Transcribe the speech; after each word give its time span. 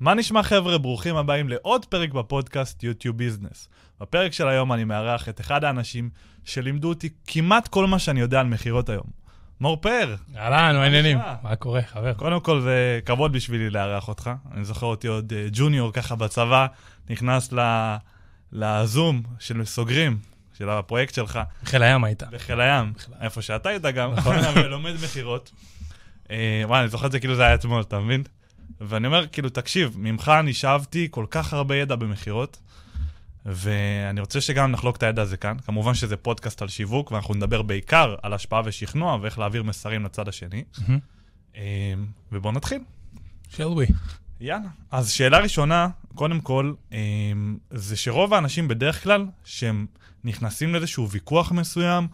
מה 0.00 0.14
נשמע 0.14 0.42
חבר'ה? 0.42 0.78
ברוכים 0.78 1.16
הבאים 1.16 1.48
לעוד 1.48 1.84
פרק 1.84 2.10
בפודקאסט 2.12 2.82
יוטיוב 2.84 3.16
ביזנס. 3.16 3.68
בפרק 4.00 4.32
של 4.32 4.48
היום 4.48 4.72
אני 4.72 4.84
מארח 4.84 5.28
את 5.28 5.40
אחד 5.40 5.64
האנשים 5.64 6.10
שלימדו 6.44 6.88
אותי 6.88 7.08
כמעט 7.26 7.68
כל 7.68 7.86
מה 7.86 7.98
שאני 7.98 8.20
יודע 8.20 8.40
על 8.40 8.46
מכירות 8.46 8.88
היום. 8.88 9.04
מור 9.60 9.80
פאר. 9.80 10.14
אהלן, 10.36 10.76
מה 10.76 10.82
העניינים? 10.82 11.18
מה 11.42 11.56
קורה, 11.56 11.80
חבר? 11.82 12.12
קודם 12.14 12.40
כל 12.40 12.60
זה 12.60 13.00
כבוד 13.04 13.32
בשבילי 13.32 13.70
לארח 13.70 14.08
אותך. 14.08 14.30
אני 14.54 14.64
זוכר 14.64 14.86
אותי 14.86 15.06
עוד 15.08 15.32
אה, 15.36 15.46
ג'וניור 15.52 15.92
ככה 15.92 16.14
בצבא, 16.16 16.66
נכנס 17.10 17.52
ל- 17.52 17.96
לזום 18.52 19.22
של 19.38 19.64
סוגרים, 19.64 20.18
של 20.58 20.70
הפרויקט 20.70 21.14
שלך, 21.14 21.38
חיל 21.64 21.82
הים 21.82 22.04
היית. 22.04 22.22
בחיל 22.22 22.60
הים, 22.60 22.92
איפה 23.20 23.42
שאתה 23.42 23.68
היית 23.68 23.82
גם, 23.82 24.10
ולומד 24.56 24.94
מכירות. 25.04 25.50
אה, 26.30 26.62
וואי, 26.64 26.80
אני 26.80 26.88
זוכר 26.88 27.06
את 27.06 27.12
זה 27.12 27.20
כאילו 27.20 27.34
זה 27.36 27.42
היה 27.42 27.54
אתמול, 27.54 27.80
אתה 27.82 27.98
מבין? 28.00 28.22
ואני 28.80 29.06
אומר, 29.06 29.26
כאילו, 29.26 29.48
תקשיב, 29.48 29.94
ממך 29.98 30.32
אני 30.40 30.52
שאבתי 30.52 31.08
כל 31.10 31.26
כך 31.30 31.52
הרבה 31.52 31.76
ידע 31.76 31.96
במכירות, 31.96 32.58
ואני 33.46 34.20
רוצה 34.20 34.40
שגם 34.40 34.70
נחלוק 34.70 34.96
את 34.96 35.02
הידע 35.02 35.22
הזה 35.22 35.36
כאן. 35.36 35.56
כמובן 35.66 35.94
שזה 35.94 36.16
פודקאסט 36.16 36.62
על 36.62 36.68
שיווק, 36.68 37.12
ואנחנו 37.12 37.34
נדבר 37.34 37.62
בעיקר 37.62 38.14
על 38.22 38.32
השפעה 38.32 38.62
ושכנוע, 38.64 39.18
ואיך 39.22 39.38
להעביר 39.38 39.62
מסרים 39.62 40.04
לצד 40.04 40.28
השני. 40.28 40.64
אה, 41.56 41.94
ובואו 42.32 42.52
נתחיל. 42.52 42.78
shall 43.52 43.56
we? 43.56 43.92
יאללה. 44.40 44.68
אז 44.90 45.10
שאלה 45.10 45.38
ראשונה, 45.38 45.88
קודם 46.14 46.40
כל, 46.40 46.72
אה, 46.92 46.98
זה 47.70 47.96
שרוב 47.96 48.34
האנשים 48.34 48.68
בדרך 48.68 49.02
כלל, 49.02 49.26
שהם 49.44 49.86
נכנסים 50.24 50.72
לאיזשהו 50.72 51.10
ויכוח 51.10 51.52
מסוים, 51.52 52.08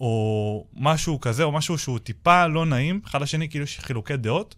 או 0.00 0.66
משהו 0.74 1.20
כזה, 1.20 1.44
או 1.44 1.52
משהו 1.52 1.78
שהוא 1.78 1.98
טיפה 1.98 2.46
לא 2.46 2.66
נעים, 2.66 3.00
אחד 3.06 3.22
לשני 3.22 3.48
כאילו 3.48 3.64
יש 3.64 3.78
חילוקי 3.78 4.16
דעות, 4.16 4.54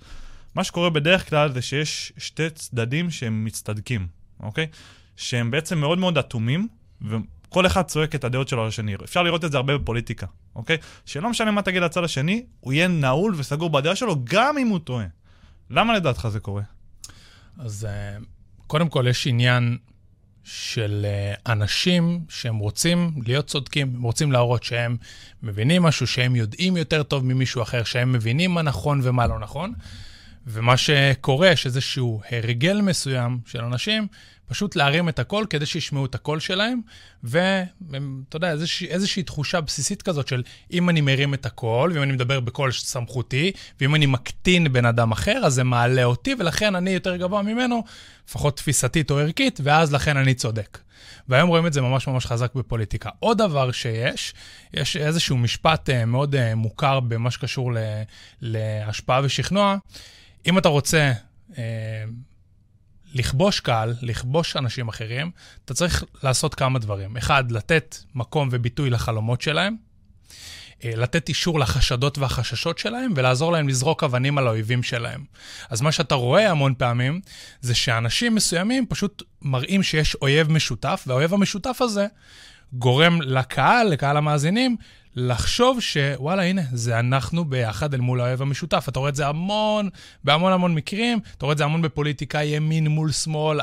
מה 0.57 0.65
שקורה 0.65 0.91
בדרך 0.91 1.29
כלל 1.31 1.53
זה 1.53 1.63
שיש 1.63 2.13
שתי 2.19 2.51
צדדים 2.51 3.11
שהם 3.11 3.45
מצטדקים, 3.45 4.07
אוקיי? 4.41 4.67
שהם 5.17 5.51
בעצם 5.51 5.79
מאוד 5.79 5.99
מאוד 5.99 6.19
אטומים, 6.19 6.69
וכל 7.03 7.67
אחד 7.67 7.83
צועק 7.83 8.15
את 8.15 8.25
הדעות 8.25 8.49
שלו 8.49 8.63
על 8.63 8.69
השני. 8.69 8.95
אפשר 9.05 9.23
לראות 9.23 9.45
את 9.45 9.53
זה 9.53 9.57
הרבה 9.57 9.79
בפוליטיקה, 9.79 10.27
אוקיי? 10.55 10.77
שלא 11.07 11.31
משנה 11.31 11.51
מה 11.51 11.63
תגיד 11.63 11.83
לצד 11.83 12.05
השני, 12.05 12.47
הוא 12.61 12.73
יהיה 12.73 12.89
נעול 12.89 13.35
וסגור 13.37 13.71
בדעה 13.71 13.97
שלו, 13.97 14.17
גם 14.25 14.59
אם 14.59 14.69
הוא 14.69 14.79
טועה. 14.79 15.07
למה 15.71 15.95
לדעתך 15.95 16.29
זה 16.31 16.41
קורה? 16.41 16.63
אז 17.59 17.85
אה, 17.85 18.17
קודם 18.67 18.89
כל, 18.89 19.07
יש 19.11 19.27
עניין 19.27 19.79
של 20.45 21.07
אה, 21.09 21.53
אנשים 21.53 22.21
שהם 22.29 22.57
רוצים 22.57 23.13
להיות 23.27 23.47
צודקים, 23.47 23.93
הם 23.97 24.03
רוצים 24.03 24.33
להראות 24.33 24.63
שהם 24.63 24.97
מבינים 25.43 25.83
משהו, 25.83 26.07
שהם 26.07 26.37
יודעים 26.37 26.77
יותר 26.77 27.03
טוב 27.03 27.25
ממישהו 27.25 27.63
אחר, 27.63 27.85
שהם 27.85 28.13
מבינים 28.13 28.51
מה 28.51 28.63
נכון 28.63 29.01
ומה 29.03 29.27
לא 29.27 29.39
נכון. 29.39 29.73
ומה 30.47 30.77
שקורה, 30.77 31.49
יש 31.49 31.67
איזשהו 31.67 32.21
הרגל 32.31 32.81
מסוים 32.81 33.39
של 33.47 33.65
אנשים, 33.65 34.07
פשוט 34.49 34.77
להרים 34.77 35.09
את 35.09 35.19
הקול 35.19 35.47
כדי 35.51 35.67
שישמעו 35.67 36.07
את 36.07 36.15
הקול 36.15 36.41
שלהם, 36.41 36.81
ואתה 37.25 38.37
יודע, 38.37 38.51
איזושהי, 38.51 38.89
איזושהי 38.89 39.23
תחושה 39.23 39.61
בסיסית 39.61 40.03
כזאת 40.03 40.29
של 40.29 40.43
אם 40.73 40.91
אני 40.91 41.01
מרים 41.01 41.35
את 41.35 41.47
הקול, 41.47 41.93
ואם 41.93 42.03
אני 42.03 42.13
מדבר 42.13 42.41
בקול 42.41 42.73
סמכותי, 42.73 43.53
ואם 43.81 43.95
אני 43.95 44.07
מקטין 44.07 44.73
בן 44.73 44.85
אדם 44.85 45.13
אחר, 45.13 45.41
אז 45.45 45.55
זה 45.55 45.65
מעלה 45.65 46.05
אותי, 46.05 46.35
ולכן 46.39 46.75
אני 46.75 46.91
יותר 46.91 47.17
גבוה 47.17 47.43
ממנו, 47.43 47.85
לפחות 48.29 48.57
תפיסתית 48.57 49.11
או 49.11 49.19
ערכית, 49.19 49.61
ואז 49.63 49.93
לכן 49.93 50.17
אני 50.17 50.35
צודק. 50.35 50.79
והיום 51.29 51.49
רואים 51.49 51.67
את 51.67 51.73
זה 51.73 51.81
ממש 51.81 52.07
ממש 52.09 52.27
חזק 52.27 52.55
בפוליטיקה. 52.55 53.11
עוד 53.21 53.39
דבר 53.39 53.73
שיש, 53.73 54.35
יש 54.75 54.97
איזשהו 54.97 55.37
משפט 55.37 55.91
אה, 55.91 56.05
מאוד 56.05 56.35
אה, 56.35 56.55
מוכר 56.55 57.01
במה 57.01 57.31
שקשור 57.31 57.73
להשפעה 58.41 59.21
ושכנוע. 59.25 59.77
אם 60.47 60.59
אתה 60.59 60.69
רוצה 60.69 61.13
אה, 61.59 62.05
לכבוש 63.15 63.61
קהל, 63.61 63.95
לכבוש 64.03 64.57
אנשים 64.57 64.89
אחרים, 64.89 65.31
אתה 65.65 65.75
צריך 65.75 66.05
לעשות 66.23 66.55
כמה 66.55 66.79
דברים. 66.79 67.17
אחד, 67.17 67.53
לתת 67.53 67.97
מקום 68.15 68.49
וביטוי 68.53 68.91
לחלומות 68.91 69.41
שלהם, 69.41 69.77
אה, 70.85 70.93
לתת 70.97 71.29
אישור 71.29 71.59
לחשדות 71.59 72.19
והחששות 72.19 72.79
שלהם, 72.79 73.13
ולעזור 73.17 73.53
להם 73.53 73.69
לזרוק 73.69 74.05
אבנים 74.05 74.39
על 74.39 74.47
האויבים 74.47 74.83
שלהם. 74.83 75.25
אז 75.71 75.81
מה 75.81 75.93
שאתה 75.93 76.15
רואה 76.15 76.51
המון 76.51 76.75
פעמים, 76.79 77.21
זה 77.61 77.75
שאנשים 77.75 78.35
מסוימים 78.35 78.87
פשוט 78.87 79.23
מראים 79.43 79.83
שיש 79.83 80.15
אויב 80.15 80.53
משותף, 80.53 81.05
והאויב 81.07 81.35
המשותף 81.35 81.79
הזה 81.81 82.07
גורם 82.73 83.23
לקהל, 83.23 83.89
לקהל 83.89 84.17
המאזינים, 84.17 84.77
לחשוב 85.17 85.81
שוואלה, 85.81 86.43
הנה, 86.43 86.63
זה 86.73 86.99
אנחנו 86.99 87.45
ביחד 87.45 87.95
אל 87.95 88.01
מול 88.01 88.21
האויב 88.21 88.43
המשותף. 88.43 88.87
אתה 88.89 88.99
רואה 88.99 89.11
את 89.11 89.17
זה 89.17 89.27
המון, 89.27 89.89
בהמון 90.25 90.53
המון 90.53 90.75
מקרים, 90.75 91.19
אתה 91.39 91.47
רואה 91.47 91.53
את 91.53 91.59
זה 91.59 91.65
המון 91.65 91.83
בפוליטיקה, 91.83 92.43
ימין 92.43 92.87
מול 92.87 93.13
שמאל, 93.13 93.61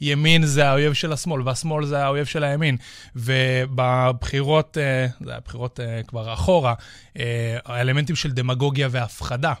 הימין 0.00 0.46
זה 0.46 0.68
האויב 0.68 0.92
של 0.92 1.12
השמאל, 1.12 1.42
והשמאל 1.42 1.86
זה 1.86 2.04
האויב 2.04 2.26
של 2.26 2.44
הימין. 2.44 2.76
ובבחירות, 3.16 4.78
אה, 4.78 5.06
זה 5.24 5.30
היה 5.30 5.40
בחירות 5.44 5.80
אה, 5.80 6.02
כבר 6.02 6.32
אחורה, 6.32 6.74
אה, 7.18 7.58
האלמנטים 7.64 8.16
של 8.16 8.32
דמגוגיה 8.32 8.88
והפחדה. 8.90 9.52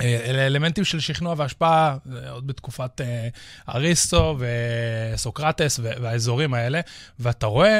אלה 0.00 0.46
אלמנטים 0.46 0.84
של 0.84 1.00
שכנוע 1.00 1.34
והשפעה, 1.36 1.96
עוד 2.30 2.46
בתקופת 2.46 3.00
אריסטו 3.68 4.38
וסוקרטס 5.14 5.80
והאזורים 5.82 6.54
האלה, 6.54 6.80
ואתה 7.20 7.46
רואה 7.46 7.78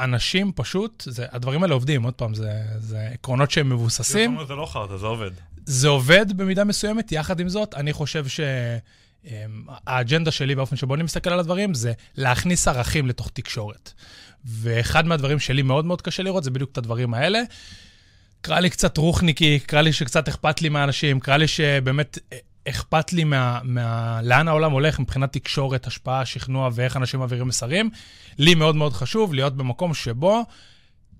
שאנשים 0.00 0.52
פשוט, 0.54 1.02
זה, 1.06 1.26
הדברים 1.32 1.62
האלה 1.62 1.74
עובדים, 1.74 2.02
עוד 2.02 2.14
פעם, 2.14 2.34
זה, 2.34 2.52
זה 2.78 3.08
עקרונות 3.12 3.50
שהם 3.50 3.70
מבוססים. 3.70 4.38
זה 4.48 4.54
לא 4.54 4.66
חרטא, 4.66 4.96
זה 4.96 5.06
עובד. 5.06 5.30
זה 5.66 5.88
עובד 5.88 6.36
במידה 6.36 6.64
מסוימת, 6.64 7.12
יחד 7.12 7.40
עם 7.40 7.48
זאת, 7.48 7.74
אני 7.74 7.92
חושב 7.92 8.24
שהאג'נדה 9.24 10.30
שלי 10.30 10.54
באופן 10.54 10.76
שבו 10.76 10.94
אני 10.94 11.02
מסתכל 11.02 11.30
על 11.30 11.40
הדברים 11.40 11.74
זה 11.74 11.92
להכניס 12.16 12.68
ערכים 12.68 13.06
לתוך 13.06 13.30
תקשורת. 13.34 13.92
ואחד 14.44 15.06
מהדברים 15.06 15.38
שלי 15.38 15.62
מאוד 15.62 15.84
מאוד 15.84 16.02
קשה 16.02 16.22
לראות 16.22 16.44
זה 16.44 16.50
בדיוק 16.50 16.72
את 16.72 16.78
הדברים 16.78 17.14
האלה. 17.14 17.42
קרא 18.40 18.60
לי 18.60 18.70
קצת 18.70 18.96
רוחניקי, 18.96 19.58
קרא 19.58 19.80
לי 19.80 19.92
שקצת 19.92 20.28
אכפת 20.28 20.62
לי 20.62 20.68
מהאנשים, 20.68 21.20
קרא 21.20 21.36
לי 21.36 21.48
שבאמת 21.48 22.18
אכפת 22.68 23.12
לי 23.12 23.24
מה, 23.24 23.60
מה, 23.64 24.20
לאן 24.22 24.48
העולם 24.48 24.72
הולך 24.72 24.98
מבחינת 24.98 25.32
תקשורת, 25.32 25.86
השפעה, 25.86 26.24
שכנוע 26.24 26.70
ואיך 26.72 26.96
אנשים 26.96 27.20
מעבירים 27.20 27.48
מסרים. 27.48 27.90
לי 28.38 28.54
מאוד 28.54 28.76
מאוד 28.76 28.92
חשוב 28.92 29.34
להיות 29.34 29.56
במקום 29.56 29.94
שבו 29.94 30.44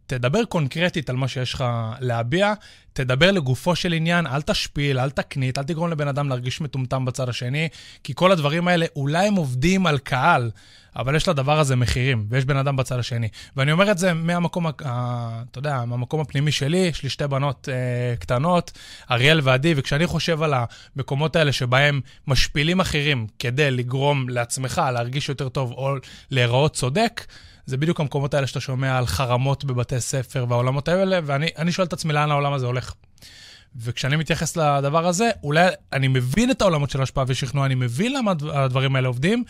תדבר 0.06 0.44
קונקרטית 0.44 1.10
על 1.10 1.16
מה 1.16 1.28
שיש 1.28 1.54
לך 1.54 1.64
להביע, 2.00 2.52
תדבר 2.92 3.30
לגופו 3.30 3.76
של 3.76 3.92
עניין, 3.92 4.26
אל 4.26 4.42
תשפיל, 4.42 4.98
אל 4.98 5.10
תקנית, 5.10 5.58
אל 5.58 5.62
תגרום 5.62 5.90
לבן 5.90 6.08
אדם 6.08 6.28
להרגיש 6.28 6.60
מטומטם 6.60 7.04
בצד 7.04 7.28
השני, 7.28 7.68
כי 8.04 8.12
כל 8.16 8.32
הדברים 8.32 8.68
האלה, 8.68 8.86
אולי 8.96 9.26
הם 9.26 9.34
עובדים 9.34 9.86
על 9.86 9.98
קהל, 9.98 10.50
אבל 10.96 11.14
יש 11.14 11.28
לדבר 11.28 11.58
הזה 11.58 11.76
מחירים, 11.76 12.26
ויש 12.30 12.44
בן 12.44 12.56
אדם 12.56 12.76
בצד 12.76 12.98
השני. 12.98 13.28
ואני 13.56 13.72
אומר 13.72 13.90
את 13.90 13.98
זה 13.98 14.12
מהמקום, 14.12 14.66
ה- 14.66 14.72
אתה 15.50 15.58
יודע, 15.58 15.84
מהמקום 15.84 16.20
הפנימי 16.20 16.52
שלי, 16.52 16.76
יש 16.78 17.02
לי 17.02 17.08
שתי 17.08 17.26
בנות 17.26 17.68
אה, 17.72 18.16
קטנות, 18.16 18.72
אריאל 19.10 19.40
ועדי, 19.42 19.74
וכשאני 19.76 20.06
חושב 20.06 20.42
על 20.42 20.54
המקומות 20.96 21.36
האלה 21.36 21.52
שבהם 21.52 22.00
משפילים 22.26 22.80
אחרים 22.80 23.26
כדי 23.38 23.70
לגרום 23.70 24.28
לעצמך 24.28 24.82
להרגיש 24.92 25.28
יותר 25.28 25.48
טוב 25.48 25.72
או 25.72 25.94
להיראות 26.30 26.74
צודק, 26.74 27.24
זה 27.66 27.76
בדיוק 27.76 28.00
המקומות 28.00 28.34
האלה 28.34 28.46
שאתה 28.46 28.60
שומע 28.60 28.98
על 28.98 29.06
חרמות 29.06 29.64
בבתי 29.64 30.00
ספר 30.00 30.46
והעולמות 30.48 30.88
האלה, 30.88 31.20
ואני 31.24 31.48
אני 31.58 31.72
שואל 31.72 31.86
את 31.86 31.92
עצמי 31.92 32.12
לאן 32.12 32.30
העולם 32.30 32.52
הזה 32.52 32.66
הולך. 32.66 32.92
וכשאני 33.76 34.16
מתייחס 34.16 34.56
לדבר 34.56 35.06
הזה, 35.06 35.30
אולי 35.42 35.68
אני 35.92 36.08
מבין 36.08 36.50
את 36.50 36.60
העולמות 36.62 36.90
של 36.90 37.02
השפעה 37.02 37.24
ושכנוע, 37.28 37.66
אני 37.66 37.74
מבין 37.74 38.12
למה 38.12 38.30
הדבר- 38.30 38.58
הדברים 38.58 38.96
האלה 38.96 39.08
עובדים, 39.08 39.44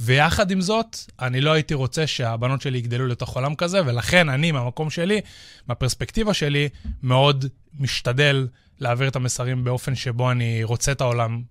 ויחד 0.00 0.50
עם 0.50 0.60
זאת, 0.60 0.96
אני 1.20 1.40
לא 1.40 1.52
הייתי 1.52 1.74
רוצה 1.74 2.06
שהבנות 2.06 2.60
שלי 2.62 2.78
יגדלו 2.78 3.06
לתוך 3.06 3.36
עולם 3.36 3.54
כזה, 3.54 3.80
ולכן 3.86 4.28
אני, 4.28 4.52
מהמקום 4.52 4.90
שלי, 4.90 5.20
מהפרספקטיבה 5.68 6.34
שלי, 6.34 6.68
מאוד 7.02 7.44
משתדל 7.78 8.48
להעביר 8.80 9.08
את 9.08 9.16
המסרים 9.16 9.64
באופן 9.64 9.94
שבו 9.94 10.30
אני 10.30 10.64
רוצה 10.64 10.92
את 10.92 11.00
העולם 11.00 11.42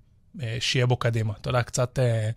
שיהיה 0.60 0.86
בו 0.86 0.98
קדימה. 0.98 1.34
אתה 1.42 1.50
יודע, 1.50 1.64
קצת 1.64 2.00
אה, 2.00 2.30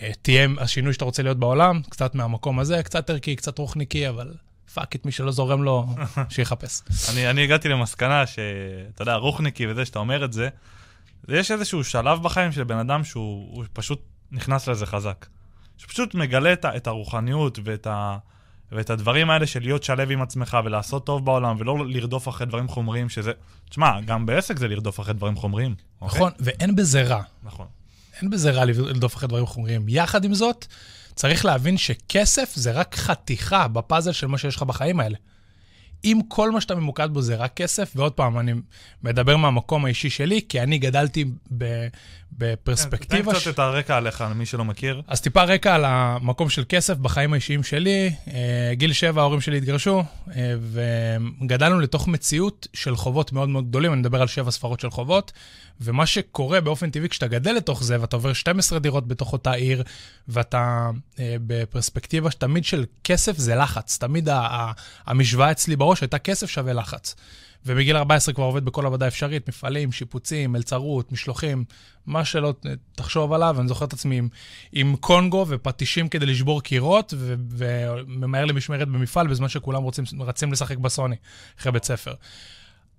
אה, 0.00 0.10
תהיה 0.22 0.48
השינוי 0.58 0.92
שאתה 0.92 1.04
רוצה 1.04 1.22
להיות 1.22 1.38
בעולם, 1.38 1.80
קצת 1.90 2.14
מהמקום 2.14 2.58
הזה, 2.58 2.82
קצת 2.82 3.10
ערכי, 3.10 3.36
קצת 3.36 3.58
רוחניקי, 3.58 4.08
אבל 4.08 4.34
fuck 4.74 4.96
את 4.96 5.06
מי 5.06 5.12
שלא 5.12 5.32
זורם 5.32 5.62
לו, 5.62 5.86
שיחפש. 6.34 6.80
אני, 7.12 7.30
אני 7.30 7.44
הגעתי 7.44 7.68
למסקנה 7.68 8.26
שאתה 8.26 9.02
יודע, 9.02 9.14
רוחניקי 9.14 9.66
וזה, 9.66 9.84
שאתה 9.84 9.98
אומר 9.98 10.24
את 10.24 10.32
זה, 10.32 10.48
יש 11.28 11.50
איזשהו 11.50 11.84
שלב 11.84 12.22
בחיים 12.22 12.52
של 12.52 12.64
בן 12.64 12.78
אדם 12.78 13.04
שהוא 13.04 13.56
הוא 13.56 13.64
פשוט 13.72 14.02
נכנס 14.32 14.68
לזה 14.68 14.86
חזק. 14.86 15.26
שפשוט 15.78 16.14
מגלה 16.14 16.52
את, 16.52 16.64
את 16.64 16.86
הרוחניות 16.86 17.58
ואת, 17.64 17.86
ה, 17.86 18.18
ואת 18.72 18.90
הדברים 18.90 19.30
האלה 19.30 19.46
של 19.46 19.60
להיות 19.62 19.82
שלב 19.82 20.10
עם 20.10 20.22
עצמך 20.22 20.58
ולעשות 20.64 21.06
טוב 21.06 21.24
בעולם 21.24 21.56
ולא 21.58 21.86
לרדוף 21.88 22.28
אחרי 22.28 22.46
דברים 22.46 22.68
חומריים 22.68 23.08
שזה... 23.08 23.32
תשמע, 23.70 24.00
גם 24.00 24.26
בעסק 24.26 24.58
זה 24.58 24.68
לרדוף 24.68 25.00
אחרי 25.00 25.14
דברים 25.14 25.36
חומריים. 25.36 25.74
אוקיי? 26.00 26.16
נכון, 26.16 26.32
ואין 26.38 26.76
בזה 26.76 27.02
רע. 27.02 27.22
נכון. 27.42 27.66
אין 28.20 28.30
בזה 28.30 28.50
רע 28.50 28.64
לרדוף 28.64 29.16
אחרי 29.16 29.28
דברים 29.28 29.46
חומריים. 29.46 29.84
יחד 29.88 30.24
עם 30.24 30.34
זאת, 30.34 30.66
צריך 31.14 31.44
להבין 31.44 31.76
שכסף 31.76 32.52
זה 32.54 32.72
רק 32.72 32.94
חתיכה 32.94 33.68
בפאזל 33.68 34.12
של 34.12 34.26
מה 34.26 34.38
שיש 34.38 34.56
לך 34.56 34.62
בחיים 34.62 35.00
האלה. 35.00 35.16
אם 36.04 36.20
כל 36.28 36.50
מה 36.50 36.60
שאתה 36.60 36.74
ממוקד 36.74 37.08
בו 37.12 37.22
זה 37.22 37.36
רק 37.36 37.54
כסף, 37.54 37.92
ועוד 37.96 38.12
פעם, 38.12 38.38
אני 38.38 38.52
מדבר 39.02 39.36
מהמקום 39.36 39.84
האישי 39.84 40.10
שלי, 40.10 40.40
כי 40.48 40.60
אני 40.60 40.78
גדלתי 40.78 41.24
ב, 41.58 41.86
בפרספקטיבה... 42.38 43.32
תן 43.32 43.38
קצת 43.38 43.48
את 43.48 43.58
הרקע 43.58 43.96
עליך, 43.96 44.24
למי 44.30 44.46
שלא 44.46 44.64
מכיר. 44.64 45.02
אז 45.06 45.20
טיפה 45.20 45.42
רקע 45.42 45.74
על 45.74 45.84
המקום 45.84 46.48
של 46.50 46.64
כסף 46.68 46.96
בחיים 46.96 47.32
האישיים 47.32 47.62
שלי. 47.62 48.14
אה, 48.28 48.72
גיל 48.74 48.92
שבע, 48.92 49.20
ההורים 49.20 49.40
שלי 49.40 49.56
התגרשו, 49.56 50.04
אה, 50.36 50.54
וגדלנו 51.40 51.80
לתוך 51.80 52.08
מציאות 52.08 52.66
של 52.74 52.96
חובות 52.96 53.32
מאוד 53.32 53.48
מאוד 53.48 53.68
גדולים, 53.68 53.92
אני 53.92 54.00
מדבר 54.00 54.20
על 54.20 54.26
שבע 54.26 54.50
ספרות 54.50 54.80
של 54.80 54.90
חובות, 54.90 55.32
ומה 55.80 56.06
שקורה 56.06 56.60
באופן 56.60 56.90
טבעי 56.90 57.08
כשאתה 57.08 57.28
גדל 57.28 57.52
לתוך 57.52 57.82
זה, 57.82 58.00
ואתה 58.00 58.16
עובר 58.16 58.32
12 58.32 58.78
דירות 58.78 59.08
בתוך 59.08 59.32
אותה 59.32 59.52
עיר, 59.52 59.82
ואתה 60.28 60.90
אה, 61.18 61.36
בפרספקטיבה 61.46 62.30
תמיד 62.30 62.64
של 62.64 62.84
כסף 63.04 63.38
זה 63.38 63.54
לחץ. 63.54 63.98
תמיד 63.98 64.28
המשוואה 65.06 65.50
אצלי 65.50 65.76
בראש 65.76 66.00
הייתה 66.00 66.18
כסף 66.18 66.50
שווה 66.50 66.72
לחץ. 66.72 67.14
ובגיל 67.66 67.96
14 67.96 68.34
כבר 68.34 68.44
עובד 68.44 68.64
בכל 68.64 68.86
עבודה 68.86 69.08
אפשרית, 69.08 69.48
מפעלים, 69.48 69.92
שיפוצים, 69.92 70.52
מלצרות, 70.52 71.12
משלוחים, 71.12 71.64
מה 72.06 72.24
שלא 72.24 72.54
תחשוב 72.94 73.32
עליו. 73.32 73.56
אני 73.60 73.68
זוכר 73.68 73.84
את 73.84 73.92
עצמי 73.92 74.18
עם, 74.18 74.28
עם 74.72 74.96
קונגו 74.96 75.46
ופטישים 75.48 76.08
כדי 76.08 76.26
לשבור 76.26 76.62
קירות, 76.62 77.14
ו, 77.16 77.34
וממהר 77.50 78.44
למשמרת 78.44 78.88
במפעל 78.88 79.26
בזמן 79.26 79.48
שכולם 79.48 79.82
רוצים, 79.82 80.04
רצים 80.20 80.52
לשחק 80.52 80.76
בסוני 80.76 81.16
אחרי 81.58 81.72
בית 81.72 81.84
ספר. 81.84 82.14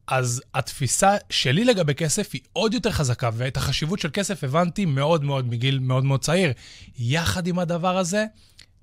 אז 0.07 0.42
התפיסה 0.54 1.15
שלי 1.30 1.65
לגבי 1.65 1.94
כסף 1.95 2.30
היא 2.33 2.42
עוד 2.54 2.74
יותר 2.74 2.92
חזקה, 2.92 3.30
ואת 3.33 3.57
החשיבות 3.57 4.00
של 4.00 4.10
כסף 4.13 4.44
הבנתי 4.44 4.86
מאוד 4.86 5.24
מאוד 5.24 5.48
מגיל 5.48 5.80
מאוד 5.80 6.04
מאוד 6.04 6.21
צעיר. 6.21 6.51
יחד 7.00 7.48
עם 7.48 7.60
הדבר 7.60 7.98
הזה, 7.98 8.25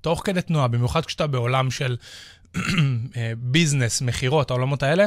תוך 0.01 0.21
כדי 0.25 0.41
תנועה, 0.41 0.67
במיוחד 0.67 1.05
כשאתה 1.05 1.27
בעולם 1.27 1.71
של 1.71 1.97
ביזנס, 3.51 4.01
מכירות, 4.01 4.51
העולמות 4.51 4.83
האלה, 4.83 5.05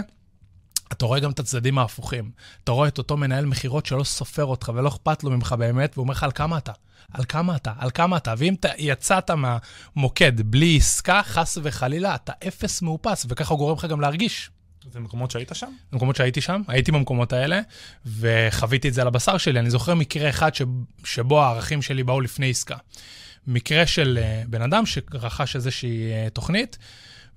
אתה 0.93 1.07
רואה 1.07 1.21
גם 1.21 1.31
את 1.31 1.41
הצדדים 1.41 1.79
ההפוכים. 1.79 2.31
אתה 2.65 2.73
רואה 2.73 2.89
את 2.89 2.99
אותו 2.99 3.17
מנהל 3.17 3.47
מכירות 3.47 3.87
שלא 3.87 4.05
סופר 4.05 4.45
אותך 4.45 4.73
ולא 4.75 4.89
אכפת 4.89 5.25
לו 5.25 5.31
ממך 5.31 5.55
באמת, 5.59 5.93
והוא 5.95 6.03
אומר 6.03 6.13
לך 6.13 6.23
על 6.23 6.33
כמה 6.35 6.59
אתה, 6.59 6.73
על 7.13 7.25
כמה 7.29 7.57
אתה, 7.57 7.73
על 7.79 7.91
כמה 7.91 8.17
אתה. 8.17 8.35
ואם 8.39 8.55
אתה 8.55 8.69
יצאת 8.79 9.31
מהמוקד 9.31 10.41
בלי 10.41 10.77
עסקה, 10.77 11.21
חס 11.25 11.59
וחלילה, 11.63 12.15
אתה 12.15 12.33
אפס 12.49 12.83
מאופס, 12.83 13.27
וככה 13.29 13.55
הוא 13.55 13.59
גורם 13.59 13.77
לך 13.77 13.85
גם 13.85 14.01
להרגיש. 14.01 14.51
זה 14.93 15.01
מקומות 15.01 15.31
שהיית 15.31 15.51
שם? 15.55 15.71
מקומות 15.93 16.17
שהייתי 16.17 16.41
שם, 16.41 16.63
הייתי 16.69 16.93
במקומות 16.93 17.33
האלה, 17.33 17.61
וחוויתי 18.07 18.89
את 18.89 18.95
זה 18.95 19.01
על 19.01 19.07
הבשר 19.07 19.39
שלי. 19.39 19.61
אני 19.61 19.71
זוכר 19.71 19.95
מקרה 19.95 20.29
אחד 20.29 20.55
ש... 20.55 20.63
שבו 21.05 21.43
הערכים 21.43 21.83
שלי 21.83 22.03
באו 22.03 22.21
לפני 22.21 22.51
עסקה. 22.51 22.77
מקרה 23.47 23.87
של 23.87 24.19
uh, 24.21 24.49
בן 24.49 24.63
אדם 24.63 24.87
שרכש 24.87 25.57
איזושהי 25.57 26.11
uh, 26.27 26.31
תוכנית, 26.31 26.79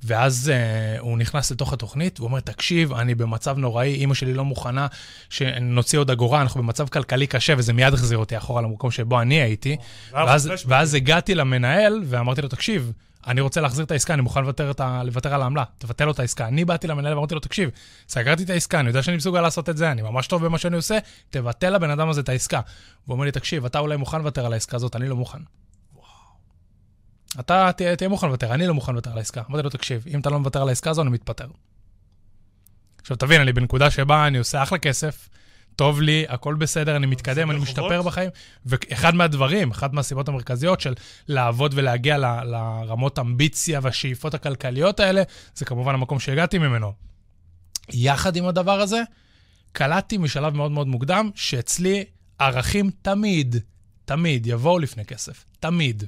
ואז 0.03 0.51
uh, 0.51 1.01
הוא 1.01 1.17
נכנס 1.17 1.51
לתוך 1.51 1.73
התוכנית, 1.73 2.19
והוא 2.19 2.29
אומר, 2.29 2.39
תקשיב, 2.39 2.93
אני 2.93 3.15
במצב 3.15 3.57
נוראי, 3.57 3.93
אימא 3.93 4.13
שלי 4.13 4.33
לא 4.33 4.45
מוכנה 4.45 4.87
שנוציא 5.29 5.99
עוד 5.99 6.11
אגורה, 6.11 6.41
אנחנו 6.41 6.63
במצב 6.63 6.87
כלכלי 6.87 7.27
קשה, 7.27 7.53
וזה 7.57 7.73
מיד 7.73 7.93
החזיר 7.93 8.17
אותי 8.17 8.37
אחורה 8.37 8.61
למקום 8.61 8.91
שבו 8.91 9.21
אני 9.21 9.35
הייתי. 9.41 9.77
ואז, 10.11 10.51
ואז 10.65 10.93
הגעתי 10.93 11.35
למנהל 11.35 12.03
ואמרתי 12.05 12.41
לו, 12.41 12.47
תקשיב, 12.47 12.91
אני 13.27 13.41
רוצה 13.41 13.61
להחזיר 13.61 13.85
את 13.85 13.91
העסקה, 13.91 14.13
אני 14.13 14.21
מוכן 14.21 14.41
לוותר, 14.41 14.71
ה... 14.79 15.03
לוותר 15.03 15.33
על 15.33 15.41
העמלה, 15.41 15.63
תבטל 15.77 16.05
לו 16.05 16.11
את 16.11 16.19
העסקה. 16.19 16.47
אני 16.47 16.65
באתי 16.65 16.87
למנהל 16.87 17.13
ואמרתי 17.13 17.33
לו, 17.33 17.39
תקשיב, 17.39 17.69
סגרתי 18.09 18.43
את 18.43 18.49
העסקה, 18.49 18.79
אני 18.79 18.87
יודע 18.87 19.03
שאני 19.03 19.17
מסוגל 19.17 19.41
לעשות 19.41 19.69
את 19.69 19.77
זה, 19.77 19.91
אני 19.91 20.01
ממש 20.01 20.27
טוב 20.27 20.45
במה 20.45 20.57
שאני 20.57 20.75
עושה, 20.75 20.97
תבטל 21.29 21.69
לבן 21.69 21.89
אדם 21.89 22.09
הזה 22.09 22.21
את 22.21 22.29
העסקה. 22.29 22.61
והוא 23.05 23.13
אומר 23.13 23.25
לי, 23.25 23.31
תקשיב, 23.31 23.65
אתה 23.65 23.79
אולי 23.79 23.95
מוכן 23.95 24.17
לוותר 24.17 24.45
על 24.45 24.53
העסקה 24.53 24.75
הזאת, 24.75 24.95
אני 24.95 25.07
לא 25.09 25.15
מוכן. 25.15 25.39
אתה 27.39 27.71
תהיה, 27.77 27.95
תהיה 27.95 28.09
מוכן 28.09 28.27
לוותר, 28.27 28.53
אני 28.53 28.67
לא 28.67 28.73
מוכן 28.73 28.91
לוותר 28.91 29.11
על 29.11 29.17
העסקה. 29.17 29.43
אמרתי 29.49 29.63
לו, 29.63 29.69
תקשיב, 29.69 30.05
אם 30.07 30.19
אתה 30.19 30.29
לא 30.29 30.39
מוותר 30.39 30.61
על 30.61 30.69
העסקה 30.69 30.89
הזו, 30.89 31.01
אני 31.01 31.09
מתפטר. 31.09 31.47
עכשיו, 33.01 33.17
תבין, 33.17 33.41
אני 33.41 33.53
בנקודה 33.53 33.91
שבה 33.91 34.27
אני 34.27 34.37
עושה 34.37 34.63
אחלה 34.63 34.77
כסף, 34.77 35.29
טוב 35.75 36.01
לי, 36.01 36.25
הכל 36.29 36.55
בסדר, 36.55 36.95
אני 36.95 37.05
מתקדם, 37.05 37.51
אני 37.51 37.59
משתפר 37.59 38.01
בחיים. 38.01 38.29
ואחד 38.65 39.15
מהדברים, 39.15 39.71
אחת 39.71 39.93
מהסיבות 39.93 40.27
המרכזיות 40.27 40.81
של 40.81 40.93
לעבוד 41.27 41.73
ולהגיע 41.75 42.17
ל, 42.17 42.25
לרמות 42.25 43.19
אמביציה 43.19 43.79
והשאיפות 43.83 44.33
הכלכליות 44.33 44.99
האלה, 44.99 45.23
זה 45.55 45.65
כמובן 45.65 45.93
המקום 45.93 46.19
שהגעתי 46.19 46.57
ממנו. 46.57 46.93
יחד 47.93 48.35
עם 48.35 48.45
הדבר 48.45 48.81
הזה, 48.81 49.01
קלטתי 49.71 50.17
משלב 50.17 50.55
מאוד 50.55 50.71
מאוד 50.71 50.87
מוקדם, 50.87 51.29
שאצלי 51.35 52.05
ערכים 52.39 52.89
תמיד, 53.01 53.55
תמיד 54.05 54.47
יבואו 54.47 54.79
לפני 54.79 55.05
כסף. 55.05 55.45
תמיד. 55.59 56.03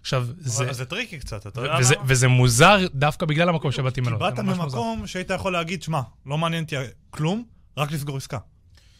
עכשיו, 0.00 0.26
זה... 0.38 0.72
זה 0.72 0.84
tricky 0.84 1.18
קצת, 1.18 1.46
אתה 1.46 1.60
יודע 1.60 1.76
וזה, 1.80 1.94
וזה 2.06 2.28
מוזר 2.28 2.86
דווקא 2.94 3.26
בגלל 3.26 3.48
המקום 3.48 3.72
שבאתי 3.72 4.00
ממנו. 4.00 4.18
באת 4.18 4.38
ממקום 4.38 5.06
שהיית 5.06 5.30
יכול 5.30 5.52
להגיד, 5.52 5.82
שמע, 5.82 6.00
לא 6.26 6.38
מעניין 6.38 6.64
אותי 6.64 6.76
כלום, 7.10 7.44
רק 7.76 7.92
לסגור 7.92 8.16
עסקה. 8.16 8.38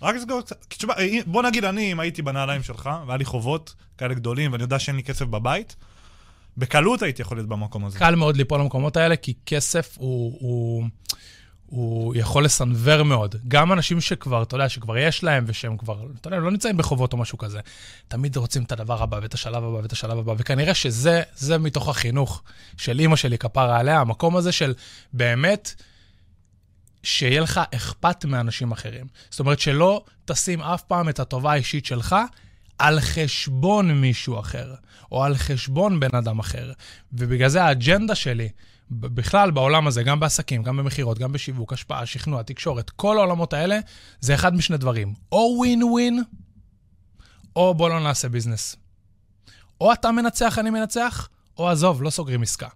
רק 0.03 0.15
לסגור 0.15 0.41
קצת. 0.41 0.65
תשמע, 0.69 0.95
בוא 1.27 1.43
נגיד 1.43 1.65
אני, 1.65 1.93
אם 1.93 2.01
הייתי 2.01 2.23
בנעליים 2.23 2.63
שלך, 2.63 2.91
והיה 3.07 3.17
לי 3.17 3.25
חובות 3.25 3.75
כאלה 3.99 4.15
גדולים, 4.15 4.53
ואני 4.53 4.63
יודע 4.63 4.79
שאין 4.79 4.97
לי 4.97 5.03
כסף 5.03 5.25
בבית, 5.25 5.77
בקלות 6.57 7.03
הייתי 7.03 7.23
יכול 7.23 7.37
להיות 7.37 7.49
במקום 7.49 7.85
הזה. 7.85 7.99
קל 7.99 8.15
מאוד 8.15 8.37
ליפול 8.37 8.61
למקומות 8.61 8.97
האלה, 8.97 9.17
כי 9.17 9.35
כסף 9.47 9.97
הוא, 9.99 10.37
הוא, 10.41 10.85
הוא 11.71 12.15
יכול 12.17 12.45
לסנוור 12.45 13.03
מאוד. 13.03 13.35
גם 13.49 13.73
אנשים 13.73 14.01
שכבר, 14.01 14.43
אתה 14.43 14.55
יודע, 14.55 14.69
שכבר 14.69 14.99
יש 14.99 15.25
להם, 15.25 15.45
ושהם 15.47 15.77
כבר, 15.77 16.07
אתה 16.21 16.29
יודע, 16.29 16.39
לא 16.39 16.51
נמצאים 16.51 16.77
בחובות 16.77 17.13
או 17.13 17.19
משהו 17.19 17.39
כזה, 17.39 17.61
תמיד 18.09 18.37
רוצים 18.37 18.63
את 18.63 18.73
הדבר 18.73 19.03
הבא, 19.03 19.19
ואת 19.23 19.35
השלב 19.35 19.65
הבא, 19.65 19.77
ואת 19.77 19.93
השלב 19.93 20.19
הבא, 20.19 20.35
וכנראה 20.39 20.75
שזה, 20.75 21.23
זה 21.35 21.59
מתוך 21.59 21.89
החינוך 21.89 22.43
של 22.77 22.99
אימא 22.99 23.17
שלי, 23.17 23.39
כפרה 23.39 23.79
עליה, 23.79 24.01
המקום 24.01 24.37
הזה 24.37 24.53
של 24.53 24.75
באמת... 25.13 25.83
שיהיה 27.03 27.41
לך 27.41 27.61
אכפת 27.75 28.25
מאנשים 28.25 28.73
אחרים. 28.73 29.07
זאת 29.31 29.41
אומרת, 29.41 29.61
שלא 29.61 30.05
תשים 30.25 30.63
אף 30.63 30.83
פעם 30.83 31.09
את 31.09 31.21
הטובה 31.21 31.53
האישית 31.53 31.87
שלך 31.87 32.17
על 32.79 33.01
חשבון 33.01 34.01
מישהו 34.01 34.41
אחר, 34.41 34.75
או 35.13 35.25
על 35.25 35.37
חשבון 35.37 36.01
בן 36.01 36.17
אדם 36.17 36.39
אחר. 36.39 36.73
ובגלל 37.13 37.49
זה 37.49 37.63
האג'נדה 37.65 38.15
שלי, 38.15 38.49
בכלל 38.91 39.51
בעולם 39.51 39.87
הזה, 39.87 40.03
גם 40.03 40.21
בעסקים, 40.21 40.63
גם 40.63 40.77
במכירות, 40.77 41.19
גם 41.19 41.33
בשיווק, 41.33 41.73
השפעה, 41.73 42.07
שכנוע, 42.07 42.43
תקשורת, 42.43 42.91
כל 42.91 43.19
העולמות 43.19 43.53
האלה, 43.53 43.79
זה 44.21 44.35
אחד 44.35 44.55
משני 44.55 44.77
דברים. 44.77 45.15
או 45.33 45.55
ווין 45.59 45.83
ווין, 45.83 46.23
או 47.57 47.75
בוא 47.75 47.89
לא 47.89 48.01
נעשה 48.01 48.29
ביזנס. 48.29 48.77
או 49.81 49.93
אתה 49.93 50.13
מנצח, 50.13 50.59
אני 50.59 50.71
מנצח, 50.71 51.29
או 51.59 51.69
עזוב, 51.69 52.03
לא 52.03 52.11
סוגרים 52.11 52.43
עסקה. 52.43 52.69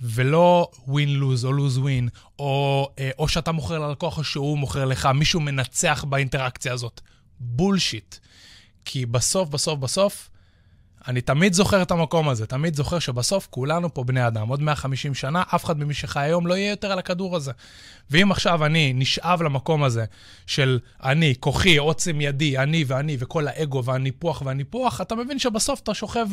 ולא 0.00 0.70
win-lose 0.86 1.44
או 1.44 1.50
lose-win, 1.56 2.18
או, 2.38 2.88
אה, 2.98 3.10
או 3.18 3.28
שאתה 3.28 3.52
מוכר 3.52 3.78
ללקוח 3.78 4.18
או 4.18 4.24
שהוא 4.24 4.58
מוכר 4.58 4.84
לך, 4.84 5.06
מישהו 5.06 5.40
מנצח 5.40 6.04
באינטראקציה 6.08 6.72
הזאת. 6.72 7.00
בולשיט. 7.40 8.16
כי 8.84 9.06
בסוף, 9.06 9.48
בסוף, 9.48 9.78
בסוף, 9.78 10.30
אני 11.08 11.20
תמיד 11.20 11.52
זוכר 11.52 11.82
את 11.82 11.90
המקום 11.90 12.28
הזה, 12.28 12.46
תמיד 12.46 12.74
זוכר 12.74 12.98
שבסוף 12.98 13.46
כולנו 13.50 13.94
פה 13.94 14.04
בני 14.04 14.26
אדם. 14.26 14.48
עוד 14.48 14.62
150 14.62 15.14
שנה, 15.14 15.42
אף 15.54 15.64
אחד 15.64 15.78
ממי 15.78 15.94
שחי 15.94 16.20
היום 16.20 16.46
לא 16.46 16.54
יהיה 16.54 16.70
יותר 16.70 16.92
על 16.92 16.98
הכדור 16.98 17.36
הזה. 17.36 17.52
ואם 18.10 18.30
עכשיו 18.32 18.64
אני 18.66 18.92
נשאב 18.92 19.42
למקום 19.42 19.84
הזה 19.84 20.04
של 20.46 20.78
אני, 21.02 21.34
כוחי, 21.40 21.76
עוצם 21.76 22.20
ידי, 22.20 22.58
אני 22.58 22.84
ואני, 22.86 23.16
וכל 23.18 23.48
האגו 23.48 23.84
והניפוח 23.84 24.42
והניפוח, 24.42 25.00
אתה 25.00 25.14
מבין 25.14 25.38
שבסוף 25.38 25.80
אתה 25.80 25.94
שוכב 25.94 26.26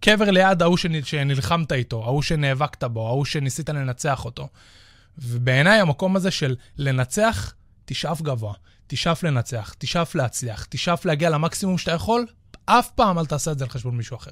קבר 0.00 0.30
ליד 0.30 0.62
ההוא 0.62 0.76
שנלחמת 1.04 1.72
איתו, 1.72 2.04
ההוא 2.04 2.22
שנאבקת 2.22 2.84
בו, 2.84 3.08
ההוא 3.08 3.24
שניסית 3.24 3.68
לנצח 3.68 4.24
אותו. 4.24 4.48
ובעיניי 5.18 5.80
המקום 5.80 6.16
הזה 6.16 6.30
של 6.30 6.56
לנצח, 6.76 7.54
תשאף 7.84 8.22
גבוה, 8.22 8.54
תשאף 8.86 9.22
לנצח, 9.22 9.74
תשאף 9.78 10.14
להצליח, 10.14 10.66
תשאף 10.70 11.04
להגיע 11.04 11.30
למקסימום 11.30 11.78
שאתה 11.78 11.92
יכול, 11.92 12.26
אף 12.78 12.90
פעם 12.90 13.18
אל 13.18 13.26
תעשה 13.26 13.52
את 13.52 13.58
זה 13.58 13.64
על 13.64 13.70
חשבון 13.70 13.96
מישהו 13.96 14.16
אחר. 14.16 14.30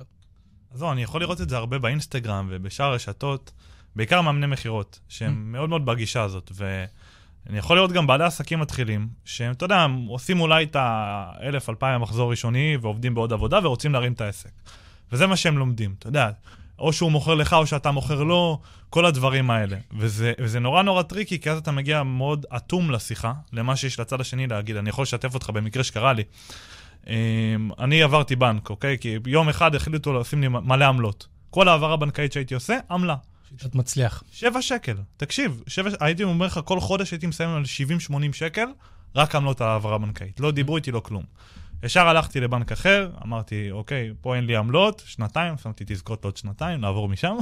אז 0.74 0.82
לא, 0.82 0.92
אני 0.92 1.02
יכול 1.02 1.20
לראות 1.20 1.40
את 1.40 1.48
זה 1.48 1.56
הרבה 1.56 1.78
באינסטגרם 1.78 2.46
ובשאר 2.50 2.86
הרשתות, 2.86 3.52
בעיקר 3.96 4.20
מאמני 4.20 4.46
מכירות, 4.46 5.00
שהם 5.08 5.32
mm. 5.32 5.52
מאוד 5.52 5.68
מאוד 5.68 5.86
בגישה 5.86 6.22
הזאת. 6.22 6.52
ואני 6.54 7.58
יכול 7.58 7.76
לראות 7.76 7.92
גם 7.92 8.06
בעלי 8.06 8.24
עסקים 8.24 8.60
מתחילים, 8.60 9.08
שהם, 9.24 9.52
אתה 9.52 9.64
יודע, 9.64 9.86
עושים 10.08 10.40
אולי 10.40 10.64
את 10.64 10.76
האלף, 10.78 11.68
אלפיים 11.68 12.00
מחזור 12.00 12.30
ראשוני 12.30 12.76
ועובדים 12.80 13.14
בעוד 13.14 13.32
עבודה 13.32 13.60
ורוצים 13.62 13.92
להרים 13.92 14.12
את 14.12 14.20
העסק. 14.20 14.50
וזה 15.12 15.26
מה 15.26 15.36
שהם 15.36 15.58
לומדים, 15.58 15.94
אתה 15.98 16.08
יודע. 16.08 16.30
או 16.78 16.92
שהוא 16.92 17.12
מוכר 17.12 17.34
לך 17.34 17.52
או 17.52 17.66
שאתה 17.66 17.90
מוכר 17.90 18.22
לו, 18.22 18.60
כל 18.90 19.06
הדברים 19.06 19.50
האלה. 19.50 19.76
וזה, 19.98 20.32
וזה 20.38 20.60
נורא 20.60 20.82
נורא 20.82 21.02
tricky, 21.02 21.40
כי 21.40 21.50
אז 21.50 21.58
אתה 21.58 21.72
מגיע 21.72 22.02
מאוד 22.02 22.46
אטום 22.56 22.90
לשיחה, 22.90 23.32
למה 23.52 23.76
שיש 23.76 24.00
לצד 24.00 24.20
השני 24.20 24.46
להגיד. 24.46 24.76
אני 24.76 24.88
יכול 24.88 25.02
לשתף 25.02 25.34
אותך 25.34 25.50
במקרה 25.50 25.84
שקרה 25.84 26.12
לי. 26.12 26.22
אמ, 27.06 27.70
אני 27.78 28.02
עברתי 28.02 28.36
בנק, 28.36 28.70
אוקיי? 28.70 28.98
כי 28.98 29.16
יום 29.26 29.48
אחד 29.48 29.74
החליטו 29.74 30.20
לשים 30.20 30.40
לי 30.40 30.48
מלא 30.48 30.84
עמלות. 30.84 31.28
כל 31.50 31.68
העברה 31.68 31.96
בנקאית 31.96 32.32
שהייתי 32.32 32.54
עושה, 32.54 32.78
עמלה. 32.90 33.16
שיטת 33.50 33.74
מצליח. 33.74 34.22
שבע 34.32 34.62
שקל. 34.62 34.96
תקשיב, 35.16 35.62
שבע, 35.66 35.90
הייתי 36.00 36.22
אומר 36.22 36.46
לך, 36.46 36.60
כל 36.64 36.80
חודש 36.80 37.10
הייתי 37.10 37.26
מסיים 37.26 37.50
על 37.50 37.62
70-80 38.10 38.14
שקל, 38.32 38.66
רק 39.14 39.34
עמלות 39.34 39.60
העברה 39.60 39.98
בנקאית. 39.98 40.40
לא 40.40 40.50
דיברו 40.50 40.76
איתי, 40.76 40.90
לא 40.90 41.00
כלום. 41.00 41.24
ישר 41.82 42.08
הלכתי 42.08 42.40
לבנק 42.40 42.72
אחר, 42.72 43.10
אמרתי, 43.24 43.70
אוקיי, 43.70 44.12
פה 44.20 44.36
אין 44.36 44.46
לי 44.46 44.56
עמלות, 44.56 45.02
שנתיים, 45.06 45.58
שמתי 45.58 45.84
תזכורת 45.86 46.24
עוד 46.24 46.36
שנתיים, 46.36 46.82
לעבור 46.82 47.08
משם. 47.08 47.36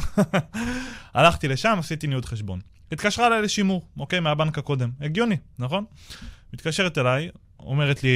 הלכתי 1.14 1.48
לשם, 1.48 1.76
עשיתי 1.78 2.06
ניוד 2.06 2.24
חשבון. 2.24 2.60
התקשרה 2.92 3.26
אליי 3.26 3.42
לשימור, 3.42 3.86
אוקיי? 3.98 4.20
מהבנק 4.20 4.58
הקודם. 4.58 4.90
הגיוני, 5.00 5.36
נכון? 5.58 5.84
מתקשרת 6.52 6.98
אליי, 6.98 7.28
אומרת 7.60 8.04
לי, 8.04 8.10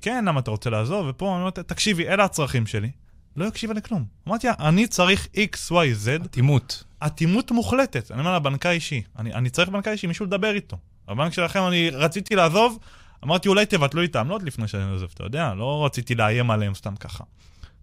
כן, 0.00 0.24
למה 0.24 0.40
אתה 0.40 0.50
רוצה 0.50 0.70
לעזוב? 0.70 1.06
ופה 1.08 1.32
אני 1.32 1.40
אומרת, 1.40 1.58
תקשיבי, 1.58 2.08
אלה 2.08 2.24
הצרכים 2.24 2.66
שלי. 2.66 2.90
לא 3.36 3.46
הקשיבה 3.46 3.74
לכלום. 3.74 4.04
אמרתי 4.28 4.46
לה, 4.46 4.52
אני 4.60 4.86
צריך 4.86 5.28
X, 5.36 5.70
Y, 5.70 6.06
Z. 6.06 6.24
אטימות. 6.24 6.84
אטימות 7.06 7.50
מוחלטת. 7.50 8.10
אני 8.10 8.20
אומר 8.20 8.32
לה, 8.32 8.38
בנקאי 8.38 8.74
אישי. 8.74 9.02
אני, 9.18 9.34
אני 9.34 9.50
צריך 9.50 9.68
בנקאי 9.68 9.92
אישי, 9.92 10.06
מישהו 10.06 10.26
לדבר 10.26 10.54
איתו. 10.54 10.76
הבנק 11.08 11.32
שלכם, 11.32 11.60
אני 11.66 11.90
רציתי 11.90 12.36
לעזוב, 12.36 12.78
אמרתי, 13.24 13.48
אולי 13.48 13.66
תבטלו 13.66 14.00
לי 14.00 14.06
את 14.06 14.16
העמלות 14.16 14.42
לפני 14.42 14.68
שאני 14.68 14.90
עוזב, 14.90 15.06
אתה 15.14 15.24
יודע? 15.24 15.54
לא 15.54 15.86
רציתי 15.86 16.14
לאיים 16.14 16.50
עליהם 16.50 16.74
סתם 16.74 16.96
ככה. 16.96 17.24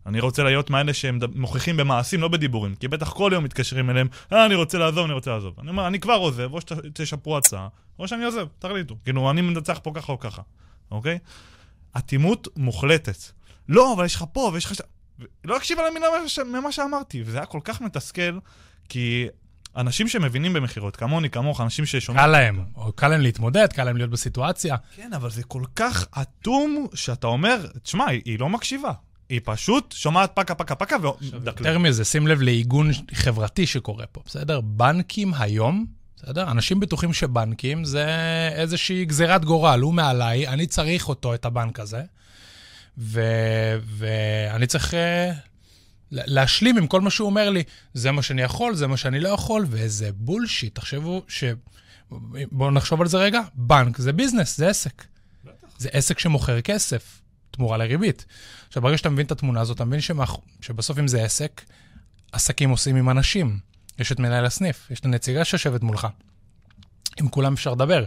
אני 0.06 0.20
רוצה 0.20 0.44
להיות 0.44 0.70
מאלה 0.70 0.94
שהם 0.94 1.20
מוכיחים 1.36 1.78
במעשים, 1.78 2.22
לא 2.22 2.28
בדיבורים. 2.28 2.76
כי 2.76 2.88
בטח 2.88 3.14
כל 3.14 3.32
יום 3.34 3.44
מתקשרים 3.44 3.90
אליהם, 3.90 4.08
אה, 4.34 4.46
אני 4.46 4.56
רוצה 4.56 4.78
לעזוב, 4.78 5.06
אני 5.06 5.14
רוצה 5.14 5.32
לעזוב. 5.32 5.54
אני 5.60 5.70
אומר, 5.70 5.88
אני 5.88 6.00
כבר 6.00 6.14
עוזב, 6.14 6.54
או 6.54 6.62
שתשפרו 6.62 7.38
הצעה, 7.38 7.68
או 8.00 8.08
שאני 8.08 8.26
עוזב, 8.26 8.48
תחליטו. 8.60 8.96
כאילו, 9.04 9.32
אני 9.32 9.42
מנצח 9.42 9.80
פה 9.84 9.92
ככה 9.96 10.12
או 10.12 10.20
ככה, 10.20 10.42
אוקיי? 10.92 11.20
אטימות 11.98 12.48
מוחלטת. 12.58 13.18
לא, 13.70 13.94
אבל 13.94 14.06
יש 14.06 14.16
לך 14.16 14.26
פה, 14.34 14.52
ויש 14.54 14.66
לך... 14.66 14.76
ש... 14.76 14.82
לא 15.44 15.58
הקשיבה 15.58 15.90
למילה 15.90 16.08
ממה 16.10 16.60
ממה 16.60 16.72
שאמרתי, 16.72 17.24
וזה 17.26 17.38
היה 17.38 17.46
כל 17.46 17.60
כך 17.64 17.82
מתסכל, 17.82 18.40
כי 18.90 19.28
אנשים 19.76 20.08
שמבינים 20.08 20.54
במכירות, 20.54 20.96
כמוני, 20.96 21.30
כמוך, 21.30 21.62
אנשים 21.62 21.86
ששומעים... 21.86 22.26
קל 22.26 22.32
להם, 22.32 22.66
או 22.76 22.92
קל 22.92 23.08
להם 23.08 23.22
להתמודד, 23.22 23.74
קל 23.74 23.84
להם 23.84 23.98
להיות 23.98 24.10
בסיטואציה. 24.10 24.76
כן, 24.96 25.14
אבל 25.14 25.30
זה 25.30 25.44
כל 25.44 25.64
כך 25.76 26.08
אטום, 26.22 26.88
שאתה 26.94 27.28
אומר, 27.28 27.66
תשמע, 27.84 28.08
היא, 28.08 28.22
היא 28.26 28.40
לא 28.40 28.50
מקשיבה. 28.50 28.92
היא 29.30 29.42
פשוט 29.44 29.92
שומעת 29.92 30.32
פקה, 30.36 30.56
פקה, 30.56 30.76
פקה, 30.76 30.96
ודקלם. 30.96 31.68
יותר 31.68 31.80
מזה, 31.80 32.06
שים 32.06 32.28
לב 32.28 32.42
לעיגון 32.42 32.90
חברתי 33.14 33.66
שקורה 33.66 34.06
פה, 34.06 34.22
בסדר? 34.26 34.62
בנקים 34.62 35.34
היום, 35.34 35.86
בסדר? 36.24 36.52
אנשים 36.52 36.80
בטוחים 36.80 37.14
שבנקים 37.14 37.86
זה 37.86 38.08
איזושהי 38.56 39.06
גזירת 39.06 39.46
גורל, 39.46 39.80
הוא 39.80 39.94
מעליי, 39.94 40.48
אני 40.48 40.68
צריך 40.68 41.10
אותו, 41.10 41.34
את 41.34 41.46
הבנק 41.46 41.80
הזה, 41.80 42.04
ו- 42.98 43.78
ואני 43.98 44.68
צריך 44.68 44.94
uh, 44.94 44.96
להשלים 46.12 46.78
עם 46.78 46.88
כל 46.88 47.02
מה 47.02 47.10
שהוא 47.10 47.26
אומר 47.26 47.50
לי. 47.50 47.64
זה 47.94 48.12
מה 48.12 48.22
שאני 48.22 48.42
יכול, 48.42 48.76
זה 48.76 48.88
מה 48.88 48.98
שאני 48.98 49.20
לא 49.20 49.30
יכול, 49.30 49.66
ואיזה 49.70 50.10
בולשיט. 50.12 50.76
תחשבו 50.76 51.24
ש... 51.28 51.44
בואו 52.52 52.72
נחשוב 52.72 53.02
על 53.02 53.08
זה 53.08 53.18
רגע, 53.18 53.42
בנק 53.56 53.98
זה 53.98 54.14
ביזנס, 54.14 54.58
זה 54.58 54.70
עסק. 54.70 55.06
זה 55.78 55.90
עסק 55.92 56.20
שמוכר 56.20 56.62
כסף, 56.62 57.22
תמורה 57.52 57.78
לריבית. 57.78 58.26
עכשיו, 58.68 58.84
ברגע 58.84 58.98
שאתה 58.98 59.10
מבין 59.10 59.26
את 59.26 59.32
התמונה 59.32 59.62
הזאת, 59.62 59.76
אתה 59.76 59.86
מבין 59.86 60.02
שמאח... 60.02 60.38
שבסוף 60.62 61.00
אם 61.00 61.08
זה 61.08 61.24
עסק, 61.24 61.62
עסקים 62.32 62.70
עושים 62.70 62.96
עם 62.96 63.10
אנשים. 63.10 63.71
יש 64.02 64.12
את 64.12 64.20
מנהל 64.20 64.46
הסניף, 64.46 64.88
יש 64.92 65.00
את 65.00 65.06
הנציגה 65.06 65.46
שיושבת 65.46 65.84
מולך. 65.84 66.08
עם 67.20 67.30
כולם 67.30 67.54
אפשר 67.54 67.72
לדבר. 67.72 68.06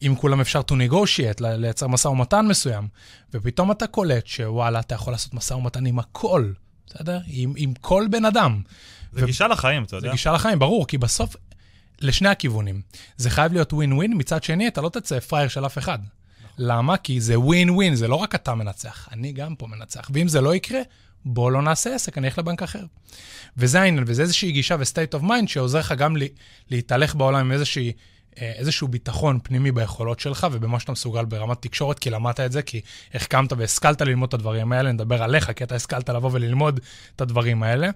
עם 0.00 0.16
כולם 0.16 0.40
אפשר 0.40 0.60
to 0.60 0.72
negotiate, 0.72 1.40
לייצר 1.40 1.86
משא 1.86 2.08
ומתן 2.08 2.46
מסוים. 2.46 2.88
ופתאום 3.34 3.70
אתה 3.70 3.86
קולט 3.86 4.26
שוואלה, 4.26 4.80
אתה 4.80 4.94
יכול 4.94 5.12
לעשות 5.12 5.34
משא 5.34 5.54
ומתן 5.54 5.86
עם 5.86 5.98
הכל, 5.98 6.52
בסדר? 6.86 7.20
עם, 7.26 7.52
עם 7.56 7.74
כל 7.80 8.06
בן 8.10 8.24
אדם. 8.24 8.62
זה 9.12 9.26
גישה 9.26 9.48
לחיים, 9.48 9.82
אתה 9.82 9.90
זה 9.90 9.96
יודע. 9.96 10.12
גישה 10.12 10.32
לחיים, 10.32 10.58
ברור, 10.58 10.86
כי 10.86 10.98
בסוף, 10.98 11.36
לשני 12.00 12.28
הכיוונים. 12.28 12.80
זה 13.16 13.30
חייב 13.30 13.52
להיות 13.52 13.72
ווין 13.72 13.92
ווין, 13.92 14.12
מצד 14.16 14.42
שני, 14.42 14.68
אתה 14.68 14.80
לא 14.80 14.88
תצא 14.88 15.20
פראייר 15.20 15.48
של 15.48 15.66
אף 15.66 15.78
אחד. 15.78 15.98
למה? 16.58 16.96
כי 16.96 17.20
זה 17.20 17.40
ווין 17.40 17.70
ווין, 17.70 17.94
זה 17.94 18.08
לא 18.08 18.14
רק 18.14 18.34
אתה 18.34 18.54
מנצח, 18.54 19.08
אני 19.12 19.32
גם 19.32 19.54
פה 19.54 19.66
מנצח. 19.66 20.10
ואם 20.14 20.28
זה 20.28 20.40
לא 20.40 20.54
יקרה, 20.54 20.80
בוא 21.24 21.50
לא 21.50 21.62
נעשה 21.62 21.94
עסק, 21.94 22.18
אני 22.18 22.26
אלך 22.26 22.38
לבנק 22.38 22.62
אחר. 22.62 22.84
וזה 23.56 23.80
העניין, 23.80 24.04
וזה 24.06 24.22
איזושהי 24.22 24.52
גישה 24.52 24.76
ו-state 24.78 25.18
of 25.18 25.22
mind 25.22 25.46
שעוזר 25.46 25.78
לך 25.78 25.92
גם 25.92 26.16
לי, 26.16 26.28
להתהלך 26.70 27.14
בעולם 27.14 27.40
עם 27.40 27.52
איזושהי, 27.52 27.92
אה, 28.40 28.52
איזשהו 28.56 28.88
ביטחון 28.88 29.38
פנימי 29.42 29.72
ביכולות 29.72 30.20
שלך 30.20 30.46
ובמה 30.52 30.80
שאתה 30.80 30.92
מסוגל 30.92 31.24
ברמת 31.24 31.62
תקשורת, 31.62 31.98
כי 31.98 32.10
למדת 32.10 32.40
את 32.40 32.52
זה, 32.52 32.62
כי 32.62 32.80
החכמת 33.14 33.52
והשכלת 33.52 34.02
ללמוד 34.02 34.28
את 34.28 34.34
הדברים 34.34 34.72
האלה, 34.72 34.92
נדבר 34.92 35.22
עליך, 35.22 35.50
כי 35.56 35.64
אתה 35.64 35.74
השכלת 35.74 36.08
לבוא 36.08 36.30
וללמוד 36.32 36.80
את 37.16 37.20
הדברים 37.20 37.62
האלה. 37.62 37.90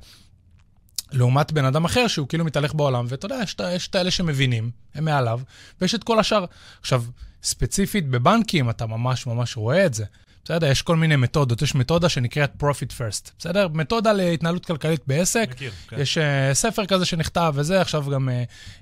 לעומת 1.13 1.53
בן 1.53 1.65
אדם 1.65 1.85
אחר 1.85 2.07
שהוא 2.07 2.29
כאילו 2.29 2.45
מתהלך 2.45 2.75
בעולם, 2.75 3.05
ואתה 3.09 3.27
יודע, 3.27 3.41
יש, 3.75 3.89
את 3.89 3.95
האלה 3.95 4.11
שמבינים, 4.11 4.71
הם 4.95 5.05
מעליו, 5.05 5.41
ויש 5.81 5.95
את 5.95 6.05
כל 6.05 6.19
השאר. 6.19 6.45
עכשיו, 6.81 7.05
ספציפית 7.43 8.09
בבנקים, 8.09 8.71
אתה 8.71 8.87
ממש 8.87 9.27
ממש 9.27 9.57
רואה 9.57 9.87
את 9.87 9.95
זה. 9.95 10.05
בסדר? 10.49 10.67
יש 10.67 10.83
כל 10.83 10.97
מיני 10.97 11.17
מתודות, 11.17 11.62
יש 11.62 11.75
מתודה 11.75 12.09
שנקראת 12.09 12.52
Profit 12.62 12.93
First, 12.99 13.31
בסדר? 13.38 13.69
מתודה 13.69 14.12
להתנהלות 14.12 14.67
כלכלית 14.67 15.00
בעסק. 15.07 15.49
מכיר, 15.50 15.73
כן. 15.88 16.00
יש 16.00 16.19
uh, 16.19 16.21
ספר 16.55 16.87
כזה 16.87 17.05
שנכתב 17.05 17.52
וזה, 17.57 17.81
עכשיו 17.81 18.05
גם 18.12 18.28
uh, 18.28 18.33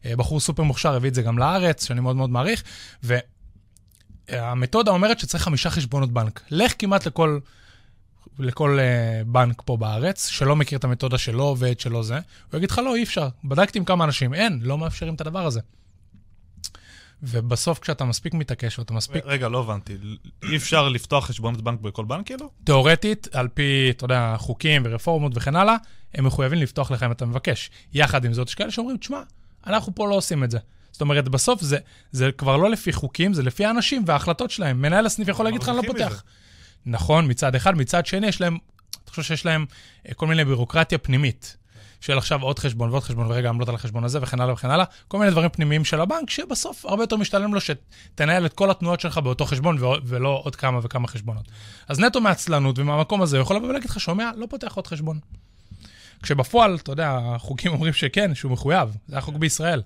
uh, 0.02 0.16
בחור 0.16 0.40
סופר 0.40 0.62
מוכשר 0.62 0.94
הביא 0.94 1.10
את 1.10 1.14
זה 1.14 1.22
גם 1.22 1.38
לארץ, 1.38 1.86
שאני 1.86 2.00
מאוד 2.00 2.16
מאוד 2.16 2.30
מעריך, 2.30 2.62
והמתודה 4.28 4.90
אומרת 4.90 5.18
שצריך 5.18 5.42
חמישה 5.42 5.70
חשבונות 5.70 6.12
בנק. 6.12 6.42
לך 6.50 6.72
כמעט 6.78 7.06
לכל, 7.06 7.38
לכל 8.38 8.78
uh, 8.78 9.28
בנק 9.28 9.62
פה 9.64 9.76
בארץ, 9.76 10.26
שלא 10.26 10.56
מכיר 10.56 10.78
את 10.78 10.84
המתודה 10.84 11.18
שלא 11.18 11.42
עובד, 11.42 11.80
שלא 11.80 12.02
זה, 12.02 12.14
הוא 12.50 12.58
יגיד 12.58 12.70
לך, 12.70 12.78
לא, 12.78 12.94
אי 12.94 13.02
אפשר. 13.02 13.28
בדקתי 13.44 13.78
עם 13.78 13.84
כמה 13.84 14.04
אנשים, 14.04 14.34
אין, 14.34 14.60
לא 14.62 14.78
מאפשרים 14.78 15.14
את 15.14 15.20
הדבר 15.20 15.46
הזה. 15.46 15.60
ובסוף 17.22 17.78
כשאתה 17.78 18.04
מספיק 18.04 18.34
מתעקש 18.34 18.78
ואתה 18.78 18.94
מספיק 18.94 19.24
רגע, 19.26 19.48
לא 19.48 19.60
הבנתי. 19.60 19.96
אי 20.42 20.56
אפשר 20.56 20.88
לפתוח 20.88 21.26
חשבונות 21.26 21.62
בנק 21.62 21.80
בכל 21.80 22.04
בנק, 22.04 22.26
כאילו? 22.26 22.50
תיאורטית, 22.64 23.28
על 23.32 23.48
פי, 23.48 23.90
אתה 23.90 24.04
יודע, 24.04 24.34
חוקים 24.38 24.82
ורפורמות 24.84 25.32
וכן 25.34 25.56
הלאה, 25.56 25.76
הם 26.14 26.26
מחויבים 26.26 26.58
לפתוח 26.58 26.90
לך 26.90 27.02
אם 27.02 27.12
אתה 27.12 27.26
מבקש. 27.26 27.70
יחד 27.94 28.24
עם 28.24 28.32
זאת, 28.32 28.48
יש 28.48 28.54
כאלה 28.54 28.70
שאומרים, 28.70 28.96
תשמע, 28.96 29.20
אנחנו 29.66 29.94
פה 29.94 30.08
לא 30.08 30.14
עושים 30.14 30.44
את 30.44 30.50
זה. 30.50 30.58
זאת 30.92 31.00
אומרת, 31.00 31.28
בסוף 31.28 31.62
זה, 31.62 31.78
זה 32.12 32.30
כבר 32.32 32.56
לא 32.56 32.70
לפי 32.70 32.92
חוקים, 32.92 33.34
זה 33.34 33.42
לפי 33.42 33.64
האנשים 33.64 34.02
וההחלטות 34.06 34.50
שלהם. 34.50 34.82
מנהל 34.82 35.06
הסניף 35.06 35.28
יכול 35.28 35.44
להגיד 35.44 35.62
לך, 35.62 35.68
אני 35.68 35.76
לא 35.76 35.82
פותח. 35.86 36.22
נכון, 36.86 37.30
מצד 37.30 37.54
אחד. 37.54 37.76
מצד 37.76 38.06
שני, 38.06 38.26
יש 38.26 38.40
להם, 38.40 38.58
אתה 38.90 39.10
חושב 39.10 39.22
שיש 39.22 39.46
להם 39.46 39.66
אה, 40.08 40.14
כל 40.14 40.26
מיני 40.26 40.44
בירוקרטיה 40.44 40.98
פנימית. 40.98 41.56
של 42.06 42.18
עכשיו 42.18 42.42
עוד 42.42 42.58
חשבון 42.58 42.90
ועוד 42.90 43.02
חשבון, 43.02 43.26
ורגע 43.26 43.48
עמלות 43.48 43.68
על 43.68 43.74
החשבון 43.74 44.04
הזה 44.04 44.18
וכן 44.22 44.40
הלאה 44.40 44.54
וכן 44.54 44.70
הלאה, 44.70 44.84
כל 45.08 45.18
מיני 45.18 45.30
דברים 45.30 45.48
פנימיים 45.48 45.84
של 45.84 46.00
הבנק, 46.00 46.30
שבסוף 46.30 46.86
הרבה 46.86 47.02
יותר 47.02 47.16
משתלם 47.16 47.54
לו 47.54 47.60
שתנהל 47.60 48.46
את 48.46 48.52
כל 48.52 48.70
התנועות 48.70 49.00
שלך 49.00 49.18
באותו 49.18 49.44
חשבון 49.44 49.78
ולא 50.04 50.40
עוד 50.44 50.56
כמה 50.56 50.80
וכמה 50.82 51.08
חשבונות. 51.08 51.44
אז 51.88 52.00
נטו 52.00 52.20
מעצלנות 52.20 52.78
ומהמקום 52.78 53.22
הזה 53.22 53.36
הוא 53.36 53.42
יכול 53.42 53.56
לבוא 53.56 53.68
ולהגיד 53.68 53.90
לך, 53.90 54.00
שומע, 54.00 54.30
לא 54.36 54.46
פותח 54.50 54.74
עוד 54.74 54.86
חשבון. 54.86 55.18
כשבפועל, 56.22 56.74
אתה 56.74 56.92
יודע, 56.92 57.18
החוקים 57.22 57.72
אומרים 57.72 57.92
שכן, 57.92 58.34
שהוא 58.34 58.52
מחויב, 58.52 58.96
זה 59.08 59.18
החוק 59.18 59.36
בישראל. 59.36 59.82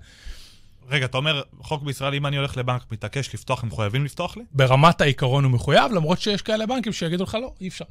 רגע, 0.89 1.05
אתה 1.05 1.17
אומר, 1.17 1.41
חוק 1.61 1.83
בישראל, 1.83 2.13
אם 2.15 2.25
אני 2.25 2.37
הולך 2.37 2.57
לבנק, 2.57 2.81
מתעקש 2.91 3.33
לפתוח, 3.33 3.63
הם 3.63 3.69
מחויבים 3.69 4.05
לפתוח 4.05 4.37
לי? 4.37 4.43
ברמת 4.51 5.01
העיקרון 5.01 5.43
הוא 5.43 5.51
מחויב, 5.51 5.91
למרות 5.91 6.21
שיש 6.21 6.41
כאלה 6.41 6.65
בנקים 6.65 6.93
שיגידו 6.93 7.23
לך, 7.23 7.35
לא, 7.35 7.53
אי 7.61 7.67
אפשר. 7.67 7.85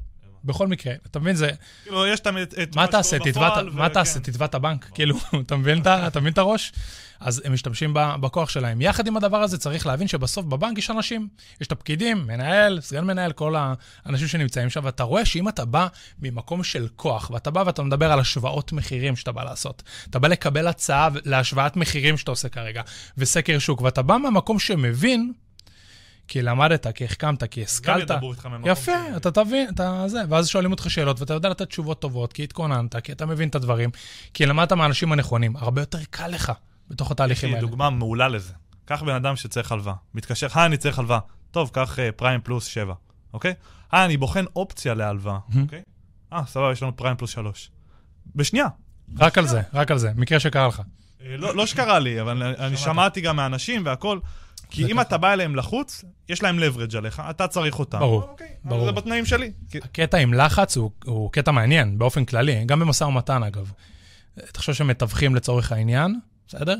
בכל 0.44 0.66
מקרה, 0.68 0.94
אתה 1.10 1.18
מבין, 1.18 1.34
זה, 1.36 1.50
כאילו, 1.84 2.06
יש 2.06 2.20
תמיד 2.20 2.42
את- 2.62 2.76
מה 2.76 2.82
שקורה 2.82 2.86
תעשה? 2.86 3.18
תתבע, 3.18 3.62
מה. 3.72 3.88
תעשה? 3.88 4.20
תתבע 4.20 4.44
את 4.44 4.54
הבנק? 4.54 4.90
כאילו, 4.94 5.16
אתה 5.46 5.56
מבין 5.56 5.82
את 6.32 6.38
הראש? 6.38 6.72
אז 7.20 7.42
הם 7.44 7.52
משתמשים 7.52 7.94
בכוח 7.94 8.48
שלהם. 8.48 8.80
יחד 8.80 9.06
עם 9.06 9.16
הדבר 9.16 9.36
הזה 9.42 9.58
צריך 9.58 9.86
להבין 9.86 10.08
שבסוף 10.08 10.44
בבנק 10.46 10.78
יש 10.78 10.90
אנשים, 10.90 11.28
יש 11.60 11.66
את 11.66 11.72
הפקידים, 11.72 12.26
מנהל, 12.26 12.80
סגן 12.80 13.04
מנהל, 13.04 13.32
כל 13.32 13.54
האנשים 14.06 14.28
שנמצאים 14.28 14.70
שם, 14.70 14.80
ואתה 14.84 15.02
רואה 15.02 15.24
שאם 15.24 15.48
אתה 15.48 15.64
בא 15.64 15.86
ממקום 16.22 16.64
של 16.64 16.88
כוח, 16.96 17.30
ואתה 17.30 17.50
בא 17.50 17.62
ואתה 17.66 17.82
מדבר 17.82 18.12
על 18.12 18.20
השוואות 18.20 18.72
מחירים 18.72 19.16
שאתה 19.16 19.32
בא 19.32 19.44
לעשות, 19.44 19.82
אתה 20.10 20.18
בא 20.18 20.28
לקבל 20.28 20.66
הצעה 20.66 21.08
להשוואת 21.24 21.76
מחירים 21.76 22.16
שאתה 22.16 22.30
עושה 22.30 22.48
כרגע, 22.48 22.82
וסקר 23.18 23.58
שוק, 23.58 23.80
ואתה 23.80 24.02
בא 24.02 24.16
מהמקום 24.18 24.58
שמבין, 24.58 25.32
כי 26.30 26.42
למדת, 26.42 26.86
כי 26.86 27.04
החכמת, 27.04 27.44
כי 27.44 27.60
גם 27.60 27.64
השכלת, 27.66 28.10
ידברו 28.10 28.32
איתך 28.32 28.46
ממקום 28.46 28.70
יפה, 28.70 28.92
ש- 28.92 29.16
אתה 29.16 29.30
תבין, 29.30 29.68
אתה 29.74 30.04
זה, 30.08 30.22
ואז 30.28 30.48
שואלים 30.48 30.70
אותך 30.70 30.90
שאלות, 30.90 31.20
ואתה 31.20 31.34
יודע 31.34 31.48
לתת 31.48 31.68
תשובות 31.68 32.00
טובות, 32.00 32.32
כי 32.32 32.44
התכוננת, 32.44 32.96
כי 32.96 33.12
אתה 33.12 33.26
מבין 33.26 33.48
את 33.48 33.54
הדברים, 33.54 33.90
כי 34.34 34.46
למדת 34.46 34.72
מהאנשים 34.72 35.12
הנכונים, 35.12 35.56
הרבה 35.56 35.82
יותר 35.82 35.98
קל 36.10 36.28
לך 36.28 36.52
בתוך 36.88 37.08
יש 37.08 37.12
התהליכים 37.12 37.48
לי 37.48 37.56
האלה. 37.56 37.66
דוגמה 37.66 37.90
מעולה 37.90 38.28
לזה. 38.28 38.52
קח 38.84 39.02
בן 39.02 39.14
אדם 39.14 39.36
שצריך 39.36 39.72
הלוואה. 39.72 39.94
מתקשר, 40.14 40.46
היי, 40.54 40.66
אני 40.66 40.76
צריך 40.76 40.98
הלוואה. 40.98 41.18
טוב, 41.50 41.70
קח 41.72 41.98
אה, 41.98 42.12
פריים 42.12 42.40
פלוס 42.44 42.64
7, 42.66 42.94
אוקיי? 43.34 43.54
היי, 43.92 44.04
אני 44.04 44.16
בוחן 44.16 44.44
אופציה 44.56 44.94
להלוואה, 44.94 45.38
אוקיי? 45.62 45.82
אה, 46.32 46.42
סבבה, 46.46 46.72
יש 46.72 46.82
לנו 46.82 46.96
פריים 46.96 47.16
פלוס 47.16 47.30
3. 47.30 47.70
בשנייה. 48.36 48.66
רק 49.18 49.38
על 49.38 49.46
זה, 49.46 49.60
רק 49.74 49.90
על 49.90 49.98
זה, 49.98 50.10
מקרה 50.16 50.40
שקרה 50.40 50.68
לך. 50.68 50.82
אה, 51.26 51.36
לא 51.36 51.54
לא 51.56 51.66
שקרה 51.66 51.98
לי, 51.98 52.20
אבל 52.20 52.42
אני- 52.42 52.56
אני 52.66 52.76
שמעתי 52.76 53.20
גם 53.20 53.36
מאנשים 53.36 53.82
והכל. 53.86 54.18
כי 54.70 54.86
אם 54.86 55.00
אתה 55.00 55.18
בא 55.18 55.32
אליהם 55.32 55.56
לחוץ, 55.56 56.04
יש 56.28 56.42
להם 56.42 56.58
leverage 56.58 56.96
עליך, 56.96 57.22
אתה 57.30 57.48
צריך 57.48 57.78
אותם. 57.78 57.98
ברור, 57.98 58.22
אוקיי, 58.22 58.48
ברור. 58.64 58.84
זה 58.84 58.92
בתנאים 58.92 59.26
שלי. 59.26 59.52
הקטע 59.74 60.18
עם 60.18 60.34
לחץ 60.34 60.76
הוא, 60.76 60.90
הוא 61.04 61.32
קטע 61.32 61.50
מעניין, 61.50 61.98
באופן 61.98 62.24
כללי, 62.24 62.64
גם 62.64 62.80
במשא 62.80 63.04
ומתן 63.04 63.42
אגב. 63.42 63.72
תחשוב 64.52 64.74
שמתווכים 64.74 65.34
לצורך 65.34 65.72
העניין, 65.72 66.18
בסדר? 66.48 66.76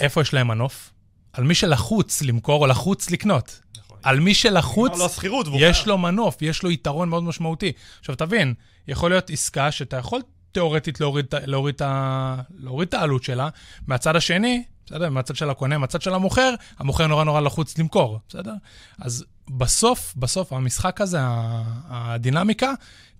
איפה 0.00 0.20
יש 0.20 0.34
להם 0.34 0.48
מנוף? 0.48 0.92
על 1.32 1.44
מי 1.44 1.54
שלחוץ 1.54 2.22
למכור 2.22 2.62
או 2.62 2.66
לחוץ 2.66 3.10
לקנות. 3.10 3.60
על 4.02 4.20
מי 4.20 4.34
שלחוץ... 4.34 5.00
השכירות, 5.00 5.48
והוא 5.48 5.60
יש. 5.60 5.86
לו 5.86 5.98
מנוף, 5.98 6.42
יש 6.42 6.62
לו 6.62 6.70
יתרון 6.70 7.08
מאוד 7.08 7.22
משמעותי. 7.22 7.72
עכשיו, 8.00 8.14
תבין, 8.14 8.54
יכול 8.88 9.10
להיות 9.10 9.30
עסקה 9.30 9.70
שאתה 9.70 9.96
יכול 9.96 10.20
תיאורטית 10.52 11.00
להוריד 11.46 12.84
את 12.88 12.94
העלות 12.94 13.24
שלה, 13.24 13.48
מהצד 13.86 14.16
השני, 14.16 14.64
בסדר? 14.88 15.10
מהצד 15.10 15.36
של 15.36 15.50
הקונה, 15.50 15.78
מהצד 15.78 16.02
של 16.02 16.14
המוכר, 16.14 16.54
המוכר 16.78 17.06
נורא 17.06 17.24
נורא 17.24 17.40
לחוץ 17.40 17.78
למכור, 17.78 18.20
בסדר? 18.28 18.52
אז 19.00 19.24
בסוף, 19.50 20.14
בסוף, 20.16 20.52
המשחק 20.52 21.00
הזה, 21.00 21.18
הדינמיקה, 21.88 22.72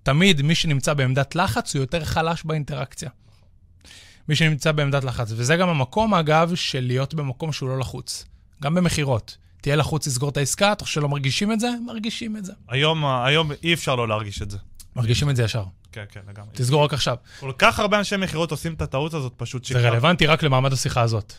תמיד 0.03 0.41
מי 0.41 0.55
שנמצא 0.55 0.93
בעמדת 0.93 1.35
לחץ 1.35 1.75
הוא 1.75 1.79
יותר 1.79 2.05
חלש 2.05 2.43
באינטראקציה. 2.43 3.09
מי 4.29 4.35
שנמצא 4.35 4.71
בעמדת 4.71 5.03
לחץ. 5.03 5.31
וזה 5.31 5.55
גם 5.55 5.69
המקום, 5.69 6.13
אגב, 6.13 6.55
של 6.55 6.79
להיות 6.79 7.13
במקום 7.13 7.51
שהוא 7.51 7.69
לא 7.69 7.79
לחוץ. 7.79 8.25
גם 8.63 8.75
במכירות. 8.75 9.37
תהיה 9.61 9.75
לחוץ 9.75 10.07
לסגור 10.07 10.29
את 10.29 10.37
העסקה, 10.37 10.71
אתה 10.71 10.83
חושב 10.83 10.95
שלא 10.95 11.09
מרגישים 11.09 11.51
את 11.51 11.59
זה? 11.59 11.69
מרגישים 11.85 12.37
את 12.37 12.45
זה. 12.45 12.53
היום, 12.69 13.05
היום 13.05 13.51
אי 13.63 13.73
אפשר 13.73 13.95
לא 13.95 14.07
להרגיש 14.07 14.41
את 14.41 14.51
זה. 14.51 14.57
מרגישים 14.95 15.29
את 15.29 15.35
זה 15.35 15.43
ישר. 15.43 15.63
כן, 15.91 16.03
כן, 16.11 16.19
לגמרי. 16.29 16.49
תסגור 16.53 16.83
רק 16.83 16.93
עכשיו. 16.93 17.15
כל 17.39 17.51
כך 17.57 17.79
הרבה 17.79 17.97
אנשי 17.97 18.17
מכירות 18.17 18.51
עושים 18.51 18.73
את 18.73 18.81
הטעות 18.81 19.13
הזאת, 19.13 19.33
פשוט 19.37 19.65
זה 19.65 19.89
רלוונטי 19.89 20.25
רק 20.25 20.43
למעמד 20.43 20.73
השיחה 20.73 21.01
הזאת. 21.01 21.33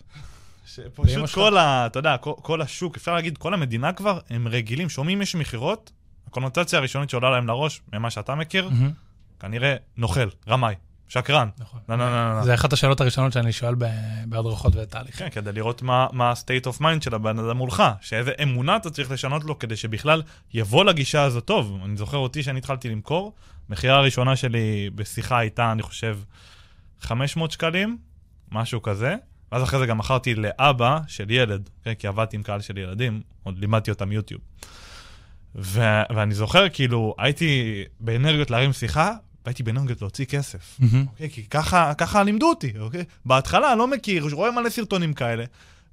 פשוט 0.95 1.30
כל 1.30 1.59
ה... 1.59 1.87
אתה 1.87 1.99
יודע, 1.99 2.16
כל, 2.16 2.33
כל 2.42 2.62
השוק, 2.62 2.97
אפשר 2.97 3.14
להגיד, 3.14 3.38
כל 3.38 3.54
המדינה 3.54 3.92
כבר, 3.92 4.19
הם 4.30 4.49
רגילים, 4.49 4.88
שומעים 4.88 5.23
יש 5.23 5.35
מכירות, 5.35 5.92
הקונוטציה 6.26 6.78
הראשונית 6.78 7.11
שעולה 7.11 7.30
להם 7.30 7.47
לראש, 7.47 7.80
ממה 7.92 8.11
שאתה 8.11 8.35
מכיר, 8.35 8.69
mm-hmm. 8.69 9.40
כנראה 9.40 9.76
נוכל, 9.97 10.28
רמאי, 10.49 10.75
שקרן. 11.09 11.49
נכון. 11.59 11.80
לא, 11.88 11.97
לא, 11.97 12.35
לא. 12.35 12.42
זה 12.42 12.54
אחת 12.54 12.73
השאלות 12.73 13.00
הראשונות 13.00 13.33
שאני 13.33 13.52
שואל 13.52 13.75
בהדרכות 14.26 14.76
ותהליך. 14.76 15.19
כן, 15.19 15.28
כדי 15.30 15.52
לראות 15.52 15.83
מה 15.83 16.30
ה-state 16.30 16.66
of 16.66 16.80
mind 16.80 17.04
של 17.04 17.14
הבן 17.14 17.38
אדם 17.38 17.57
מולך, 17.57 17.83
שאיזה 18.00 18.33
אמונה 18.42 18.76
אתה 18.76 18.90
צריך 18.90 19.11
לשנות 19.11 19.45
לו 19.45 19.59
כדי 19.59 19.76
שבכלל 19.76 20.23
יבוא 20.54 20.85
לגישה 20.85 21.23
הזאת 21.23 21.45
טוב. 21.45 21.78
אני 21.85 21.97
זוכר 21.97 22.16
אותי 22.16 22.42
שאני 22.42 22.59
התחלתי 22.59 22.88
למכור, 22.88 23.35
המכירה 23.70 23.96
הראשונה 23.96 24.36
שלי 24.36 24.90
בשיחה 24.94 25.38
הייתה, 25.38 25.72
אני 25.72 25.82
חושב, 25.82 26.18
500 27.00 27.50
שקלים, 27.50 27.98
משהו 28.52 28.82
כזה. 28.82 29.16
ואז 29.52 29.62
אחרי 29.62 29.78
זה 29.78 29.86
גם 29.86 29.98
מכרתי 29.98 30.34
לאבא 30.34 30.98
של 31.06 31.30
ילד, 31.30 31.70
כן, 31.84 31.94
כי 31.94 32.06
עבדתי 32.06 32.36
עם 32.36 32.42
קהל 32.42 32.60
של 32.60 32.78
ילדים, 32.78 33.22
עוד 33.42 33.58
לימדתי 33.58 33.90
אותם 33.90 34.12
יוטיוב. 34.12 34.40
ו- 35.54 36.02
ואני 36.14 36.34
זוכר, 36.34 36.68
כאילו, 36.68 37.14
הייתי 37.18 37.82
באנרגיות 38.00 38.50
להרים 38.50 38.72
שיחה, 38.72 39.12
והייתי 39.44 39.62
באנרגיות 39.62 40.00
להוציא 40.02 40.24
כסף. 40.24 40.78
Mm-hmm. 40.80 40.96
אוקיי? 41.06 41.30
כי 41.30 41.44
ככה, 41.44 41.94
ככה 41.94 42.22
לימדו 42.22 42.48
אותי, 42.48 42.72
אוקיי? 42.78 43.04
בהתחלה, 43.24 43.74
לא 43.74 43.86
מכיר, 43.88 44.26
רואה 44.32 44.50
מלא 44.50 44.70
סרטונים 44.70 45.14
כאלה. 45.14 45.44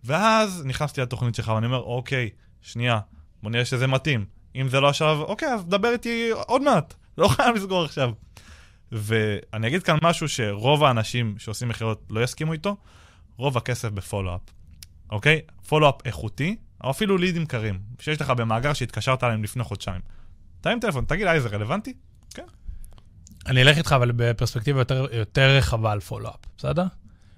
ואז 0.04 0.64
נכנסתי 0.66 1.02
לתוכנית 1.02 1.36
שלך, 1.36 1.48
ואני 1.48 1.66
אומר, 1.66 1.82
אוקיי, 1.82 2.30
שנייה, 2.62 3.00
בוא 3.44 3.52
נראה 3.52 3.66
שזה 3.66 3.88
מתאים. 3.88 4.26
אם 4.56 4.70
זה 4.70 4.80
לא 4.80 4.90
השלב, 4.90 5.20
אוקיי, 5.20 5.54
אז 5.54 5.66
דבר 5.66 5.90
איתי 5.92 6.30
עוד 6.32 6.62
מעט. 6.62 6.94
לא 7.18 7.28
חייב 7.28 7.56
לסגור 7.56 7.86
עכשיו. 7.86 8.12
ואני 8.92 9.68
אגיד 9.68 9.84
כאן 9.84 9.98
משהו 10.02 10.30
שרוב 10.30 10.84
האנשים 10.84 11.36
שעושים 11.38 11.68
מכירות 11.68 12.06
לא 12.10 12.24
יסכימו 12.24 12.54
איתו, 12.54 12.78
רוב 13.38 13.58
הכסף 13.58 13.90
בפולו-אפ, 13.90 14.42
אוקיי? 15.12 15.42
פולו-אפ 15.68 15.96
איכותי, 16.06 16.56
או 16.84 16.92
אפילו 16.92 17.18
לידים 17.18 17.46
קרים, 17.46 17.80
שיש 18.00 18.22
לך 18.22 18.30
במאגר 18.30 18.74
שהתקשרת 18.74 19.24
אליהם 19.24 19.44
לפני 19.44 19.64
חודשיים. 19.64 20.02
תרים 20.62 20.80
טלפון, 20.80 21.06
תגיד, 21.06 21.28
היי, 21.28 21.42
זה 21.42 21.50
רלוונטי? 21.50 21.94
כן. 22.34 22.46
אני 23.46 23.62
אלך 23.62 23.78
איתך, 23.78 23.92
אבל 23.92 24.12
בפרספקטיבה 24.16 24.82
יותר, 24.82 25.08
יותר 25.12 25.58
רחבה 25.58 25.92
על 25.92 26.00
פולו-אפ, 26.00 26.40
בסדר? 26.58 26.86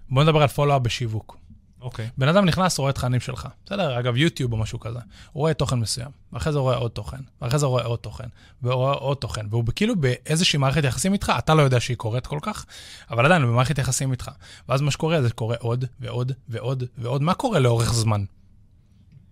בוא 0.09 0.23
נדבר 0.23 0.41
על 0.41 0.47
פולו-אפ 0.47 0.81
בשיווק. 0.81 1.37
אוקיי. 1.81 2.05
Okay. 2.05 2.09
בן 2.17 2.27
אדם 2.27 2.45
נכנס, 2.45 2.79
רואה 2.79 2.91
תכנים 2.91 3.19
שלך. 3.19 3.47
בסדר, 3.65 3.99
אגב, 3.99 4.17
יוטיוב 4.17 4.53
או 4.53 4.57
משהו 4.57 4.79
כזה. 4.79 4.99
הוא 5.31 5.41
רואה 5.41 5.53
תוכן 5.53 5.79
מסוים, 5.79 6.09
ואחרי 6.33 6.53
זה 6.53 6.59
רואה 6.59 6.75
עוד 6.75 6.91
תוכן, 6.91 7.17
ואחרי 7.41 7.59
זה 7.59 7.65
רואה 7.65 7.83
עוד 7.83 7.99
תוכן, 7.99 8.27
ורואה 8.63 8.93
עוד 8.93 9.17
תוכן, 9.17 9.45
והוא 9.49 9.63
כאילו 9.75 9.95
באיזושהי 9.95 10.59
מערכת 10.59 10.83
יחסים 10.83 11.13
איתך, 11.13 11.33
אתה 11.37 11.55
לא 11.55 11.61
יודע 11.61 11.79
שהיא 11.79 11.97
קורית 11.97 12.27
כל 12.27 12.39
כך, 12.41 12.65
אבל 13.11 13.25
עדיין 13.25 13.41
במערכת 13.41 13.77
יחסים 13.77 14.11
איתך. 14.11 14.31
ואז 14.69 14.81
מה 14.81 14.91
שקורה, 14.91 15.21
זה 15.21 15.29
קורה 15.29 15.55
עוד 15.59 15.85
ועוד 15.99 16.31
ועוד 16.49 16.83
ועוד. 16.97 17.21
מה 17.21 17.33
קורה 17.33 17.59
לאורך 17.59 17.93
זמן? 17.93 18.23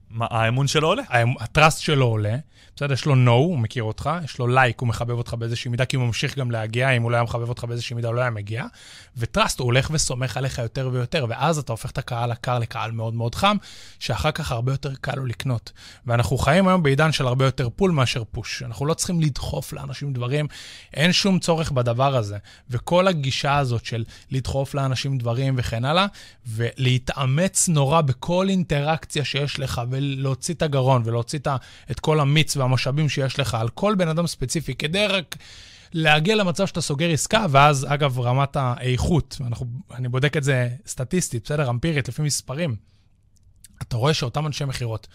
מה, 0.09 0.25
האמון 0.29 0.67
שלו 0.67 0.87
עולה? 0.87 1.03
ה 1.39 1.46
trust 1.46 1.79
שלו 1.79 2.05
עולה, 2.05 2.35
בסדר, 2.75 2.93
יש 2.93 3.05
לו 3.05 3.13
know, 3.13 3.29
הוא 3.29 3.59
מכיר 3.59 3.83
אותך, 3.83 4.09
יש 4.23 4.39
לו 4.39 4.47
like, 4.47 4.79
הוא 4.79 4.87
מחבב 4.87 5.11
אותך 5.17 5.33
באיזושהי 5.33 5.71
מידה, 5.71 5.85
כי 5.85 5.95
הוא 5.95 6.05
ממשיך 6.05 6.37
גם 6.37 6.51
להגיע, 6.51 6.89
אם 6.89 7.01
הוא 7.01 7.11
לא 7.11 7.15
היה 7.15 7.23
מחבב 7.23 7.49
אותך 7.49 7.63
באיזושהי 7.63 7.95
מידה, 7.95 8.07
הוא 8.07 8.15
לא 8.15 8.21
היה 8.21 8.29
מגיע. 8.29 8.65
ו 9.17 9.23
trust, 9.23 9.59
הוא 9.59 9.65
הולך 9.65 9.89
וסומך 9.93 10.37
עליך 10.37 10.57
יותר 10.57 10.89
ויותר, 10.93 11.25
ואז 11.29 11.57
אתה 11.57 11.73
הופך 11.73 11.91
את 11.91 11.97
הקהל 11.97 12.31
הקר 12.31 12.59
לקהל 12.59 12.91
מאוד 12.91 13.13
מאוד 13.13 13.35
חם, 13.35 13.57
שאחר 13.99 14.31
כך 14.31 14.51
הרבה 14.51 14.71
יותר 14.71 14.95
קל 15.01 15.15
לו 15.15 15.25
לקנות. 15.25 15.71
ואנחנו 16.05 16.37
חיים 16.37 16.67
היום 16.67 16.83
בעידן 16.83 17.11
של 17.11 17.27
הרבה 17.27 17.45
יותר 17.45 17.69
pull 17.75 17.91
מאשר 17.91 18.23
push. 18.31 18.63
אנחנו 18.63 18.85
לא 18.85 18.93
צריכים 18.93 19.21
לדחוף 19.21 19.73
לאנשים 19.73 20.13
דברים, 20.13 20.47
אין 20.93 21.13
שום 21.13 21.39
צורך 21.39 21.71
בדבר 21.71 22.15
הזה. 22.15 22.37
וכל 22.69 23.07
הגישה 23.07 23.57
הזאת 23.57 23.85
של 23.85 24.03
לדחוף 24.31 24.73
לאנשים 24.73 25.17
דברים 25.17 25.55
וכן 25.57 25.85
הלאה, 25.85 26.05
ולהתאמץ 26.47 27.69
נורא 27.69 28.01
בכל 28.01 28.45
אינטראקציה 28.49 29.25
שיש 29.25 29.59
לך, 29.59 29.81
ולהוציא 29.97 30.53
את 30.53 30.61
הגרון, 30.61 31.01
ולהוציא 31.05 31.39
את 31.91 31.99
כל 31.99 32.19
המיץ 32.19 32.57
והמשאבים 32.57 33.09
שיש 33.09 33.39
לך 33.39 33.53
על 33.53 33.69
כל 33.69 33.95
בן 33.97 34.07
אדם 34.07 34.27
ספציפי, 34.27 34.75
כדי 34.75 35.07
רק 35.07 35.35
להגיע 35.93 36.35
למצב 36.35 36.67
שאתה 36.67 36.81
סוגר 36.81 37.11
עסקה, 37.11 37.45
ואז, 37.49 37.85
אגב, 37.89 38.19
רמת 38.19 38.55
האיכות, 38.55 39.37
אנחנו, 39.47 39.65
אני 39.95 40.07
בודק 40.07 40.37
את 40.37 40.43
זה 40.43 40.69
סטטיסטית, 40.87 41.43
בסדר? 41.45 41.69
אמפירית, 41.69 42.07
לפי 42.07 42.21
מספרים. 42.21 42.75
אתה 43.81 43.97
רואה 43.97 44.13
שאותם 44.13 44.47
אנשי 44.47 44.65
מכירות, 44.65 45.07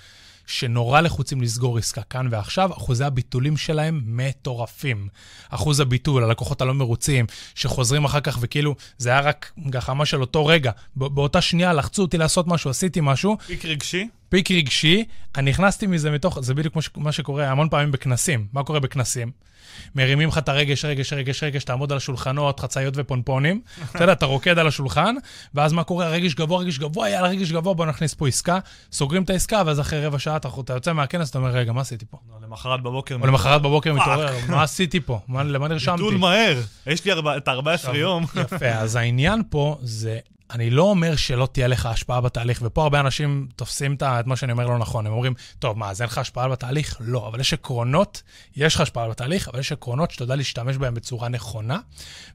שנורא 0.46 1.00
לחוצים 1.00 1.42
לסגור 1.42 1.78
עסקה 1.78 2.02
כאן 2.02 2.28
ועכשיו, 2.30 2.72
אחוזי 2.72 3.04
הביטולים 3.04 3.56
שלהם 3.56 4.02
מטורפים. 4.06 5.08
אחוז 5.50 5.80
הביטול, 5.80 6.24
הלקוחות 6.24 6.60
הלא 6.60 6.74
מרוצים, 6.74 7.26
שחוזרים 7.54 8.04
אחר 8.04 8.20
כך 8.20 8.38
וכאילו, 8.40 8.74
זה 8.98 9.10
היה 9.10 9.20
רק 9.20 9.52
גחמה 9.70 10.06
של 10.06 10.20
אותו 10.20 10.46
רגע. 10.46 10.72
באותה 10.96 11.40
שנייה 11.40 11.72
לחצו 11.72 12.02
אותי 12.02 12.18
לעשות 12.18 12.46
משהו, 12.46 12.70
עשיתי 12.70 13.00
משהו. 13.02 13.36
פיק 13.46 13.64
רגשי? 13.64 14.08
פיק 14.32 14.50
רגשי, 14.50 15.04
אני 15.36 15.50
נכנסתי 15.50 15.86
מזה 15.86 16.10
מתוך, 16.10 16.40
זה 16.40 16.54
בדיוק 16.54 16.76
מה 16.96 17.12
שקורה 17.12 17.50
המון 17.50 17.68
פעמים 17.68 17.92
בכנסים. 17.92 18.46
מה 18.52 18.62
קורה 18.62 18.80
בכנסים? 18.80 19.30
מרימים 19.94 20.28
לך 20.28 20.38
את 20.38 20.48
הרגש, 20.48 20.84
רגש, 20.84 21.12
רגש, 21.12 21.42
רגש, 21.42 21.64
תעמוד 21.64 21.92
על 21.92 21.96
השולחנות, 21.96 22.60
חצאיות 22.60 22.94
ופונפונים. 22.96 23.60
אתה 23.90 24.04
יודע, 24.04 24.12
אתה 24.12 24.26
רוקד 24.26 24.58
על 24.58 24.66
השולחן, 24.66 25.14
ואז 25.54 25.72
מה 25.72 25.84
קורה? 25.84 26.08
רגש 26.08 26.34
גבוה, 26.34 26.58
רגש 26.58 26.78
גבוה, 26.78 27.08
יאללה, 27.08 27.28
רגש 27.28 27.52
גבוה, 27.52 27.74
בוא 27.74 27.86
נכניס 27.86 28.14
פה 28.14 28.28
עסקה. 28.28 28.58
סוגרים 28.92 29.22
את 29.22 29.30
העסקה, 29.30 29.62
ואז 29.66 29.80
אחרי 29.80 30.06
רבע 30.06 30.18
שעה 30.18 30.36
אתה 30.36 30.48
יוצא 30.74 30.92
מהכנס, 30.92 31.30
אתה 31.30 31.38
אומר, 31.38 31.50
רגע, 31.50 31.72
מה 31.72 31.80
עשיתי 31.80 32.04
פה? 32.10 32.18
לא, 32.30 32.46
למחרת 32.46 32.82
בבוקר... 32.82 33.16
או 33.20 33.26
למחרת 33.26 33.62
בבוקר 33.62 33.92
מתעורר, 33.92 34.34
מה 34.48 34.62
עשיתי 34.62 35.00
פה? 35.00 35.20
למה 35.28 35.68
נרשמתי? 35.72 36.02
ביטול 36.02 36.16
מהר, 36.16 36.60
יש 36.86 37.04
לי 37.04 37.12
את 37.36 37.48
ה-14 37.48 37.96
יום. 37.96 38.24
יפה, 38.40 38.68
אז 38.68 38.96
העניין 38.96 39.42
פה 39.50 39.76
זה 39.82 40.18
אני 40.52 40.70
לא 40.70 40.82
אומר 40.82 41.16
שלא 41.16 41.48
תהיה 41.52 41.68
לך 41.68 41.86
השפעה 41.86 42.20
בתהליך, 42.20 42.60
ופה 42.62 42.82
הרבה 42.82 43.00
אנשים 43.00 43.48
תופסים 43.56 43.94
את 43.94 44.26
מה 44.26 44.36
שאני 44.36 44.52
אומר 44.52 44.66
לא 44.66 44.78
נכון. 44.78 45.06
הם 45.06 45.12
אומרים, 45.12 45.34
טוב, 45.58 45.78
מה, 45.78 45.90
אז 45.90 46.02
אין 46.02 46.08
לך 46.08 46.18
השפעה 46.18 46.48
בתהליך? 46.48 46.96
לא, 47.00 47.28
אבל 47.28 47.40
יש 47.40 47.52
עקרונות, 47.52 48.22
יש 48.56 48.74
לך 48.74 48.80
השפעה 48.80 49.08
בתהליך, 49.08 49.48
אבל 49.48 49.60
יש 49.60 49.72
עקרונות 49.72 50.10
שאתה 50.10 50.22
יודע 50.22 50.36
להשתמש 50.36 50.76
בהם 50.76 50.94
בצורה 50.94 51.28
נכונה, 51.28 51.78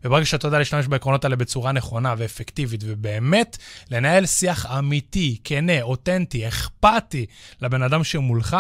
וברגע 0.03 0.25
שאתה 0.25 0.47
יודע 0.47 0.60
להשתמש 0.60 0.88
בעקרונות 0.88 1.23
האלה 1.23 1.36
בצורה 1.36 1.71
נכונה 1.71 2.13
ואפקטיבית, 2.17 2.84
ובאמת 2.86 3.58
לנהל 3.91 4.25
שיח 4.25 4.65
אמיתי, 4.65 5.38
כנה, 5.43 5.82
אותנטי, 5.82 6.47
אכפתי 6.47 7.25
לבן 7.62 7.82
אדם 7.82 8.03
שמולך, 8.03 8.58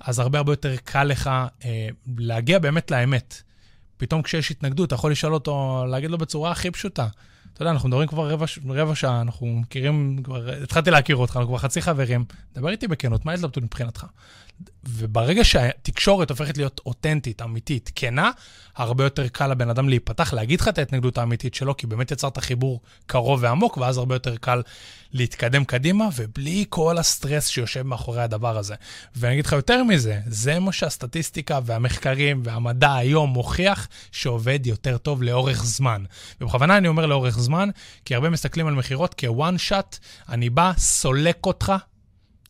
אז 0.00 0.18
הרבה 0.18 0.38
הרבה 0.38 0.52
יותר 0.52 0.76
קל 0.84 1.04
לך 1.04 1.30
אה, 1.64 1.88
להגיע 2.18 2.58
באמת 2.58 2.90
לאמת. 2.90 3.42
פתאום 3.96 4.22
כשיש 4.22 4.50
התנגדות, 4.50 4.86
אתה 4.86 4.94
יכול 4.94 5.12
לשאול 5.12 5.34
אותו, 5.34 5.84
להגיד 5.90 6.10
לו 6.10 6.18
בצורה 6.18 6.50
הכי 6.50 6.70
פשוטה. 6.70 7.06
אתה 7.58 7.64
יודע, 7.64 7.72
אנחנו 7.72 7.88
מדברים 7.88 8.08
כבר 8.08 8.30
רבע, 8.30 8.46
רבע 8.68 8.94
שעה, 8.94 9.20
אנחנו 9.20 9.46
מכירים, 9.46 10.20
כבר 10.24 10.50
התחלתי 10.62 10.90
להכיר 10.90 11.16
אותך, 11.16 11.36
אנחנו 11.36 11.48
כבר 11.48 11.58
חצי 11.58 11.82
חברים. 11.82 12.24
דבר 12.54 12.68
איתי 12.68 12.88
בכנות, 12.88 13.24
מה 13.24 13.32
ההתלבטות 13.32 13.62
מבחינתך? 13.62 14.06
וברגע 14.88 15.44
שהתקשורת 15.44 16.30
הופכת 16.30 16.56
להיות 16.56 16.80
אותנטית, 16.86 17.42
אמיתית, 17.42 17.90
כנה, 17.94 18.30
הרבה 18.76 19.04
יותר 19.04 19.28
קל 19.28 19.46
לבן 19.46 19.70
אדם 19.70 19.88
להיפתח, 19.88 20.32
להגיד 20.32 20.60
לך 20.60 20.68
את 20.68 20.78
ההתנגדות 20.78 21.18
האמיתית 21.18 21.54
שלו, 21.54 21.76
כי 21.76 21.86
באמת 21.86 22.10
יצרת 22.10 22.38
חיבור 22.38 22.80
קרוב 23.06 23.42
ועמוק, 23.42 23.76
ואז 23.76 23.98
הרבה 23.98 24.14
יותר 24.14 24.36
קל 24.36 24.62
להתקדם 25.12 25.64
קדימה, 25.64 26.08
ובלי 26.16 26.64
כל 26.68 26.98
הסטרס 26.98 27.48
שיושב 27.48 27.82
מאחורי 27.82 28.22
הדבר 28.22 28.58
הזה. 28.58 28.74
ואני 29.16 29.32
אגיד 29.32 29.46
לך 29.46 29.52
יותר 29.52 29.84
מזה, 29.84 30.20
זה 30.26 30.58
מה 30.58 30.72
שהסטטיסטיקה 30.72 31.58
והמחקרים 31.64 32.42
והמדע 32.44 32.94
היום 32.94 33.30
מוכיח 33.30 33.88
שעובד 34.12 34.66
יותר 34.66 34.98
טוב 34.98 35.22
לאורך 35.22 35.64
זמן. 35.64 36.04
ובכוונה 36.40 36.76
אני 36.76 36.88
אומר 36.88 37.06
לאורך 37.06 37.38
זמן, 37.38 37.68
כי 38.04 38.14
הרבה 38.14 38.30
מסתכלים 38.30 38.66
על 38.66 38.74
מכירות 38.74 39.14
כוואן 39.14 39.58
שאט, 39.58 39.98
אני 40.28 40.50
בא, 40.50 40.72
סולק 40.78 41.46
אותך, 41.46 41.72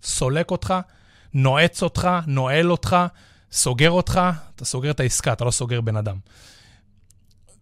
סולק 0.02 0.50
אותך, 0.50 0.74
נועץ 1.34 1.82
אותך, 1.82 2.08
נועל 2.26 2.70
אותך, 2.70 2.96
סוגר 3.52 3.90
אותך, 3.90 4.20
אתה 4.56 4.64
סוגר 4.64 4.90
את 4.90 5.00
העסקה, 5.00 5.32
אתה 5.32 5.44
לא 5.44 5.50
סוגר 5.50 5.80
בן 5.80 5.96
אדם. 5.96 6.16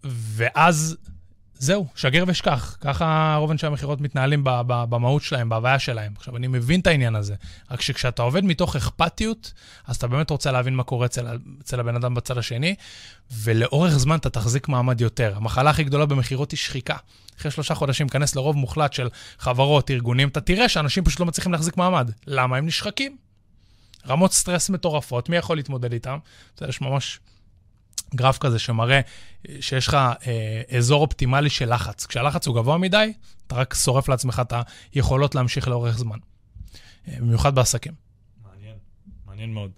ואז 0.05 0.97
זהו, 1.59 1.87
שגר 1.95 2.25
ושכח. 2.27 2.77
ככה 2.81 3.37
רוב 3.39 3.51
אנשי 3.51 3.67
המכירות 3.67 4.01
מתנהלים 4.01 4.41
במהות 4.67 5.23
שלהם, 5.23 5.49
בהוויה 5.49 5.79
שלהם. 5.79 6.13
עכשיו, 6.17 6.37
אני 6.37 6.47
מבין 6.47 6.81
את 6.81 6.87
העניין 6.87 7.15
הזה, 7.15 7.35
רק 7.71 7.81
שכשאתה 7.81 8.23
עובד 8.23 8.45
מתוך 8.45 8.77
אכפתיות, 8.77 9.53
אז 9.87 9.97
אתה 9.97 10.07
באמת 10.07 10.31
רוצה 10.31 10.53
להבין 10.53 10.75
מה 10.75 10.83
קורה 10.83 11.07
אצל, 11.07 11.39
אצל 11.63 11.81
הבן 11.81 11.97
אדם 11.97 12.15
בצד 12.15 12.39
השני, 12.39 12.75
ולאורך 13.33 13.91
זמן 13.97 14.17
אתה 14.17 14.31
תחזיק 14.31 14.69
מעמד 14.69 15.01
יותר. 15.01 15.33
המחלה 15.37 15.71
הכי 15.71 15.85
גדולה 15.85 16.07
במכירות 16.07 16.51
היא 16.51 16.59
שחיקה. 16.59 16.97
אחרי 17.41 17.51
שלושה 17.51 17.75
חודשים, 17.75 18.09
כנס 18.09 18.37
לרוב 18.37 18.57
מוחלט 18.57 18.93
של 18.93 19.09
חברות, 19.39 19.91
ארגונים, 19.91 20.29
אתה 20.29 20.41
תראה 20.41 20.69
שאנשים 20.69 21.05
פשוט 21.05 21.21
לא 21.21 21.27
מצליחים 21.27 21.53
להחזיק 21.53 21.77
מעמד. 21.77 22.11
למה? 22.27 22.57
הם 22.57 22.67
נשחקים. 22.67 23.26
רמות 24.09 24.33
סטרס 24.33 24.71
מטורפות, 24.71 25.29
מי 25.29 25.37
יכול 25.37 25.57
להתמודד 25.57 25.93
איתם? 25.93 26.19
יש 26.69 26.81
ממש 26.81 27.21
גרף 28.15 28.39
כזה 28.39 28.59
שמראה 28.59 29.01
שיש 29.61 29.89
לך 29.89 29.95
אה, 29.95 30.63
אזור 30.77 31.03
אופטימלי 31.03 31.51
של 31.51 31.75
לחץ. 31.75 32.07
כשהלחץ 32.07 32.47
הוא 32.47 32.57
גבוה 32.57 32.79
מדי, 32.79 33.13
אתה 33.47 33.55
רק 33.55 33.75
שורף 33.75 34.09
לעצמך 34.09 34.43
את 34.45 34.53
היכולות 34.93 35.35
להמשיך 35.35 35.69
לאורך 35.69 35.99
זמן. 35.99 36.19
אה, 37.09 37.15
במיוחד 37.21 37.55
בעסקים. 37.55 37.93
מעניין, 38.45 38.77
מעניין 39.27 39.55
מאוד. 39.55 39.71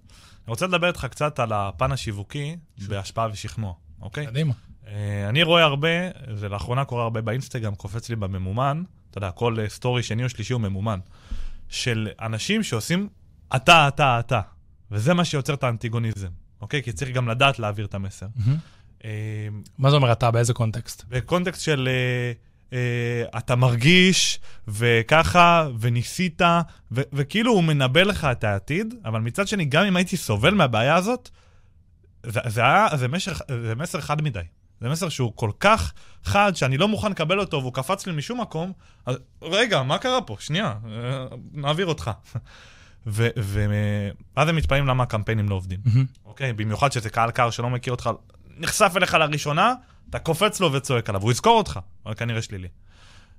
אני 0.49 0.51
רוצה 0.51 0.67
לדבר 0.67 0.87
איתך 0.87 1.07
קצת 1.11 1.39
על 1.39 1.53
הפן 1.53 1.91
השיווקי 1.91 2.55
בהשפעה 2.87 3.27
ושכנוע, 3.31 3.73
אוקיי? 4.01 4.27
קדימה. 4.27 4.53
אה, 4.87 5.29
אני 5.29 5.43
רואה 5.43 5.63
הרבה, 5.63 5.89
זה 6.33 6.49
לאחרונה 6.49 6.85
קורה 6.85 7.03
הרבה 7.03 7.21
באינסטגרם, 7.21 7.75
קופץ 7.75 8.09
לי 8.09 8.15
בממומן, 8.15 8.83
אתה 9.09 9.17
יודע, 9.17 9.31
כל 9.31 9.59
אה, 9.59 9.69
סטורי 9.69 10.03
שני 10.03 10.23
או 10.23 10.29
שלישי 10.29 10.53
הוא 10.53 10.61
ממומן, 10.61 10.99
של 11.69 12.09
אנשים 12.21 12.63
שעושים 12.63 13.09
אתה, 13.55 13.87
אתה, 13.87 14.19
אתה, 14.19 14.41
וזה 14.91 15.13
מה 15.13 15.25
שיוצר 15.25 15.53
את 15.53 15.63
האנטיגוניזם, 15.63 16.29
אוקיי? 16.61 16.83
כי 16.83 16.91
צריך 16.91 17.11
גם 17.11 17.27
לדעת 17.27 17.59
להעביר 17.59 17.85
את 17.85 17.93
המסר. 17.93 18.27
אה, 19.05 19.47
מה 19.77 19.89
זה 19.89 19.95
אומר 19.95 20.11
אתה? 20.11 20.31
באיזה 20.31 20.53
קונטקסט? 20.53 21.03
בקונטקסט 21.09 21.61
של 21.61 21.89
אה, 21.91 22.31
אה, 22.73 23.39
אתה 23.39 23.55
מרגיש, 23.55 24.39
וככה, 24.67 25.67
וניסית, 25.79 26.41
וכאילו 26.91 27.51
הוא 27.51 27.63
מנבא 27.63 28.03
לך 28.03 28.27
את 28.31 28.43
העתיד, 28.43 28.93
אבל 29.05 29.19
מצד 29.19 29.47
שני, 29.47 29.65
גם 29.65 29.85
אם 29.85 29.95
הייתי 29.95 30.17
סובל 30.17 30.53
מהבעיה 30.53 30.95
הזאת, 30.95 31.29
זה, 32.23 32.39
זה, 32.47 32.61
היה, 32.61 32.87
זה, 32.95 33.07
משר, 33.07 33.33
זה 33.65 33.75
מסר 33.75 34.01
חד 34.01 34.21
מדי. 34.21 34.39
זה 34.81 34.89
מסר 34.89 35.09
שהוא 35.09 35.31
כל 35.35 35.51
כך 35.59 35.93
חד, 36.23 36.55
שאני 36.55 36.77
לא 36.77 36.87
מוכן 36.87 37.11
לקבל 37.11 37.39
אותו, 37.39 37.57
והוא 37.57 37.73
קפץ 37.73 38.07
לי 38.07 38.13
משום 38.13 38.41
מקום, 38.41 38.71
אז 39.05 39.15
רגע, 39.41 39.83
מה 39.83 39.97
קרה 39.97 40.21
פה? 40.21 40.35
שנייה, 40.39 40.73
אה, 40.87 41.25
נעביר 41.53 41.85
אותך. 41.85 42.11
ואז 43.05 44.49
הם 44.49 44.55
מתפלאים 44.55 44.87
למה 44.87 45.03
הקמפיינים 45.03 45.49
לא 45.49 45.55
עובדים. 45.55 45.79
אוקיי? 46.25 46.53
במיוחד 46.53 46.91
שזה 46.91 47.09
קהל 47.09 47.31
קר 47.31 47.49
שלא 47.49 47.69
מכיר 47.69 47.93
אותך, 47.93 48.09
נחשף 48.57 48.93
אליך 48.97 49.13
לראשונה, 49.13 49.73
אתה 50.09 50.19
קופץ 50.19 50.59
לו 50.59 50.73
וצועק 50.73 51.09
עליו, 51.09 51.21
הוא 51.21 51.31
יזכור 51.31 51.57
אותך, 51.57 51.79
אבל 52.05 52.13
כנראה 52.13 52.41
שלילי. 52.41 52.67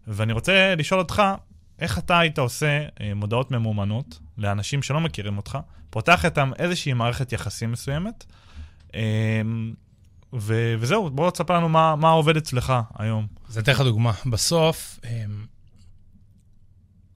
ואני 0.06 0.32
רוצה 0.32 0.74
לשאול 0.74 1.00
אותך, 1.00 1.22
איך 1.78 1.98
אתה 1.98 2.18
היית 2.18 2.38
עושה 2.38 2.86
אה, 3.00 3.14
מודעות 3.14 3.50
ממומנות 3.50 4.18
לאנשים 4.38 4.82
שלא 4.82 5.00
מכירים 5.00 5.36
אותך, 5.36 5.58
פותח 5.90 6.24
איתם 6.24 6.50
איזושהי 6.58 6.92
מערכת 6.92 7.32
יחסים 7.32 7.72
מסוימת, 7.72 8.24
אה, 8.94 9.42
ו- 10.32 10.74
וזהו, 10.78 11.10
בוא 11.10 11.30
תספר 11.30 11.54
לנו 11.54 11.68
מה, 11.68 11.96
מה 11.96 12.10
עובד 12.10 12.36
אצלך 12.36 12.72
היום. 12.98 13.26
אז 13.48 13.58
אני 13.58 13.62
אתן 13.62 13.72
לך 13.72 13.80
דוגמה. 13.80 14.12
בסוף, 14.26 15.00
אמ, 15.04 15.44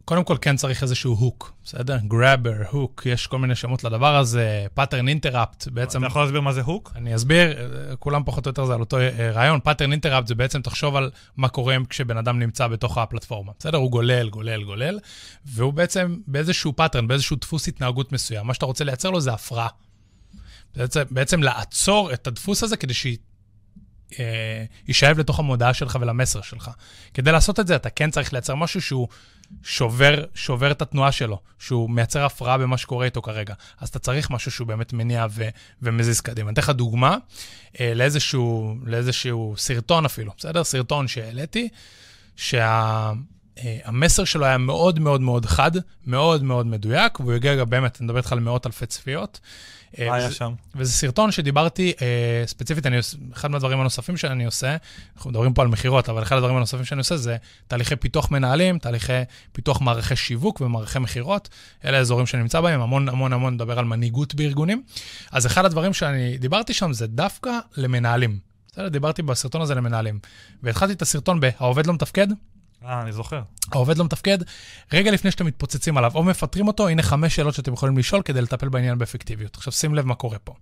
קודם 0.04 0.24
כל 0.24 0.36
כן 0.40 0.56
צריך 0.56 0.82
איזשהו 0.82 1.14
הוק, 1.14 1.52
בסדר? 1.64 1.96
גראבר, 2.08 2.62
הוק, 2.70 3.06
יש 3.06 3.26
כל 3.26 3.38
מיני 3.38 3.54
שמות 3.54 3.84
לדבר 3.84 4.16
הזה, 4.16 4.66
pattern 4.78 5.06
interrupt, 5.26 5.70
בעצם... 5.70 5.98
אתה 5.98 6.06
יכול 6.06 6.22
להסביר 6.22 6.40
מה 6.40 6.52
זה 6.52 6.62
הוק? 6.62 6.92
אני 6.96 7.14
אסביר, 7.14 7.52
אה, 7.52 7.96
כולם 7.96 8.22
פחות 8.24 8.46
או 8.46 8.50
יותר 8.50 8.64
זה 8.64 8.74
על 8.74 8.80
אותו 8.80 8.98
אה, 8.98 9.30
רעיון. 9.32 9.60
pattern 9.68 10.00
interrupt 10.00 10.26
זה 10.26 10.34
בעצם 10.34 10.62
תחשוב 10.62 10.96
על 10.96 11.10
מה 11.36 11.48
קורה 11.48 11.76
כשבן 11.88 12.16
אדם 12.16 12.38
נמצא 12.38 12.66
בתוך 12.66 12.98
הפלטפורמה, 12.98 13.52
בסדר? 13.58 13.78
הוא 13.78 13.90
גולל, 13.90 14.28
גולל, 14.28 14.64
גולל, 14.64 14.98
והוא 15.46 15.72
בעצם 15.72 16.16
באיזשהו 16.26 16.72
pattern, 16.80 17.06
באיזשהו 17.06 17.36
דפוס 17.36 17.68
התנהגות 17.68 18.12
מסוים. 18.12 18.46
מה 18.46 18.54
שאתה 18.54 18.66
רוצה 18.66 18.84
לייצר 18.84 19.10
לו 19.10 19.20
זה 19.20 19.32
הפרעה. 19.32 19.68
בעצם, 20.76 21.02
בעצם 21.10 21.42
לעצור 21.42 22.12
את 22.12 22.26
הדפוס 22.26 22.62
הזה 22.62 22.76
כדי 22.76 22.94
שהיא... 22.94 23.16
יישאב 24.88 25.18
לתוך 25.18 25.38
המודעה 25.38 25.74
שלך 25.74 25.98
ולמסר 26.00 26.40
שלך. 26.40 26.70
כדי 27.14 27.32
לעשות 27.32 27.60
את 27.60 27.66
זה, 27.66 27.76
אתה 27.76 27.90
כן 27.90 28.10
צריך 28.10 28.32
לייצר 28.32 28.54
משהו 28.54 28.80
שהוא 28.82 29.08
שובר, 29.62 30.24
שובר 30.34 30.70
את 30.70 30.82
התנועה 30.82 31.12
שלו, 31.12 31.38
שהוא 31.58 31.90
מייצר 31.90 32.24
הפרעה 32.24 32.58
במה 32.58 32.78
שקורה 32.78 33.04
איתו 33.04 33.22
כרגע. 33.22 33.54
אז 33.80 33.88
אתה 33.88 33.98
צריך 33.98 34.30
משהו 34.30 34.50
שהוא 34.50 34.66
באמת 34.66 34.92
מניע 34.92 35.26
ו- 35.30 35.48
ומזיז 35.82 36.20
קדימה. 36.20 36.48
אני 36.48 36.54
אתן 36.54 36.62
לך 36.62 36.70
דוגמה 36.70 37.16
אה, 37.80 37.94
לאיזשהו, 37.94 38.76
לאיזשהו 38.84 39.54
סרטון 39.56 40.04
אפילו, 40.04 40.32
בסדר? 40.38 40.64
סרטון 40.64 41.08
שהעליתי, 41.08 41.68
שהמסר 42.36 44.24
שלו 44.24 44.44
היה 44.44 44.58
מאוד 44.58 44.98
מאוד 44.98 45.20
מאוד 45.20 45.46
חד, 45.46 45.72
מאוד 46.06 46.42
מאוד 46.42 46.66
מדויק, 46.66 47.20
והוא 47.20 47.32
הגיע 47.32 47.54
גם 47.54 47.70
באמת, 47.70 48.00
אני 48.00 48.04
מדבר 48.04 48.18
איתך 48.18 48.32
על 48.32 48.40
מאות 48.40 48.66
אלפי 48.66 48.86
צפיות. 48.86 49.40
אה, 49.98 50.08
מה 50.08 50.14
היה 50.14 50.30
שם? 50.30 50.52
וזה 50.74 50.92
סרטון 50.92 51.30
שדיברתי, 51.30 51.92
אה, 52.02 52.46
ספציפית, 52.46 52.86
אני, 52.86 52.96
אחד 53.32 53.50
מהדברים 53.50 53.80
הנוספים 53.80 54.16
שאני 54.16 54.44
עושה, 54.44 54.76
אנחנו 55.16 55.30
מדברים 55.30 55.54
פה 55.54 55.62
על 55.62 55.68
מכירות, 55.68 56.08
אבל 56.08 56.22
אחד 56.22 56.36
הדברים 56.36 56.56
הנוספים 56.56 56.84
שאני 56.84 56.98
עושה 56.98 57.16
זה 57.16 57.36
תהליכי 57.68 57.96
פיתוח 57.96 58.30
מנהלים, 58.30 58.78
תהליכי 58.78 59.12
פיתוח 59.52 59.80
מערכי 59.80 60.16
שיווק 60.16 60.60
ומערכי 60.60 60.98
מכירות. 60.98 61.48
אלה 61.84 61.98
האזורים 61.98 62.26
שאני 62.26 62.42
נמצא 62.42 62.60
בהם, 62.60 62.80
המון 62.80 63.08
המון 63.08 63.32
המון 63.32 63.54
מדבר 63.54 63.78
על 63.78 63.84
מנהיגות 63.84 64.34
בארגונים. 64.34 64.82
אז 65.32 65.46
אחד 65.46 65.64
הדברים 65.64 65.92
שאני 65.92 66.38
דיברתי 66.38 66.74
שם 66.74 66.92
זה 66.92 67.06
דווקא 67.06 67.58
למנהלים. 67.76 68.38
בסדר, 68.72 68.88
דיברתי 68.88 69.22
בסרטון 69.22 69.60
הזה 69.60 69.74
למנהלים. 69.74 70.18
והתחלתי 70.62 70.92
את 70.92 71.02
הסרטון 71.02 71.40
ב"העובד 71.40 71.86
לא 71.86 71.94
מתפקד", 71.94 72.26
אה, 72.86 73.02
אני 73.02 73.12
זוכר. 73.12 73.42
העובד 73.72 73.98
לא 73.98 74.04
מתפקד, 74.04 74.38
רגע 74.92 75.10
לפני 75.10 75.30
שאתם 75.30 75.46
מתפוצצים 75.46 75.96
עליו, 75.96 76.12
או 76.14 76.22
מפטרים 76.22 76.68
אותו, 76.68 76.88
הנה 76.88 77.02
חמש 77.02 77.36
שאלות 77.36 77.54
שאתם 77.54 77.72
יכולים 77.72 77.98
לשאול 77.98 78.22
כדי 78.22 78.40
לטפל 78.40 78.68
בעניין 78.68 78.98
באפקטיביות. 78.98 79.56
עכשיו 79.56 79.72
שים 79.72 79.94
לב 79.94 80.06
מה 80.06 80.14
קורה 80.14 80.38
פה. 80.38 80.54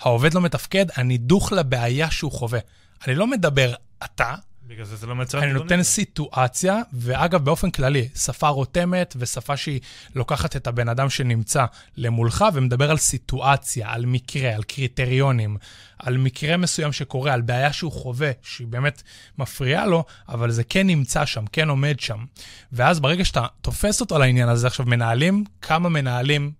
העובד 0.00 0.34
לא 0.34 0.40
מתפקד, 0.40 0.86
אני 0.98 1.18
דוך 1.18 1.52
לבעיה 1.52 2.10
שהוא 2.10 2.32
חווה. 2.32 2.60
אני 3.06 3.14
לא 3.14 3.26
מדבר 3.26 3.74
אתה, 4.04 4.34
בגלל 4.66 4.84
זה 4.84 4.96
זה 4.96 5.06
לא 5.06 5.14
מייצר... 5.14 5.38
אני 5.38 5.46
נותן 5.46 5.62
אנטיגוניזם. 5.62 5.90
סיטואציה, 5.90 6.80
ואגב, 6.92 7.44
באופן 7.44 7.70
כללי, 7.70 8.08
שפה 8.14 8.48
רותמת 8.48 9.14
ושפה 9.18 9.56
שהיא 9.56 9.80
לוקחת 10.14 10.56
את 10.56 10.66
הבן 10.66 10.88
אדם 10.88 11.10
שנמצא 11.10 11.64
למולך 11.96 12.44
ומדבר 12.54 12.90
על 12.90 12.96
סיטואציה, 12.96 13.92
על 13.92 14.06
מקרה, 14.06 14.54
על 14.54 14.62
קריטריונים, 14.62 15.56
על 15.98 16.18
מקרה 16.18 16.56
מסוים 16.56 16.92
שקורה, 16.92 17.32
על 17.32 17.40
בעיה 17.40 17.72
שהוא 17.72 17.92
חווה, 17.92 18.30
שהיא 18.42 18.66
באמת 18.66 19.02
מפריעה 19.38 19.86
לו, 19.86 20.04
אבל 20.28 20.50
זה 20.50 20.64
כן 20.64 20.86
נמצא 20.86 21.26
שם, 21.26 21.44
כן 21.52 21.68
עומד 21.68 22.00
שם. 22.00 22.24
ואז 22.72 23.00
ברגע 23.00 23.24
שאתה 23.24 23.46
תופס 23.60 24.00
אותו 24.00 24.16
על 24.16 24.22
העניין 24.22 24.48
הזה, 24.48 24.66
עכשיו 24.66 24.86
מנהלים, 24.86 25.44
כמה 25.62 25.88
מנהלים 25.88 26.52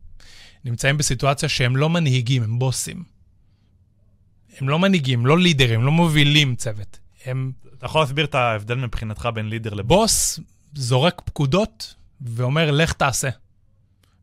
נמצאים 0.64 0.98
בסיטואציה 0.98 1.48
שהם 1.48 1.76
לא 1.76 1.90
מנהיגים, 1.90 2.42
הם 2.42 2.58
בוסים. 2.58 3.04
הם 4.60 4.68
לא 4.68 4.78
מנהיגים, 4.78 5.26
לא 5.26 5.38
לידרים, 5.38 5.82
לא 5.82 5.92
מובילים 5.92 6.56
צוות. 6.56 7.03
הם 7.24 7.52
אתה 7.78 7.86
יכול 7.86 8.00
להסביר 8.00 8.24
את 8.24 8.34
ההבדל 8.34 8.74
מבחינתך 8.74 9.28
בין 9.34 9.48
לידר 9.48 9.74
לבוס? 9.74 10.38
בוס 10.38 10.40
זורק 10.74 11.22
פקודות 11.24 11.94
ואומר, 12.20 12.70
לך 12.70 12.92
תעשה. 12.92 13.28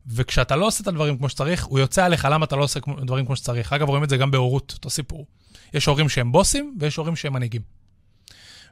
וכשאתה 0.06 0.56
לא 0.56 0.66
עושה 0.66 0.82
את 0.82 0.88
הדברים 0.88 1.18
כמו 1.18 1.28
שצריך, 1.28 1.64
הוא 1.64 1.78
יוצא 1.78 2.04
עליך 2.04 2.28
למה 2.30 2.44
אתה 2.44 2.56
לא 2.56 2.64
עושה 2.64 2.80
דברים 3.02 3.26
כמו 3.26 3.36
שצריך. 3.36 3.72
אגב, 3.72 3.88
רואים 3.88 4.04
את 4.04 4.10
זה 4.10 4.16
גם 4.16 4.30
בהורות, 4.30 4.72
אותו 4.76 4.90
סיפור. 4.90 5.26
יש 5.74 5.86
הורים 5.86 6.08
שהם 6.08 6.32
בוסים 6.32 6.76
ויש 6.80 6.96
הורים 6.96 7.16
שהם 7.16 7.32
מנהיגים. 7.32 7.62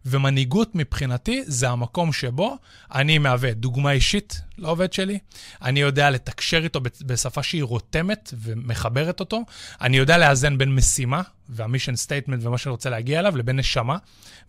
ומנהיגות 0.07 0.75
מבחינתי 0.75 1.43
זה 1.47 1.69
המקום 1.69 2.13
שבו 2.13 2.57
אני 2.95 3.19
מהווה 3.19 3.53
דוגמה 3.53 3.93
אישית 3.93 4.41
לעובד 4.59 4.93
שלי, 4.93 5.19
אני 5.63 5.81
יודע 5.81 6.11
לתקשר 6.11 6.61
איתו 6.65 6.81
בשפה 7.07 7.43
שהיא 7.43 7.65
רותמת 7.65 8.35
ומחברת 8.41 9.21
אותו, 9.21 9.45
אני 9.81 9.97
יודע 9.97 10.19
לאזן 10.19 10.59
בין 10.59 10.75
משימה 10.75 11.23
וה 11.49 11.60
mission 11.60 11.97
statement 11.97 12.45
ומה 12.45 12.59
שאני 12.59 12.71
רוצה 12.71 12.91
להגיע 12.91 13.21
אליו 13.21 13.37
לבין 13.37 13.59
נשמה, 13.59 13.97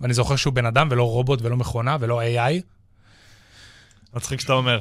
ואני 0.02 0.14
זוכר 0.14 0.36
שהוא 0.36 0.54
בן 0.54 0.66
אדם 0.66 0.88
ולא 0.92 1.04
רובוט 1.04 1.42
ולא 1.42 1.58
מכונה 1.58 1.98
ולא 2.00 2.22
AI, 2.22 2.62
מצחיק 4.14 4.40
שאתה 4.40 4.54
אומר. 4.54 4.80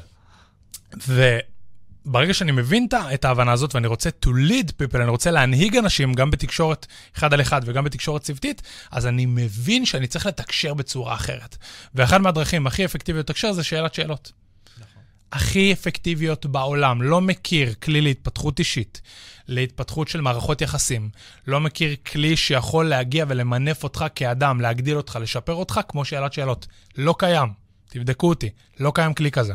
וברגע 2.07 2.35
שאני 2.35 2.53
מבין 2.53 2.87
את 3.15 3.25
ההבנה 3.25 3.53
הזאת 3.53 3.75
ואני 3.75 3.87
רוצה 3.87 4.11
to 4.27 4.29
lead 4.29 4.69
people, 4.69 4.97
אני 4.97 5.11
רוצה 5.11 5.31
להנהיג 5.31 5.77
אנשים 5.77 6.15
גם 6.15 6.31
בתקשורת 6.31 6.87
אחד 7.17 7.35
על 7.35 7.41
אחד 7.41 7.61
וגם 7.65 7.85
בתקשורת 7.85 8.23
צוותית, 8.23 8.63
אז 8.91 9.07
אני 9.07 9.27
מבין 9.27 9.87
שאני 9.87 10.07
צריך 10.07 10.27
לתקשר 10.27 10.75
בצורה 10.75 11.15
אחרת. 11.15 11.57
ואחת 11.95 12.21
מהדרכים 12.21 12.67
הכי 12.67 12.85
אפקטיביות 12.85 13.31
לתקשר 13.31 13.53
זה 13.53 13.65
שאלת 13.65 13.95
שאלות. 13.95 14.33
הכי 15.33 15.73
אפקטיביות 15.73 16.47
בעולם. 16.47 17.03
לא 17.03 17.21
מכיר 17.21 17.75
כלי 17.83 18.01
להתפתחות 18.01 18.59
אישית, 18.59 19.01
להתפתחות 19.49 20.09
של 20.09 20.21
מערכות 20.21 20.61
יחסים. 20.61 21.11
לא 21.47 21.61
מכיר 21.61 21.97
כלי 22.07 22.37
שיכול 22.37 22.89
להגיע 22.89 23.25
ולמנף 23.29 23.85
אותך 23.85 24.05
כאדם, 24.15 24.61
להגדיל 24.61 24.97
אותך, 24.97 25.19
לשפר 25.23 25.55
אותך, 25.55 25.81
כמו 25.89 26.05
שאלת 26.05 26.33
שאלות. 26.33 26.67
לא 26.97 27.15
קיים. 27.19 27.49
תבדקו 27.89 28.29
אותי, 28.29 28.51
לא 28.81 28.93
קיים 28.95 29.15
כלי 29.15 29.31
כזה. 29.31 29.55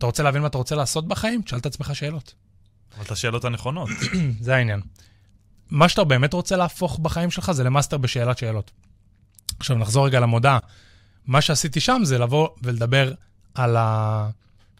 אתה 0.00 0.06
רוצה 0.06 0.22
להבין 0.22 0.42
מה 0.42 0.48
אתה 0.48 0.58
רוצה 0.58 0.74
לעשות 0.74 1.08
בחיים? 1.08 1.42
תשאל 1.42 1.58
את 1.58 1.66
עצמך 1.66 1.96
שאלות. 1.96 2.34
אבל 2.96 3.04
את 3.04 3.10
השאלות 3.10 3.44
הנכונות. 3.44 3.88
זה 4.40 4.54
העניין. 4.56 4.80
מה 5.70 5.88
שאתה 5.88 6.04
באמת 6.04 6.32
רוצה 6.32 6.56
להפוך 6.56 6.98
בחיים 6.98 7.30
שלך 7.30 7.52
זה 7.52 7.64
ל 7.64 7.69
master 7.69 7.98
בשאלת 7.98 8.38
שאלות. 8.38 8.70
עכשיו 9.58 9.76
נחזור 9.76 10.06
רגע 10.06 10.20
למודעה 10.20 10.58
מה 11.26 11.40
שעשיתי 11.40 11.80
שם 11.80 12.00
זה 12.04 12.18
לבוא 12.18 12.48
ולדבר 12.62 13.12
על, 13.54 13.76
ה... 13.76 14.28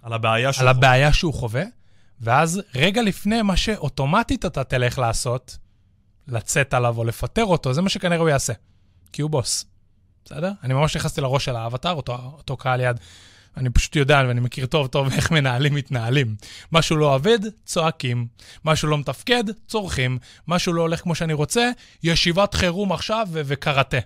על 0.02 0.12
הבעיה 0.12 0.52
שהוא 0.52 0.62
על 0.62 0.68
הבעיה 0.68 1.12
שהוא 1.12 1.34
חווה, 1.34 1.64
ואז 2.20 2.60
רגע 2.74 3.02
לפני 3.02 3.42
מה 3.42 3.56
שאוטומטית 3.56 4.46
אתה 4.46 4.64
תלך 4.64 4.98
לעשות, 4.98 5.58
לצאת 6.28 6.74
עליו 6.74 6.98
או 6.98 7.04
לפטר 7.04 7.44
אותו, 7.44 7.74
זה 7.74 7.82
מה 7.82 7.88
שכנראה 7.88 8.20
הוא 8.20 8.28
יעשה, 8.28 8.52
כי 9.12 9.22
הוא 9.22 9.30
בוס. 9.30 9.64
בסדר? 10.24 10.52
אני 10.62 10.74
ממש 10.74 10.96
נכנסתי 10.96 11.20
לראש 11.20 11.44
של 11.44 11.56
האבטר, 11.56 11.92
אותו, 11.92 12.14
אותו 12.36 12.56
קהל 12.56 12.80
יעד. 12.80 12.96
אני 13.56 13.70
פשוט 13.70 13.96
יודע 13.96 14.22
ואני 14.28 14.40
מכיר 14.40 14.66
טוב 14.66 14.86
טוב 14.86 15.12
איך 15.12 15.30
מנהלים 15.30 15.74
מתנהלים. 15.74 16.34
משהו 16.72 16.96
לא 16.96 17.14
עובד, 17.14 17.38
צועקים. 17.64 18.26
משהו 18.64 18.88
לא 18.88 18.98
מתפקד, 18.98 19.44
צורכים. 19.68 20.18
משהו 20.48 20.72
לא 20.72 20.80
הולך 20.82 21.00
כמו 21.00 21.14
שאני 21.14 21.32
רוצה, 21.32 21.70
ישיבת 22.02 22.54
חירום 22.54 22.92
עכשיו 22.92 23.26
ו- 23.32 23.40
וקראטה. 23.44 23.98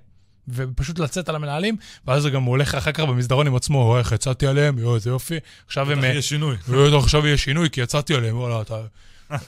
ופשוט 0.49 0.99
לצאת 0.99 1.29
על 1.29 1.37
המנהלים, 1.37 1.77
ואז 2.07 2.27
גם 2.27 2.43
הוא 2.43 2.51
הולך 2.51 2.75
אחר 2.75 2.93
כך 2.93 3.01
במסדרון 3.01 3.47
עם 3.47 3.55
עצמו, 3.57 3.83
אוי, 3.83 3.99
איך 3.99 4.13
יצאתי 4.13 4.47
עליהם, 4.47 4.79
יואו, 4.79 4.95
איזה 4.95 5.11
יופי. 5.11 5.39
עכשיו 5.67 5.93
הם... 5.93 6.05
יהיה 6.05 6.23
שינוי. 6.23 6.57
יואו, 6.69 6.99
עכשיו 6.99 7.27
יהיה 7.27 7.37
שינוי, 7.37 7.71
כי 7.71 7.81
יצאתי 7.81 8.15
עליהם, 8.15 8.39
וואלה, 8.39 8.61
אתה... 8.61 8.81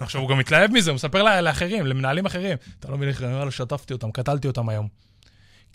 עכשיו 0.01 0.21
הוא 0.21 0.31
גם 0.31 0.39
מתלהב 0.39 0.71
מזה, 0.71 0.91
הוא 0.91 0.95
מספר 0.95 1.41
לאחרים, 1.41 1.87
למנהלים 1.87 2.27
אחרים. 2.27 2.57
אתה 2.81 2.91
לא 2.91 2.97
מבין 2.97 3.09
איך, 3.09 3.21
וואלה, 3.21 3.51
שטפתי 3.51 3.93
אותם, 3.93 4.11
קטלתי 4.11 4.49
אותם 4.49 4.69
היום. 4.69 5.06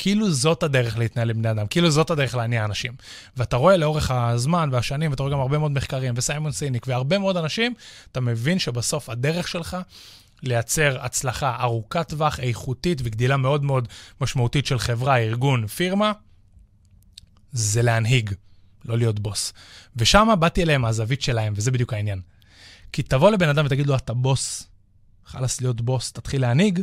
כאילו 0.02 0.32
זאת 0.32 0.64
הדרך 0.64 0.98
להתנהל 0.98 1.30
עם 1.30 1.38
בני 1.38 1.52
אדם, 1.52 1.68
כאילו 1.68 1.92
זאת 1.92 2.10
הדרך 2.10 2.36
להניע 2.36 2.66
אנשים. 2.66 2.94
ואתה 3.38 3.56
רואה 3.56 3.78
לאורך 3.78 4.12
הזמן 4.12 4.70
והשנים, 4.72 5.12
ואתה 5.12 5.24
רואה 5.24 5.34
גם 5.34 5.40
הרבה 5.40 5.58
מאוד 5.58 5.72
מחקרים, 5.72 6.14
וסיימון 6.18 6.52
סיניק, 6.52 6.88
והרבה 6.88 7.18
מאוד 7.18 7.38
אנשים, 7.38 7.74
אתה 8.12 8.20
מבין 8.22 8.60
שבסוף 8.60 9.10
הדרך 9.10 9.48
שלך 9.48 9.78
לייצר 10.44 10.98
הצלחה 11.02 11.58
ארוכת 11.60 12.10
טווח, 12.10 12.40
איכותית 12.40 13.02
וגדילה 13.04 13.38
מאוד 13.38 13.64
מאוד 13.64 13.88
משמעותית 14.22 14.66
של 14.66 14.80
חברה, 14.80 15.18
ארגון, 15.18 15.68
פירמה, 15.68 16.12
זה 17.52 17.82
להנהיג, 17.82 18.34
לא 18.86 18.98
להיות 18.98 19.20
בוס. 19.20 19.54
ושם 19.96 20.28
באתי 20.40 20.64
אליהם 20.64 20.82
מהזווית 20.82 21.22
שלהם, 21.22 21.54
וזה 21.56 21.72
בדיוק 21.72 21.94
העניין. 21.94 22.22
כי 22.92 23.04
תבוא 23.04 23.32
לבן 23.32 23.50
אדם 23.50 23.66
ותגיד 23.66 23.88
לו, 23.88 23.96
אתה 23.96 24.14
בוס, 24.14 24.68
חלאס 25.26 25.62
להיות 25.62 25.82
בוס, 25.82 26.12
תתחיל 26.12 26.42
להנהיג, 26.42 26.82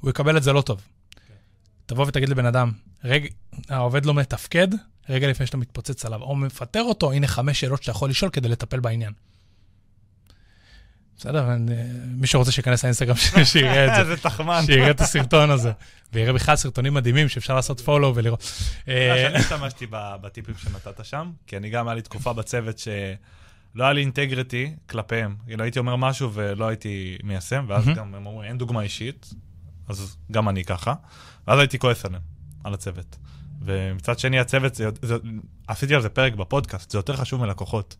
הוא 0.00 0.10
יקבל 0.10 0.36
את 0.36 0.42
זה 0.42 0.52
לא 0.52 0.60
טוב. 0.60 0.80
תבוא 1.88 2.04
ותגיד 2.08 2.28
לבן 2.28 2.46
אדם, 2.46 2.72
רגע, 3.04 3.28
העובד 3.68 4.06
לא 4.06 4.14
מתפקד, 4.14 4.68
רגע 5.08 5.28
לפני 5.28 5.46
שאתה 5.46 5.56
מתפוצץ 5.56 6.04
עליו, 6.04 6.22
או 6.22 6.36
מפטר 6.36 6.82
אותו, 6.82 7.12
הנה 7.12 7.26
חמש 7.26 7.60
שאלות 7.60 7.82
שאתה 7.82 7.90
יכול 7.90 8.10
לשאול 8.10 8.30
כדי 8.30 8.48
לטפל 8.48 8.80
בעניין. 8.80 9.12
בסדר, 11.18 11.52
אני- 11.52 11.72
מי 12.06 12.26
שרוצה 12.26 12.52
שייכנס 12.52 12.84
לאינסטגרם 12.84 13.16
שלי, 13.16 13.44
שיראה 13.52 13.84
את 13.86 13.94
זה, 13.94 14.00
איזה 14.12 14.22
תחמן. 14.22 14.62
שיראה 14.66 14.90
את 14.90 15.00
הסרטון 15.00 15.50
הזה, 15.50 15.72
ויראה 16.12 16.32
בכלל 16.32 16.56
סרטונים 16.56 16.94
מדהימים 16.94 17.28
שאפשר 17.28 17.54
לעשות 17.54 17.80
פולו 17.80 18.12
ולראות. 18.14 18.40
אתה 18.84 18.92
יודע 18.92 19.14
אה, 19.16 19.30
שאני 19.30 19.38
השתמשתי 19.44 19.86
בטיפים 19.90 20.54
שנתת 20.58 21.04
שם, 21.04 21.30
כי 21.46 21.56
אני 21.56 21.70
גם, 21.70 21.88
היה 21.88 21.94
לי 21.94 22.02
תקופה 22.02 22.32
בצוות 22.32 22.78
שלא 22.78 22.94
היה 23.84 23.92
לי 23.92 24.00
אינטגריטי 24.00 24.74
כלפיהם. 24.86 25.36
כאילו, 25.46 25.62
הייתי 25.64 25.78
אומר 25.78 25.96
משהו 25.96 26.30
ולא 26.34 26.68
הייתי 26.68 27.18
מיישם, 27.24 27.64
ואז. 27.68 27.84
גם 27.88 27.98
הם 27.98 28.14
אמרו, 28.14 28.42
אין 28.42 28.58
דוגמה 28.58 28.82
אישית, 28.82 29.34
אז 29.88 30.16
גם 30.32 30.48
אני 30.48 30.64
ככה. 30.64 30.94
ואז 31.48 31.58
הייתי 31.58 31.78
כועס 31.78 32.04
עליהם, 32.04 32.22
על 32.64 32.74
הצוות. 32.74 33.16
ומצד 33.62 34.18
שני, 34.18 34.38
הצוות, 34.38 34.74
זה, 34.74 34.88
זה, 35.02 35.16
עשיתי 35.66 35.94
על 35.94 36.02
זה 36.02 36.08
פרק 36.08 36.34
בפודקאסט, 36.34 36.90
זה 36.90 36.98
יותר 36.98 37.16
חשוב 37.16 37.40
מלקוחות, 37.40 37.96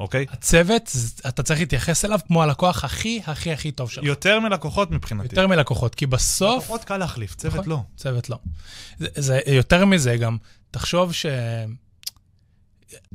אוקיי? 0.00 0.26
הצוות, 0.30 0.90
אתה 1.28 1.42
צריך 1.42 1.60
להתייחס 1.60 2.04
אליו 2.04 2.18
כמו 2.26 2.42
הלקוח 2.42 2.84
הכי 2.84 3.20
הכי 3.26 3.52
הכי 3.52 3.70
טוב 3.70 3.90
שלך. 3.90 4.04
יותר 4.04 4.40
מלקוחות 4.40 4.90
מבחינתי. 4.90 5.28
יותר 5.30 5.46
מלקוחות, 5.46 5.94
כי 5.94 6.06
בסוף... 6.06 6.64
לקוחות 6.64 6.84
קל 6.84 6.96
להחליף, 6.96 7.34
צוות 7.34 7.54
נכון. 7.54 7.68
לא. 7.68 7.82
צוות 7.96 8.30
לא. 8.30 8.38
זה, 8.98 9.08
זה 9.16 9.40
יותר 9.46 9.84
מזה 9.84 10.16
גם, 10.16 10.36
תחשוב 10.70 11.12
ש... 11.12 11.26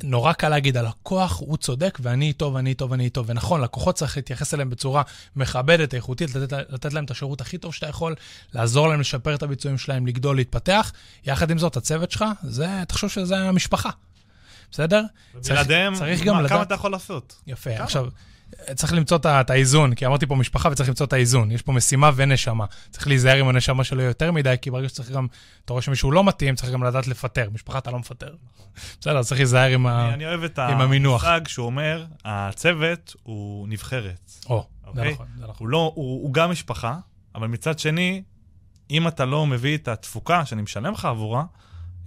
נורא 0.04 0.34
קל 0.34 0.50
להגיד, 0.50 0.78
הלקוח 0.78 1.40
הוא 1.40 1.58
צודק 1.58 1.98
ואני 2.02 2.28
איתו 2.28 2.52
ואני 2.54 2.70
איתו 2.70 2.90
ואני 2.90 3.04
איתו. 3.06 3.26
ונכון, 3.28 3.62
לקוחות 3.62 3.96
צריך 3.96 4.18
להתייחס 4.18 4.54
אליהם 4.54 4.70
בצורה 4.70 5.04
מכבדת, 5.36 5.94
איכותית, 5.94 6.36
לתת, 6.36 6.58
לתת 6.70 6.94
להם 6.94 7.04
את 7.06 7.12
השירות 7.12 7.42
הכי 7.42 7.58
טוב 7.58 7.74
שאתה 7.74 7.88
יכול, 7.88 8.16
לעזור 8.54 8.88
להם 8.88 9.00
לשפר 9.00 9.36
את 9.36 9.44
הביצועים 9.44 9.78
שלהם, 9.78 10.08
לגדול, 10.08 10.36
להתפתח. 10.36 10.92
יחד 11.26 11.52
עם 11.52 11.58
זאת, 11.58 11.78
הצוות 11.78 12.12
שלך, 12.12 12.26
זה, 12.44 12.68
תחשוב 12.88 13.10
שזה 13.10 13.38
המשפחה. 13.38 13.90
בסדר? 14.72 15.04
צריך- 15.40 15.52
בלעדיהם, 15.56 15.96
צריך 15.96 16.24
גם 16.24 16.34
מה- 16.36 16.40
לדעת- 16.42 16.52
כמה 16.52 16.62
אתה 16.64 16.74
יכול 16.74 16.92
לעשות? 16.92 17.36
יפה. 17.48 17.76
כמה? 17.76 17.84
עכשיו, 17.84 18.06
צריך 18.76 18.94
למצוא 18.94 19.18
את 19.42 19.50
האיזון, 19.50 19.96
כי 19.96 20.06
אמרתי 20.06 20.26
פה 20.26 20.36
משפחה 20.36 20.70
וצריך 20.72 20.90
למצוא 20.90 21.06
את 21.06 21.14
האיזון. 21.14 21.52
יש 21.52 21.62
פה 21.62 21.72
משימה 21.72 22.12
ונשמה. 22.16 22.66
צריך 22.90 23.08
להיזהר 23.08 23.38
עם 23.38 23.48
הנשמה 23.48 23.84
שלו 23.84 24.02
יותר 24.02 24.32
מדי, 24.32 24.56
כי 24.62 24.72
ברגע 24.72 24.90
שצריך 24.90 25.12
גם, 25.12 25.28
אתה 25.66 25.74
רואה 25.74 25.82
שמישהו 25.82 26.12
לא 26.12 26.24
מתאים, 26.24 26.56
צריך 26.56 26.72
גם 26.74 26.84
לדעת 26.84 27.08
לפטר. 27.08 27.50
משפחה 27.54 27.78
אתה 27.78 27.92
לא 27.92 28.00
מפטר. 28.00 28.36
בסדר, 29.02 29.24
צריך 29.24 29.40
להיזהר 29.40 29.70
עם 29.74 29.88
ה... 29.88 30.14
אני- 30.14 30.26
אוהב 30.26 30.44
את 30.44 30.60
המינוח. 30.60 31.24
המושג 31.26 31.48
שהוא 31.48 31.66
אומר, 31.66 32.06
הצוות 32.26 33.16
הוא 33.24 33.68
נבחרת. 33.68 34.32
או, 34.50 34.66
זה 34.84 34.88
אוקיי? 34.90 35.14
נכון, 35.14 35.28
זה 35.38 35.44
נכון. 35.44 35.56
הוא 35.60 35.68
לא, 35.68 35.92
הוא, 35.96 36.34
גם 36.34 36.52
משפחה, 36.52 36.98
אבל 37.36 37.48
מצד 37.48 37.80
שני, 37.80 38.24
אם 38.92 39.08
אתה 39.08 39.26
לא 39.26 39.48
מביא 39.48 39.78
את 39.78 39.88
התפוקה 39.88 40.46
שאני 40.46 40.62
משלם 40.62 40.94
לך 40.94 41.06
עבורה, 41.06 41.44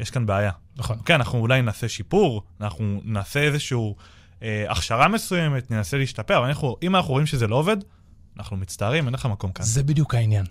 יש 0.00 0.10
כאן 0.10 0.26
בעיה. 0.26 0.50
נכון. 0.76 0.98
אוקיי, 0.98 1.16
אנחנו 1.16 1.38
אולי 1.38 1.62
נעשה 1.62 1.88
שיפור, 1.88 2.42
אנחנו 2.60 3.00
נעשה 3.04 3.40
איזושהי 3.40 3.76
אה, 4.42 4.64
הכשרה 4.68 5.08
מסוימת, 5.08 5.70
ננסה 5.70 5.96
להשתפר, 5.98 6.38
אבל 6.38 6.46
אנחנו, 6.46 6.76
אם 6.82 6.96
אנחנו 6.96 7.10
רואים 7.12 7.26
שזה 7.26 7.46
לא 7.46 7.56
עובד, 7.56 7.76
אנחנו 8.38 8.56
מצטערים, 8.56 9.06
אין 9.06 9.14
לך 9.14 9.26
מקום 9.26 9.52
כאן. 9.52 9.64
זה 9.64 9.82
בדיוק 9.82 10.14
העניין. 10.14 10.46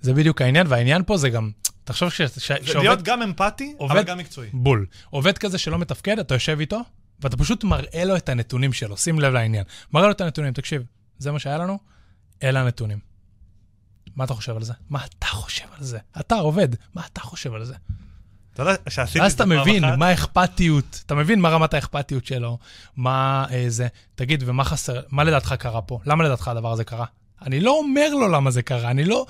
זה 0.00 0.14
בדיוק 0.14 0.42
העניין, 0.42 0.66
והעניין 0.66 1.02
פה 1.06 1.16
זה 1.16 1.28
גם, 1.30 1.50
תחשוב 1.84 2.10
ש- 2.10 2.22
ש- 2.22 2.46
שעובד... 2.52 2.74
להיות 2.76 3.02
גם 3.02 3.22
אמפתי, 3.22 3.74
אבל 3.80 3.88
עובד- 3.88 4.06
גם 4.06 4.18
מקצועי. 4.18 4.48
בול. 4.52 4.86
עובד 5.10 5.38
כזה 5.38 5.58
שלא 5.58 5.78
מתפקד, 5.78 6.18
אתה 6.18 6.34
יושב 6.34 6.56
איתו, 6.60 6.80
ואתה 7.20 7.36
פשוט 7.36 7.64
מראה 7.64 8.04
לו 8.04 8.16
את 8.16 8.28
הנתונים 8.28 8.72
שלו, 8.72 8.96
שים 8.96 9.20
לב 9.20 9.32
לעניין. 9.32 9.64
מראה 9.92 10.06
לו 10.06 10.12
את 10.12 10.20
הנתונים, 10.20 10.52
תקשיב, 10.52 10.82
זה 11.18 11.32
מה 11.32 11.38
שהיה 11.38 11.58
לנו, 11.58 11.78
אלה 12.42 12.60
הנתונים. 12.60 12.98
מה 14.16 14.24
אתה 14.24 14.34
חושב 14.34 14.56
על 14.56 14.62
זה? 14.62 14.72
מה 14.90 15.04
אתה 15.04 15.26
חושב 15.26 15.64
על 15.78 15.84
זה? 15.84 15.98
אתה 16.20 16.34
עובד, 16.34 16.68
מה 16.94 17.02
אתה 17.12 17.20
חושב 17.20 17.54
על 17.54 17.64
זה? 17.64 17.74
אתה 18.54 18.62
יודע 18.62 18.74
שעשיתי 18.88 19.26
את 19.26 19.30
זה 19.30 19.36
אתה 19.36 19.44
פעם 19.44 19.60
מבין 19.60 19.84
אחת, 19.84 19.98
מה 19.98 20.08
האכפתיות, 20.08 21.02
אתה 21.06 21.14
מבין 21.14 21.40
מה 21.40 21.48
רמת 21.48 21.74
האכפתיות 21.74 22.26
שלו, 22.26 22.58
מה 22.96 23.46
אה, 23.50 23.64
זה. 23.68 23.86
תגיד, 24.14 24.42
ומה 24.46 24.64
חסר, 24.64 25.00
מה 25.10 25.24
לדעתך 25.24 25.54
קרה 25.58 25.82
פה? 25.82 25.98
למה 26.06 26.24
לדעתך 26.24 26.48
הדבר 26.48 26.72
הזה 26.72 26.84
קרה? 26.84 27.06
אני 27.42 27.60
לא 27.60 27.70
אומר 27.70 28.08
לו 28.10 28.28
למה 28.28 28.50
זה 28.50 28.62
קרה, 28.62 28.90
אני 28.90 29.04
לא 29.04 29.26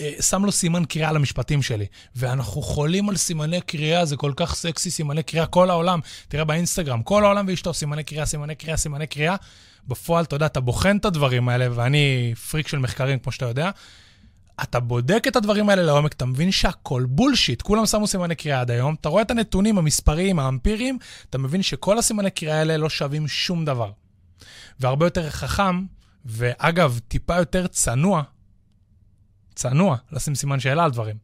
אה, 0.00 0.12
שם 0.20 0.44
לו 0.44 0.52
סימן 0.52 0.84
קריאה 0.84 1.08
על 1.08 1.16
המשפטים 1.16 1.62
שלי. 1.62 1.86
ואנחנו 2.16 2.62
חולים 2.62 3.08
על 3.08 3.16
סימני 3.16 3.60
קריאה, 3.60 4.04
זה 4.04 4.16
כל 4.16 4.32
כך 4.36 4.54
סקסי, 4.54 4.90
סימני 4.90 5.22
קריאה, 5.22 5.46
כל 5.46 5.70
העולם. 5.70 6.00
תראה 6.28 6.44
באינסטגרם, 6.44 7.02
כל 7.02 7.24
העולם 7.24 7.44
ואשתו, 7.48 7.74
סימני 7.74 8.04
קריאה, 8.04 8.26
סימני 8.26 8.54
קריאה, 8.54 8.76
סימני 8.76 9.06
קריאה. 9.06 9.36
בפועל, 9.88 10.24
אתה 10.24 10.36
יודע, 10.36 10.46
אתה 10.46 10.60
בוחן 10.60 10.96
את 10.96 11.04
הדברים 11.04 11.48
האלה, 11.48 11.68
ואני 11.74 12.34
פריק 12.50 12.68
של 12.68 12.78
מחקרים, 12.78 13.18
כמו 13.18 13.32
שאתה 13.32 13.46
יודע. 13.46 13.70
אתה 14.62 14.80
בודק 14.80 15.24
את 15.28 15.36
הדברים 15.36 15.68
האלה 15.68 15.82
לעומק, 15.82 16.12
אתה 16.12 16.26
מבין 16.26 16.52
שהכל 16.52 17.04
בולשיט, 17.08 17.62
כולם 17.62 17.86
שמו 17.86 18.06
סימני 18.06 18.34
קריאה 18.34 18.60
עד 18.60 18.70
היום, 18.70 18.94
אתה 19.00 19.08
רואה 19.08 19.22
את 19.22 19.30
הנתונים 19.30 19.78
המספריים, 19.78 20.38
האמפיריים, 20.38 20.98
אתה 21.30 21.38
מבין 21.38 21.62
שכל 21.62 21.98
הסימני 21.98 22.30
קריאה 22.30 22.58
האלה 22.58 22.76
לא 22.76 22.90
שווים 22.90 23.28
שום 23.28 23.64
דבר. 23.64 23.90
והרבה 24.80 25.06
יותר 25.06 25.30
חכם, 25.30 25.84
ואגב, 26.24 27.00
טיפה 27.08 27.36
יותר 27.36 27.66
צנוע, 27.66 28.22
צנוע, 29.54 29.96
לשים 30.12 30.34
סימן 30.34 30.60
שאלה 30.60 30.84
על 30.84 30.90
דברים. 30.90 31.16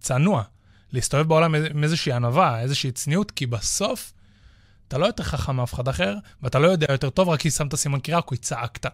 צנוע. 0.00 0.42
להסתובב 0.92 1.28
בעולם 1.28 1.54
עם 1.54 1.84
איזושהי 1.84 2.12
ענווה, 2.12 2.60
איזושהי 2.60 2.92
צניעות, 2.92 3.30
כי 3.30 3.46
בסוף 3.46 4.12
אתה 4.88 4.98
לא 4.98 5.06
יותר 5.06 5.22
חכם 5.22 5.56
מאף 5.56 5.74
אחד 5.74 5.88
אחר, 5.88 6.16
ואתה 6.42 6.58
לא 6.58 6.68
יודע 6.68 6.86
יותר 6.90 7.10
טוב 7.10 7.28
רק 7.28 7.40
כי 7.40 7.50
שמת 7.50 7.74
סימן 7.74 8.00
קריאה, 8.00 8.20
כי 8.22 8.36
צעקת. 8.36 8.86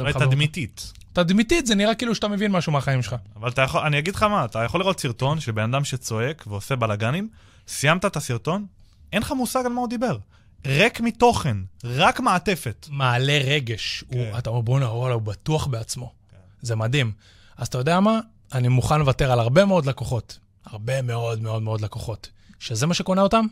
אולי 0.00 0.12
תדמיתית. 0.12 0.92
תדמיתית, 1.12 1.66
זה 1.66 1.74
נראה 1.74 1.94
כאילו 1.94 2.14
שאתה 2.14 2.28
מבין 2.28 2.52
משהו 2.52 2.72
מהחיים 2.72 3.02
שלך. 3.02 3.16
אבל 3.36 3.48
אתה 3.48 3.62
יכול, 3.62 3.80
אני 3.80 3.98
אגיד 3.98 4.14
לך 4.14 4.22
מה, 4.22 4.44
אתה 4.44 4.64
יכול 4.64 4.80
לראות 4.80 5.00
סרטון 5.00 5.40
של 5.40 5.52
בן 5.52 5.74
אדם 5.74 5.84
שצועק 5.84 6.44
ועושה 6.46 6.76
בלאגנים, 6.76 7.28
סיימת 7.68 8.04
את 8.04 8.16
הסרטון, 8.16 8.66
אין 9.12 9.22
לך 9.22 9.32
מושג 9.32 9.62
על 9.66 9.72
מה 9.72 9.80
הוא 9.80 9.88
דיבר. 9.88 10.18
ריק 10.66 11.00
מתוכן, 11.00 11.56
רק 11.84 12.20
מעטפת. 12.20 12.86
מעלה 12.90 13.38
רגש. 13.44 14.04
כן. 14.10 14.18
הוא, 14.18 14.38
אתה 14.38 14.50
אומר, 14.50 14.60
בואנה, 14.60 14.86
וואלה, 14.86 15.14
הוא 15.14 15.22
בטוח 15.22 15.66
בעצמו. 15.66 16.12
כן. 16.30 16.36
זה 16.62 16.76
מדהים. 16.76 17.12
אז 17.56 17.66
אתה 17.66 17.78
יודע 17.78 18.00
מה? 18.00 18.20
אני 18.52 18.68
מוכן 18.68 18.98
לוותר 18.98 19.32
על 19.32 19.40
הרבה 19.40 19.64
מאוד 19.64 19.86
לקוחות. 19.86 20.38
הרבה 20.64 21.02
מאוד 21.02 21.42
מאוד 21.42 21.62
מאוד 21.62 21.80
לקוחות. 21.80 22.28
שזה 22.58 22.86
מה 22.86 22.94
שקונה 22.94 23.22
אותם? 23.22 23.46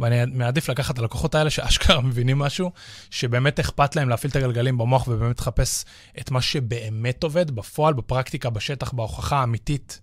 ואני 0.00 0.32
מעדיף 0.32 0.68
לקחת 0.68 0.94
את 0.94 0.98
הלקוחות 0.98 1.34
האלה 1.34 1.50
שאשכרה 1.50 2.00
מבינים 2.10 2.38
משהו, 2.38 2.72
שבאמת 3.10 3.60
אכפת 3.60 3.96
להם 3.96 4.08
להפעיל 4.08 4.30
את 4.30 4.36
הגלגלים 4.36 4.78
במוח 4.78 5.08
ובאמת 5.08 5.40
לחפש 5.40 5.84
את 6.20 6.30
מה 6.30 6.42
שבאמת 6.42 7.22
עובד 7.22 7.50
בפועל, 7.50 7.94
בפרקטיקה, 7.94 8.50
בשטח, 8.50 8.92
בהוכחה 8.92 9.36
האמיתית 9.40 10.00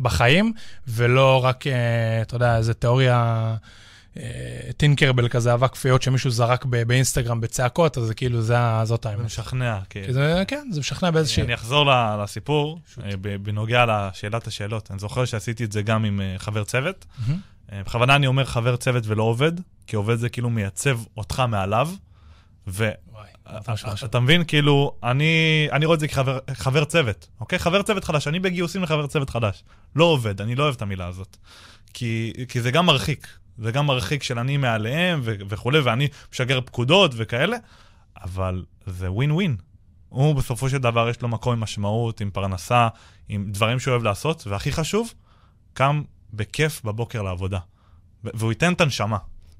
בחיים, 0.00 0.52
ולא 0.88 1.44
רק, 1.44 1.66
אה, 1.66 2.22
אתה 2.22 2.36
יודע, 2.36 2.56
איזה 2.56 2.74
תיאוריה, 2.74 3.56
אה, 4.16 4.22
טינקרבל 4.76 5.28
כזה, 5.28 5.54
אבק 5.54 5.72
כפיות 5.72 6.02
שמישהו 6.02 6.30
זרק 6.30 6.64
באינסטגרם 6.64 7.40
בצעקות, 7.40 7.98
אז 7.98 8.04
זה 8.04 8.14
כאילו, 8.14 8.42
זה, 8.42 8.56
זאת 8.84 9.02
זה 9.02 9.08
האמת. 9.08 9.24
משכנע, 9.24 9.78
כן. 9.90 10.12
זה, 10.12 10.42
כן, 10.48 10.68
זה 10.72 10.80
משכנע 10.80 11.10
באיזושהי... 11.10 11.42
אני 11.42 11.54
אחזור 11.54 11.90
לסיפור, 12.22 12.80
אה, 13.04 13.10
בנוגע 13.16 13.84
לשאלת 13.88 14.46
השאלות. 14.46 14.90
אני 14.90 14.98
זוכר 14.98 15.24
שעשיתי 15.24 15.64
את 15.64 15.72
זה 15.72 15.82
גם 15.82 16.04
עם 16.04 16.20
חבר 16.38 16.64
צוות, 16.64 17.06
מהמם. 17.28 17.40
אה, 17.72 17.82
בכוונה 17.86 18.16
אני 18.16 18.26
אומר 18.26 18.44
חבר 18.44 18.76
צוות 18.76 19.06
ולא 19.06 19.22
עובד, 19.22 19.52
כי 19.86 19.96
עובד 19.96 20.14
זה 20.14 20.28
כאילו 20.28 20.50
מייצב 20.50 20.98
אותך 21.16 21.42
מעליו, 21.48 21.90
ו... 22.66 22.90
וואי, 23.12 23.28
אתה 24.04 24.20
מבין? 24.20 24.44
כאילו, 24.44 24.96
אני, 25.02 25.66
אני 25.72 25.86
רואה 25.86 25.94
את 25.94 26.00
זה 26.00 26.08
כחבר 26.08 26.38
חבר 26.54 26.84
צוות, 26.84 27.28
אוקיי? 27.40 27.58
חבר 27.58 27.82
צוות 27.82 28.04
חדש. 28.04 28.28
אני 28.28 28.40
בגיוסים 28.40 28.82
לחבר 28.82 29.06
צוות 29.06 29.30
חדש. 29.30 29.64
לא 29.96 30.04
עובד, 30.04 30.40
אני 30.40 30.54
לא 30.54 30.62
אוהב 30.62 30.74
את 30.74 30.82
המילה 30.82 31.06
הזאת. 31.06 31.36
כי, 31.94 32.32
כי 32.48 32.60
זה 32.60 32.70
גם 32.70 32.86
מרחיק. 32.86 33.28
זה 33.58 33.72
גם 33.72 33.86
מרחיק 33.86 34.22
של 34.22 34.38
אני 34.38 34.56
מעליהם 34.56 35.20
ו- 35.22 35.34
וכולי, 35.48 35.78
ואני 35.78 36.08
משגר 36.32 36.60
פקודות 36.60 37.10
וכאלה, 37.16 37.56
אבל 38.22 38.64
זה 38.86 39.10
ווין 39.10 39.32
ווין. 39.32 39.56
הוא 40.08 40.34
בסופו 40.34 40.68
של 40.68 40.78
דבר 40.78 41.08
יש 41.08 41.22
לו 41.22 41.28
מקום 41.28 41.52
עם 41.52 41.60
משמעות, 41.60 42.20
עם 42.20 42.30
פרנסה, 42.30 42.88
עם 43.28 43.46
דברים 43.50 43.80
שהוא 43.80 43.92
אוהב 43.92 44.02
לעשות, 44.02 44.46
והכי 44.46 44.72
חשוב, 44.72 45.12
קם 45.72 46.02
בכיף 46.36 46.82
בבוקר 46.84 47.22
לעבודה. 47.22 47.58
והוא 48.24 48.52
ייתן 48.52 48.72
את 48.72 48.80
הנשמה, 48.80 49.18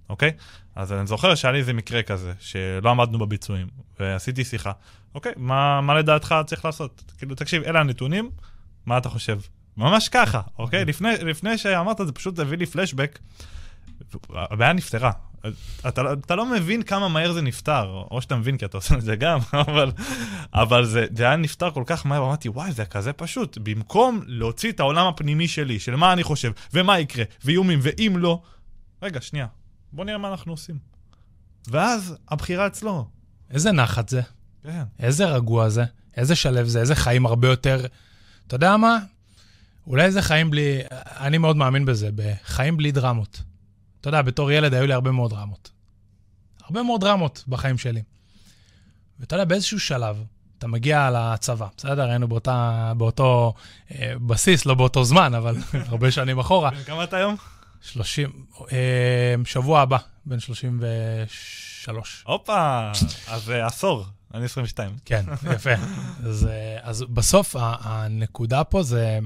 אוקיי? 0.08 0.32
אז 0.74 0.92
אני 0.92 1.06
זוכר 1.06 1.34
שהיה 1.34 1.52
לי 1.52 1.58
איזה 1.58 1.72
מקרה 1.72 2.02
כזה, 2.02 2.32
שלא 2.40 2.90
עמדנו 2.90 3.18
בביצועים, 3.18 3.66
ועשיתי 4.00 4.44
שיחה. 4.44 4.72
אוקיי, 5.14 5.32
מה, 5.36 5.80
מה 5.80 5.94
לדעתך 5.94 6.34
צריך 6.46 6.64
לעשות? 6.64 7.12
כאילו, 7.18 7.34
תקשיב, 7.34 7.62
אלה 7.62 7.80
הנתונים, 7.80 8.30
מה 8.86 8.98
אתה 8.98 9.08
חושב? 9.08 9.40
ממש 9.76 10.08
ככה, 10.08 10.40
אוקיי? 10.58 10.84
לפני, 10.84 11.08
לפני 11.20 11.58
שאמרת, 11.58 12.00
זה 12.06 12.12
פשוט 12.12 12.38
הביא 12.38 12.58
לי 12.58 12.66
פלשבק. 12.66 13.18
הבעיה 14.30 14.72
נפתרה. 14.72 15.10
אתה, 15.88 16.02
לא- 16.02 16.12
אתה 16.12 16.34
לא 16.34 16.46
מבין 16.46 16.82
כמה 16.82 17.08
מהר 17.08 17.32
זה 17.32 17.42
נפתר, 17.42 18.04
או 18.10 18.22
שאתה 18.22 18.36
מבין 18.36 18.56
כי 18.56 18.64
אתה 18.64 18.76
עושה 18.76 18.94
את 18.94 19.02
זה 19.02 19.16
גם, 19.16 19.38
אבל, 19.68 19.92
אבל 20.54 20.84
זה, 20.84 21.06
זה 21.16 21.24
היה 21.24 21.36
נפתר 21.36 21.70
כל 21.70 21.82
כך 21.86 22.06
מהר, 22.06 22.24
אמרתי, 22.24 22.48
וואי, 22.48 22.72
זה 22.72 22.84
כזה 22.84 23.12
פשוט. 23.12 23.58
במקום 23.62 24.20
להוציא 24.26 24.72
את 24.72 24.80
העולם 24.80 25.06
הפנימי 25.06 25.48
שלי, 25.48 25.78
של 25.80 25.96
מה 25.96 26.12
אני 26.12 26.22
חושב, 26.22 26.52
ומה 26.72 27.00
יקרה, 27.00 27.24
ואיומים, 27.44 27.78
ואם 27.82 28.14
לא, 28.18 28.42
רגע, 29.02 29.20
שנייה, 29.20 29.46
בוא 29.92 30.04
נראה 30.04 30.18
מה 30.18 30.28
אנחנו 30.28 30.52
עושים. 30.52 30.78
ואז 31.68 32.16
הבחירה 32.28 32.66
אצלו. 32.66 33.06
איזה 33.50 33.72
נחת 33.72 34.08
זה, 34.08 34.20
כן. 34.62 34.82
איזה 34.98 35.26
רגוע 35.26 35.68
זה, 35.68 35.84
איזה 36.16 36.36
שלב 36.36 36.66
זה, 36.66 36.80
איזה 36.80 36.94
חיים 36.94 37.26
הרבה 37.26 37.48
יותר... 37.48 37.86
אתה 38.46 38.54
יודע 38.54 38.76
מה? 38.76 38.98
אולי 39.86 40.10
זה 40.10 40.22
חיים 40.22 40.50
בלי... 40.50 40.80
אני 41.20 41.38
מאוד 41.38 41.56
מאמין 41.56 41.84
בזה, 41.84 42.10
בחיים 42.14 42.76
בלי 42.76 42.92
דרמות. 42.92 43.42
אתה 44.04 44.08
יודע, 44.08 44.22
בתור 44.22 44.52
ילד 44.52 44.74
היו 44.74 44.86
לי 44.86 44.92
הרבה 44.92 45.10
מאוד 45.10 45.30
דרמות. 45.30 45.70
הרבה 46.64 46.82
מאוד 46.82 47.00
דרמות 47.00 47.44
בחיים 47.48 47.78
שלי. 47.78 48.02
ואתה 49.20 49.36
יודע, 49.36 49.44
באיזשהו 49.44 49.80
שלב, 49.80 50.24
אתה 50.58 50.66
מגיע 50.66 51.10
לצבא, 51.10 51.66
בסדר? 51.76 52.10
היינו 52.10 52.28
באותה, 52.28 52.92
באותו 52.96 53.54
אה, 53.92 54.12
בסיס, 54.26 54.66
לא 54.66 54.74
באותו 54.74 55.04
זמן, 55.04 55.34
אבל 55.34 55.56
הרבה 55.90 56.10
שנים 56.10 56.38
אחורה. 56.38 56.70
בן 56.70 56.82
כמה 56.82 57.04
אתה 57.04 57.16
היום? 57.16 57.36
30, 57.80 58.30
אה, 58.72 59.34
שבוע 59.44 59.80
הבא, 59.80 59.98
בן 60.26 60.40
33. 60.40 62.24
הופה, 62.26 62.90
אז 63.28 63.50
אה, 63.50 63.66
עשור, 63.66 64.04
אני 64.34 64.44
22. 64.44 64.96
כן, 65.04 65.24
יפה. 65.54 65.74
אז, 66.24 66.46
אה, 66.50 66.78
אז 66.82 67.02
בסוף, 67.02 67.56
הנקודה 67.58 68.64
פה 68.64 68.82
זה... 68.82 69.18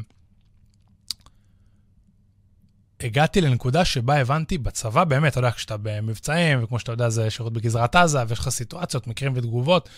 הגעתי 3.01 3.41
לנקודה 3.41 3.85
שבה 3.85 4.21
הבנתי 4.21 4.59
בצבא, 4.59 5.05
באמת, 5.05 5.33
אתה 5.33 5.39
יודע, 5.39 5.51
כשאתה 5.51 5.77
במבצעים, 5.83 6.65
וכמו 6.65 6.79
שאתה 6.79 6.93
יודע, 6.93 7.09
זה 7.09 7.31
שירות 7.31 7.53
בגזרת 7.53 7.97
עזה, 7.97 8.19
ויש 8.29 8.39
לך 8.39 8.49
סיטואציות, 8.49 9.07
מקרים 9.07 9.33
ותגובות, 9.37 9.89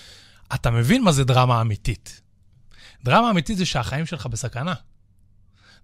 אתה 0.55 0.71
מבין 0.71 1.03
מה 1.03 1.13
זה 1.13 1.25
דרמה 1.25 1.61
אמיתית. 1.61 2.21
דרמה 3.05 3.31
אמיתית 3.31 3.59
זה 3.59 3.67
שהחיים 3.67 4.07
שלך 4.07 4.27
בסכנה. 4.27 4.75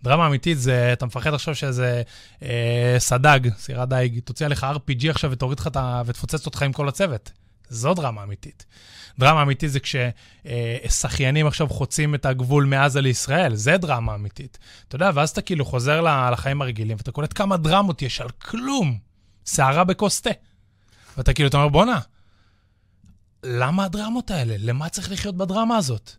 דרמה 0.03 0.27
אמיתית 0.27 0.59
זה, 0.59 0.93
אתה 0.93 1.07
מפחד 1.07 1.35
עכשיו 1.35 1.55
שאיזה 1.55 2.03
אה, 2.43 2.97
סדג, 2.99 3.41
סירת 3.59 3.89
דייג, 3.89 4.21
תוציא 4.21 4.47
עליך 4.47 4.67
RPG 4.75 5.11
עכשיו 5.11 5.31
ותוריד 5.31 5.61
לך 5.61 5.67
את 5.67 5.77
ה... 5.77 6.03
ותפוצץ 6.07 6.47
אותך 6.47 6.63
עם 6.63 6.73
כל 6.73 6.89
הצוות. 6.89 7.31
זו 7.69 7.95
דרמה 7.95 8.23
אמיתית. 8.23 8.67
דרמה 9.19 9.43
אמיתית 9.43 9.71
זה 9.71 9.79
כששחיינים 9.81 11.47
עכשיו 11.47 11.69
חוצים 11.69 12.15
את 12.15 12.27
הגבול 12.27 12.65
מעזה 12.65 13.01
לישראל, 13.01 13.55
זה 13.55 13.77
דרמה 13.77 14.15
אמיתית. 14.15 14.59
אתה 14.89 14.97
יודע, 14.97 15.11
ואז 15.15 15.31
אתה 15.31 15.41
כאילו 15.43 15.65
חוזר 15.65 16.01
לחיים 16.31 16.63
הרגילים, 16.63 16.97
ואתה 16.97 17.13
קולט 17.13 17.33
כמה 17.39 17.57
דרמות 17.57 18.03
יש 18.03 18.21
על 18.21 18.29
כלום. 18.29 18.99
שערה 19.47 19.85
בכוס 19.85 20.21
תה. 20.21 20.31
ואתה 21.17 21.33
כאילו, 21.33 21.49
אתה 21.49 21.57
אומר, 21.57 21.69
בואנה, 21.69 22.01
למה 23.45 23.85
הדרמות 23.85 24.31
האלה? 24.31 24.55
למה 24.59 24.89
צריך 24.89 25.13
לחיות 25.13 25.37
בדרמה 25.37 25.77
הזאת? 25.77 26.17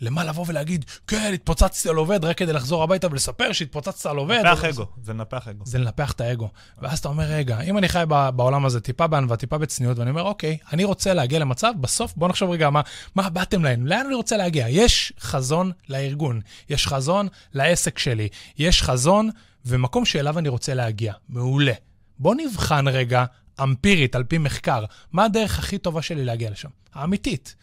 למה 0.00 0.24
לבוא 0.24 0.44
ולהגיד, 0.48 0.84
כן, 1.06 1.30
התפוצצתי 1.34 1.88
על 1.88 1.96
עובד 1.96 2.24
רק 2.24 2.38
כדי 2.38 2.52
לחזור 2.52 2.82
הביתה 2.82 3.06
ולספר 3.10 3.52
שהתפוצצת 3.52 4.10
על 4.10 4.16
עובד? 4.16 4.40
נפח 4.44 4.64
אגו, 4.64 4.86
זה 5.02 5.12
נפח 5.12 5.48
אגו. 5.48 5.66
זה 5.66 5.78
לנפח 5.78 6.12
את 6.12 6.20
האגו. 6.20 6.48
ואז 6.82 6.98
אתה 6.98 7.08
אומר, 7.08 7.24
רגע, 7.24 7.60
אם 7.60 7.78
אני 7.78 7.88
חי 7.88 8.04
בעולם 8.36 8.64
הזה 8.66 8.80
טיפה 8.80 9.06
בענווה, 9.06 9.36
טיפה 9.36 9.58
בצניעות, 9.58 9.98
ואני 9.98 10.10
אומר, 10.10 10.22
אוקיי, 10.22 10.58
אני 10.72 10.84
רוצה 10.84 11.14
להגיע 11.14 11.38
למצב, 11.38 11.72
בסוף, 11.80 12.12
בוא 12.16 12.28
נחשוב 12.28 12.50
רגע, 12.50 12.70
מה, 12.70 12.80
מה 13.14 13.30
באתם 13.30 13.64
להם? 13.64 13.86
לאן 13.86 14.06
אני 14.06 14.14
רוצה 14.14 14.36
להגיע? 14.36 14.66
יש 14.68 15.12
חזון 15.20 15.72
לארגון, 15.88 16.40
יש 16.68 16.86
חזון 16.86 17.28
לעסק 17.52 17.98
שלי, 17.98 18.28
יש 18.58 18.82
חזון 18.82 19.30
ומקום 19.66 20.04
שאליו 20.04 20.38
אני 20.38 20.48
רוצה 20.48 20.74
להגיע. 20.74 21.12
מעולה. 21.28 21.72
בוא 22.18 22.34
נבחן 22.34 22.88
רגע, 22.88 23.24
אמפירית, 23.62 24.14
על 24.14 24.24
פי 24.24 24.38
מחקר, 24.38 24.84
מה 25.12 25.24
הדרך 25.24 25.58
הכי 25.58 25.78
טובה 25.78 26.02
שלי 26.02 26.24
להגיע 26.24 26.50
לשם? 26.50 26.68
האמיתית. 26.94 27.54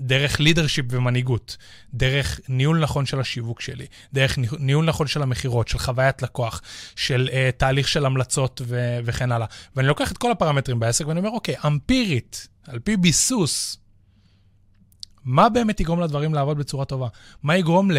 דרך 0.00 0.40
לידרשיפ 0.40 0.86
ומנהיגות, 0.90 1.56
דרך 1.94 2.40
ניהול 2.48 2.78
נכון 2.78 3.06
של 3.06 3.20
השיווק 3.20 3.60
שלי, 3.60 3.86
דרך 4.12 4.38
ניהול- 4.38 4.84
נכון 4.84 5.06
של 5.06 5.22
המכירות, 5.22 5.68
של 5.68 5.78
חוויית 5.78 6.22
לקוח, 6.22 6.62
של 6.96 7.28
אה, 7.32 7.58
תהליך 7.58 7.88
של 7.88 8.06
המלצות 8.06 8.60
ו- 8.64 8.98
וכן 9.04 9.32
הלאה. 9.32 9.46
ואני 9.76 9.88
לוקח 9.88 10.12
את 10.12 10.18
כל 10.18 10.30
הפרמטרים 10.30 10.80
בעסק 10.80 11.06
ואני 11.06 11.18
אומר, 11.20 11.30
אוקיי, 11.30 11.54
אמפירית, 11.66 12.48
על 12.66 12.78
פי 12.78 12.96
ביסוס, 12.96 13.78
מה 15.24 15.48
באמת 15.48 15.80
יגרום 15.80 16.00
לדברים 16.00 16.34
לעבוד 16.34 16.58
בצורה 16.58 16.84
טובה? 16.84 17.08
מה 17.42 17.56
יגרום 17.56 17.90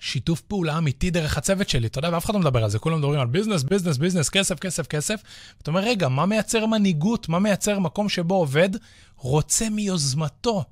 לשיתוף 0.00 0.40
פעולה 0.40 0.78
אמיתי 0.78 1.10
דרך 1.10 1.38
הצוות 1.38 1.68
שלי? 1.68 1.86
אתה 1.86 1.98
יודע, 1.98 2.10
ואף 2.12 2.24
אחד 2.24 2.34
לא 2.34 2.40
מדבר 2.40 2.64
על 2.64 2.70
זה, 2.70 2.78
כולם 2.78 2.98
מדברים 2.98 3.20
על 3.20 3.26
business, 3.26 3.62
business, 3.62 3.96
business, 3.96 4.28
כסף, 4.28 4.58
כסף, 4.58 4.86
כסף. 4.86 5.22
ואתה 5.58 5.70
אומר, 5.70 5.80
רגע, 5.80 6.08
מה 6.08 6.26
מייצר 6.26 6.66
מנהיגות? 6.66 7.28
מה 7.28 7.38
מייצר 7.38 7.78
מקום 7.78 8.08
שבו 8.08 8.34
עובד 8.34 8.70
רוצה 9.16 9.70
מיוזמתו 9.70 10.64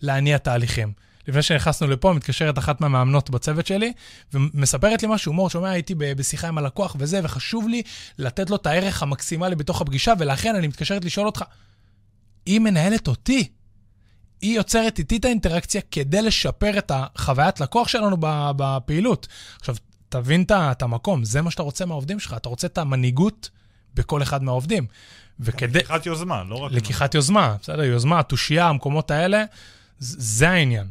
להניע 0.00 0.38
תהליכים? 0.38 0.92
לפני 1.28 1.42
שנכנסנו 1.42 1.88
לפה, 1.88 2.12
מתקשרת 2.12 2.58
אחת 2.58 2.80
מהמאמנות 2.80 3.30
בצוות 3.30 3.66
שלי, 3.66 3.92
ומספרת 4.34 5.02
לי 5.02 5.08
משהו, 5.10 5.32
מור, 5.32 5.50
שומע, 5.50 5.70
הייתי 5.70 5.94
בשיחה 5.94 6.48
עם 6.48 6.58
הלקוח 6.58 6.96
וזה, 6.98 7.20
וחשוב 7.22 7.68
לי 7.68 7.82
לתת 8.18 8.50
לו 8.50 8.56
את 8.56 8.66
הערך 8.66 9.02
המקסימלי 9.02 9.56
בתוך 9.56 9.80
הפגישה, 9.80 10.12
ולכן 10.18 10.56
אני 10.56 10.68
מתקשרת 10.68 11.04
לשאול 11.04 11.26
אותך, 11.26 11.44
היא 12.46 12.60
מנהלת 12.60 13.08
אותי. 13.08 13.48
היא 14.40 14.56
יוצרת 14.56 14.98
איתי 14.98 15.16
את 15.16 15.24
האינטראקציה 15.24 15.80
כדי 15.90 16.22
לשפר 16.22 16.78
את 16.78 16.92
החוויית 16.94 17.60
לקוח 17.60 17.88
שלנו 17.88 18.16
בפעילות. 18.56 19.28
עכשיו, 19.58 19.76
תבין 20.08 20.44
את 20.50 20.82
המקום, 20.82 21.24
זה 21.24 21.42
מה 21.42 21.50
שאתה 21.50 21.62
רוצה 21.62 21.86
מהעובדים 21.86 22.20
שלך, 22.20 22.34
אתה 22.36 22.48
רוצה 22.48 22.66
את 22.66 22.78
המנהיגות 22.78 23.50
בכל 23.94 24.22
אחד 24.22 24.42
מהעובדים. 24.42 24.86
וכדי... 25.40 25.78
לקיחת 25.78 26.06
יוזמה, 26.06 26.44
לא 26.44 26.54
רק... 26.54 26.72
לקיחת 26.72 27.14
יוזמה, 27.14 27.56
בסדר? 27.62 27.82
יוזמה, 27.82 28.22
תושייה, 28.22 28.68
המקומות 28.68 29.10
האלה, 29.10 29.44
זה 29.98 30.48
העניין. 30.50 30.86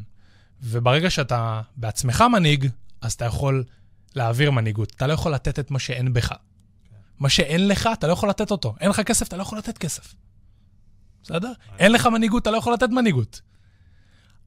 וברגע 0.62 1.10
שאתה 1.10 1.60
בעצמך 1.76 2.24
מנהיג, 2.32 2.68
אז 3.00 3.12
אתה 3.12 3.24
יכול 3.24 3.64
להעביר 4.14 4.50
מנהיגות. 4.50 4.92
אתה 4.96 5.06
לא 5.06 5.12
יכול 5.12 5.34
לתת 5.34 5.58
את 5.58 5.70
מה 5.70 5.78
שאין 5.78 6.12
בך. 6.12 6.32
מה 7.18 7.28
שאין 7.28 7.68
לך, 7.68 7.88
אתה 7.92 8.06
לא 8.06 8.12
יכול 8.12 8.28
לתת 8.28 8.50
אותו. 8.50 8.74
אין 8.80 8.90
לך 8.90 9.00
כסף, 9.00 9.28
אתה 9.28 9.36
לא 9.36 9.42
יכול 9.42 9.58
לתת 9.58 9.78
כסף. 9.78 10.14
בסדר? 11.22 11.52
אין 11.78 11.92
לך 11.92 12.06
מנהיגות, 12.06 12.42
אתה 12.42 12.50
לא 12.50 12.56
יכול 12.56 12.72
לתת 12.72 12.88
מנהיגות. 12.88 13.40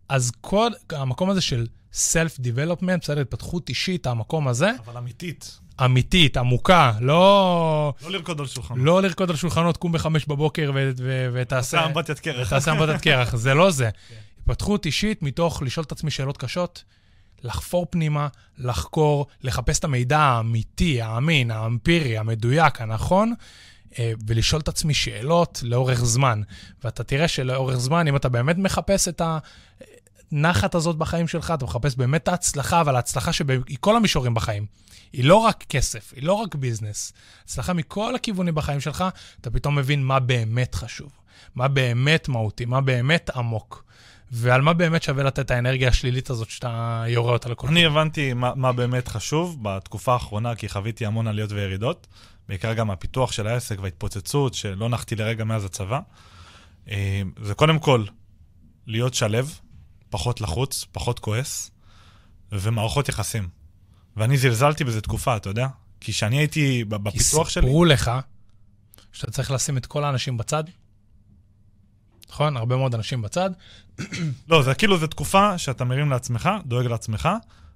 אז 0.10 0.32
כל 0.42 0.70
המקום 0.90 1.30
הזה 1.30 1.42
של 1.42 1.68
self-development, 1.94 2.98
בסדר? 3.02 3.22
התפתחות 3.22 3.70
אישית, 3.70 4.08
המקום 4.08 4.48
הזה, 4.48 4.72
אבל 4.86 4.98
אמיתית. 4.98 5.60
אמיתית, 5.86 6.38
עמוקה, 6.38 6.92
לא, 7.00 7.94
לא 8.02 8.12
לרקוד 8.12 8.40
על 8.40 8.48
שולחן. 8.48 8.76
לא 8.78 9.02
לרקוד 9.02 9.30
על 9.30 9.36
שולחנות, 9.36 9.78
קום 9.78 9.92
בחמש 9.92 10.26
בבוקר 10.26 10.72
ו- 10.76 10.92
ו- 10.98 11.30
ותעשה... 11.34 11.78
תעשה 11.78 11.86
אמבטיית 11.86 12.20
קרח. 12.20 12.50
תעשה 12.50 12.72
אמבטת 12.72 13.02
קרח, 13.02 13.36
זה 13.46 13.54
לא 13.54 13.72
זה. 13.72 13.90
התפתחות 14.40 14.86
אישית 14.86 15.24
מתוך 15.24 15.62
לשאול 15.62 15.84
את 15.84 15.92
עצמי 15.92 16.12
שאלות 16.12 16.38
קשות, 16.38 16.84
לחפור 17.44 17.88
פנימה, 17.90 18.28
לחקור, 18.58 19.28
לחפש 19.44 19.80
את 19.80 19.84
המידע 19.84 20.20
האמיתי, 20.20 21.02
האמין, 21.02 21.52
האמפירי, 21.52 22.18
המדויק, 22.18 22.82
הנכון, 22.82 23.34
אה, 24.00 24.12
ולשאול 24.28 24.62
את 24.62 24.68
עצמי 24.68 24.94
שאלות 24.94 25.60
לאורך 25.64 26.06
זמן. 26.06 26.42
ואתה 26.84 27.04
תראה 27.04 27.28
שלאורך 27.28 27.76
זמן, 27.76 28.08
אם 28.08 28.16
אתה 28.16 28.30
באמת 28.30 28.58
מחפש 28.58 29.08
את 29.08 29.22
הנחת 30.32 30.76
הזאת 30.76 30.96
בחיים 30.96 31.28
שלך, 31.28 31.52
אתה 31.52 31.66
מחפש 31.66 31.96
באמת 31.96 32.24
את 32.24 32.28
ההצלחה, 32.28 32.82
אבל 32.82 32.96
ההצלחה 32.96 33.34
שהיא 33.34 33.78
כל 33.80 33.96
המישורים 33.96 34.34
בחיים. 34.34 34.66
היא 35.14 35.24
לא 35.24 35.36
רק 35.36 35.64
כסף, 35.70 36.14
היא 36.16 36.24
לא 36.24 36.34
רק 36.34 36.56
ביזנס. 36.56 37.14
הצלחה 37.44 37.74
מכל 37.74 38.16
הכיוונים 38.16 38.56
בחיים 38.56 38.80
שלך, 38.80 39.06
אתה 39.42 39.52
פתאום 39.52 39.76
מבין 39.76 40.04
מה 40.04 40.20
באמת 40.20 40.76
חשוב, 40.76 41.12
מה 41.56 41.68
באמת 41.68 42.28
מהותי, 42.30 42.66
מה 42.66 42.82
באמת 42.82 43.30
עמוק. 43.36 43.84
ועל 44.34 44.62
מה 44.62 44.74
באמת 44.74 45.04
שווה 45.04 45.24
לתת 45.24 45.40
את 45.40 45.52
האנרגיה 45.52 45.90
השלילית 45.90 46.30
הזאת 46.30 46.50
שאתה 46.50 47.04
יורה 47.08 47.34
אותה 47.34 47.50
לכל... 47.50 47.68
אני 47.68 47.86
הבנתי 47.86 48.34
מה, 48.34 48.52
מה 48.56 48.74
באמת 48.74 49.08
חשוב 49.08 49.58
בתקופה 49.62 50.14
האחרונה, 50.14 50.56
כי 50.56 50.70
חוויתי 50.70 51.06
המון 51.06 51.28
עליות 51.28 51.52
וירידות, 51.52 52.08
בעיקר 52.50 52.74
גם 52.74 52.92
הפיתוח 52.92 53.32
של 53.32 53.48
העסק 53.48 53.80
וההתפוצצות, 53.82 54.54
שלא 54.54 54.90
נחתי 54.90 55.16
לרגע 55.16 55.44
מאז 55.44 55.66
הצבא. 55.66 56.00
אה, 56.90 57.22
זה 57.42 57.54
קודם 57.54 57.80
כל 57.80 58.04
להיות 58.88 59.14
שלו, 59.14 59.61
פחות 60.12 60.42
לחוץ, 60.42 60.86
פחות 60.92 61.20
כועס, 61.20 61.72
ומערכות 62.52 63.10
יחסים. 63.10 63.50
ואני 64.18 64.38
זלזלתי 64.38 64.84
בזה 64.84 65.02
תקופה, 65.02 65.38
אתה 65.38 65.50
יודע? 65.50 65.68
כי 66.00 66.12
כשאני 66.12 66.38
הייתי 66.38 66.80
כי 66.80 66.86
בפיתוח 66.86 67.50
שלי... 67.50 67.64
סיפרו 67.64 67.86
לך 67.86 68.12
שאתה 69.12 69.32
צריך 69.32 69.52
לשים 69.52 69.78
את 69.78 69.86
כל 69.86 70.04
האנשים 70.04 70.38
בצד, 70.38 70.64
נכון? 72.30 72.58
הרבה 72.58 72.78
מאוד 72.78 72.96
אנשים 72.96 73.22
בצד. 73.22 73.50
לא, 74.50 74.64
זה 74.64 74.76
כאילו, 74.76 74.98
זו 74.98 75.08
תקופה 75.08 75.58
שאתה 75.58 75.86
מרים 75.86 76.10
לעצמך, 76.10 76.50
דואג 76.66 76.86
לעצמך, 76.86 77.30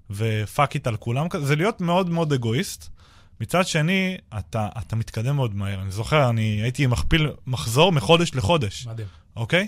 ופאק 0.09 0.73
איט 0.73 0.87
על 0.87 0.97
כולם. 0.97 1.29
כזה. 1.29 1.45
זה 1.45 1.55
להיות 1.55 1.81
מאוד 1.81 2.09
מאוד 2.09 2.33
אגואיסט. 2.33 2.89
מצד 3.41 3.67
שני, 3.67 4.17
אתה, 4.39 4.69
אתה 4.77 4.95
מתקדם 4.95 5.35
מאוד 5.35 5.55
מהר. 5.55 5.81
אני 5.81 5.91
זוכר, 5.91 6.29
אני 6.29 6.61
הייתי 6.61 6.87
מכפיל 6.87 7.31
מחזור 7.47 7.91
מחודש 7.91 8.35
לחודש, 8.35 8.87
מדהים. 8.87 9.07
אוקיי? 9.35 9.67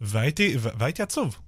והייתי, 0.00 0.56
והייתי 0.60 1.02
עצוב. 1.02 1.38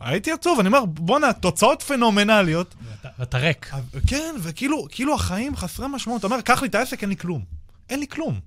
הייתי 0.00 0.32
עצוב, 0.32 0.58
אני 0.60 0.66
אומר, 0.68 0.84
בואנה, 0.84 1.32
תוצאות 1.32 1.82
פנומנליות. 1.82 2.74
ואתה- 3.18 3.38
ריק. 3.38 3.72
כן, 4.06 4.34
וכאילו 4.42 4.86
כאילו 4.90 5.14
החיים 5.14 5.56
חסרי 5.56 5.86
משמעות. 5.88 6.18
אתה 6.18 6.26
אומר, 6.26 6.40
קח 6.40 6.62
לי 6.62 6.68
את 6.68 6.74
העסק, 6.74 7.02
אין 7.02 7.10
לי 7.10 7.16
כלום. 7.16 7.44
אין 7.90 8.00
לי 8.00 8.08
כלום. 8.08 8.40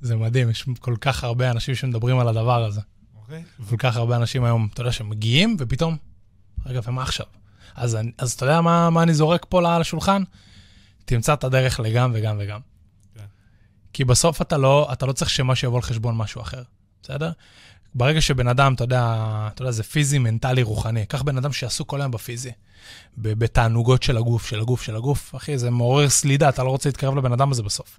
זה 0.00 0.16
מדהים, 0.16 0.50
יש 0.50 0.64
כל 0.80 0.94
כך 1.00 1.24
הרבה 1.24 1.50
אנשים 1.50 1.74
שמדברים 1.74 2.18
על 2.18 2.28
הדבר 2.28 2.64
הזה. 2.64 2.80
אוקיי? 3.22 3.42
כל 3.70 3.76
כך 3.78 3.96
הרבה 3.96 4.16
אנשים 4.16 4.44
היום, 4.44 4.68
אתה 4.74 4.80
יודע, 4.80 4.92
שמגיעים, 4.92 5.56
ופתאום, 5.58 5.96
רגע, 6.66 6.80
ומה 6.84 7.02
עכשיו? 7.02 7.26
אז, 7.74 7.96
אני- 7.96 8.12
אז 8.18 8.32
אתה 8.32 8.44
יודע 8.46 8.60
מה, 8.60 8.90
מה 8.90 9.02
אני 9.02 9.14
זורק 9.14 9.46
פה 9.48 9.58
על 9.74 9.80
השולחן? 9.80 10.22
תמצא 11.04 11.32
את 11.34 11.44
הדרך 11.44 11.80
לגם 11.80 12.10
וגם 12.14 12.36
וגם. 12.40 12.60
כן. 13.14 13.24
כי 13.92 14.04
בסוף 14.04 14.42
אתה 14.42 14.56
לא, 14.58 14.88
אתה 14.92 15.06
לא 15.06 15.12
צריך 15.12 15.30
שמשהו 15.30 15.66
יבוא 15.68 15.78
על 15.78 15.82
חשבון 15.82 16.16
משהו 16.16 16.40
אחר, 16.42 16.62
בסדר? 17.02 17.30
ברגע 17.96 18.20
שבן 18.20 18.48
אדם, 18.48 18.74
אתה 18.74 18.84
יודע, 18.84 19.16
אתה 19.54 19.62
יודע, 19.62 19.70
זה 19.70 19.82
פיזי, 19.82 20.18
מנטלי, 20.18 20.62
רוחני. 20.62 21.06
קח 21.06 21.22
בן 21.22 21.36
אדם 21.36 21.52
שעסוק 21.52 21.88
כל 21.88 22.00
היום 22.00 22.10
בפיזי, 22.10 22.50
בתענוגות 23.18 24.02
של 24.02 24.16
הגוף, 24.16 24.46
של 24.46 24.60
הגוף, 24.60 24.82
של 24.82 24.96
הגוף. 24.96 25.34
אחי, 25.34 25.58
זה 25.58 25.70
מעורר 25.70 26.08
סלידה, 26.08 26.48
אתה 26.48 26.62
לא 26.62 26.68
רוצה 26.68 26.88
להתקרב 26.88 27.16
לבן 27.16 27.32
אדם 27.32 27.50
הזה 27.50 27.62
בסוף. 27.62 27.98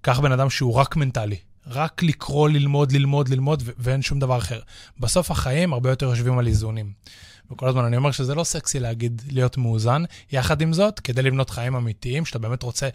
קח 0.00 0.20
בן 0.20 0.32
אדם 0.32 0.50
שהוא 0.50 0.74
רק 0.74 0.96
מנטלי, 0.96 1.36
רק 1.66 2.02
לקרוא, 2.02 2.48
ללמוד, 2.48 2.92
ללמוד, 2.92 3.28
ללמוד, 3.28 3.62
ו- 3.66 3.70
ואין 3.78 4.02
שום 4.02 4.18
דבר 4.18 4.38
אחר. 4.38 4.60
בסוף 5.00 5.30
החיים 5.30 5.72
הרבה 5.72 5.90
יותר 5.90 6.06
יושבים 6.06 6.38
על 6.38 6.46
איזונים. 6.46 6.92
וכל 7.50 7.68
הזמן 7.68 7.84
אני 7.84 7.96
אומר 7.96 8.10
שזה 8.10 8.34
לא 8.34 8.44
סקסי 8.44 8.80
להגיד 8.80 9.22
להיות 9.30 9.56
מאוזן. 9.56 10.02
יחד 10.32 10.60
עם 10.60 10.72
זאת, 10.72 11.00
כדי 11.00 11.22
לבנות 11.22 11.50
חיים 11.50 11.76
אמיתיים, 11.76 12.24
שאתה 12.24 12.38
באמת 12.38 12.62
רוצה 12.62 12.88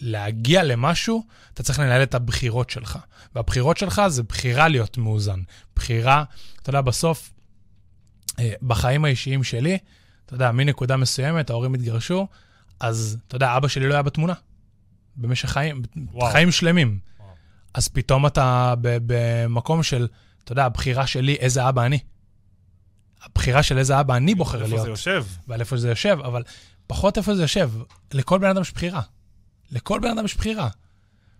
להגיע 0.00 0.62
למשהו, 0.62 1.26
אתה 1.54 1.62
צריך 1.62 1.78
לנהל 1.78 2.02
את 2.02 2.14
הבחירות 2.14 2.70
שלך. 2.70 2.98
והבחירות 3.34 3.76
שלך 3.76 4.02
זה 4.08 4.22
בחירה 4.22 4.68
להיות 4.68 4.98
מאוזן. 4.98 5.40
בחירה, 5.76 6.24
אתה 6.62 6.70
יודע, 6.70 6.80
בסוף, 6.80 7.32
אה, 8.38 8.52
בחיים 8.62 9.04
האישיים 9.04 9.44
שלי, 9.44 9.78
אתה 10.26 10.34
יודע, 10.34 10.52
מנקודה 10.52 10.96
מסוימת, 10.96 11.50
ההורים 11.50 11.74
התגרשו, 11.74 12.26
אז, 12.80 13.18
אתה 13.26 13.36
יודע, 13.36 13.56
אבא 13.56 13.68
שלי 13.68 13.88
לא 13.88 13.94
היה 13.94 14.02
בתמונה. 14.02 14.34
במשך 15.16 15.48
חיים, 15.48 15.82
וואו. 16.12 16.30
חיים 16.32 16.52
שלמים. 16.52 16.98
וואו. 17.18 17.30
אז 17.74 17.88
פתאום 17.88 18.26
אתה 18.26 18.74
במקום 18.80 19.82
של, 19.82 20.08
אתה 20.44 20.52
יודע, 20.52 20.64
הבחירה 20.64 21.06
שלי, 21.06 21.34
איזה 21.34 21.68
אבא 21.68 21.86
אני. 21.86 21.98
הבחירה 23.22 23.62
של 23.62 23.78
איזה 23.78 24.00
אבא 24.00 24.16
אני 24.16 24.34
בוחר 24.34 24.58
איפה 24.62 24.68
להיות. 24.68 24.82
זה 24.82 24.90
יושב? 24.90 25.26
ועל 25.48 25.60
איפה 25.60 25.76
שזה 25.76 25.88
יושב, 25.88 26.18
אבל 26.24 26.42
פחות 26.86 27.18
איפה 27.18 27.34
זה 27.34 27.42
יושב. 27.42 27.70
לכל 28.12 28.38
בן 28.38 28.48
אדם 28.48 28.60
יש 28.60 28.72
בחירה. 28.72 29.02
לכל 29.70 30.00
בן 30.00 30.10
אדם 30.10 30.24
יש 30.24 30.36
בחירה. 30.36 30.68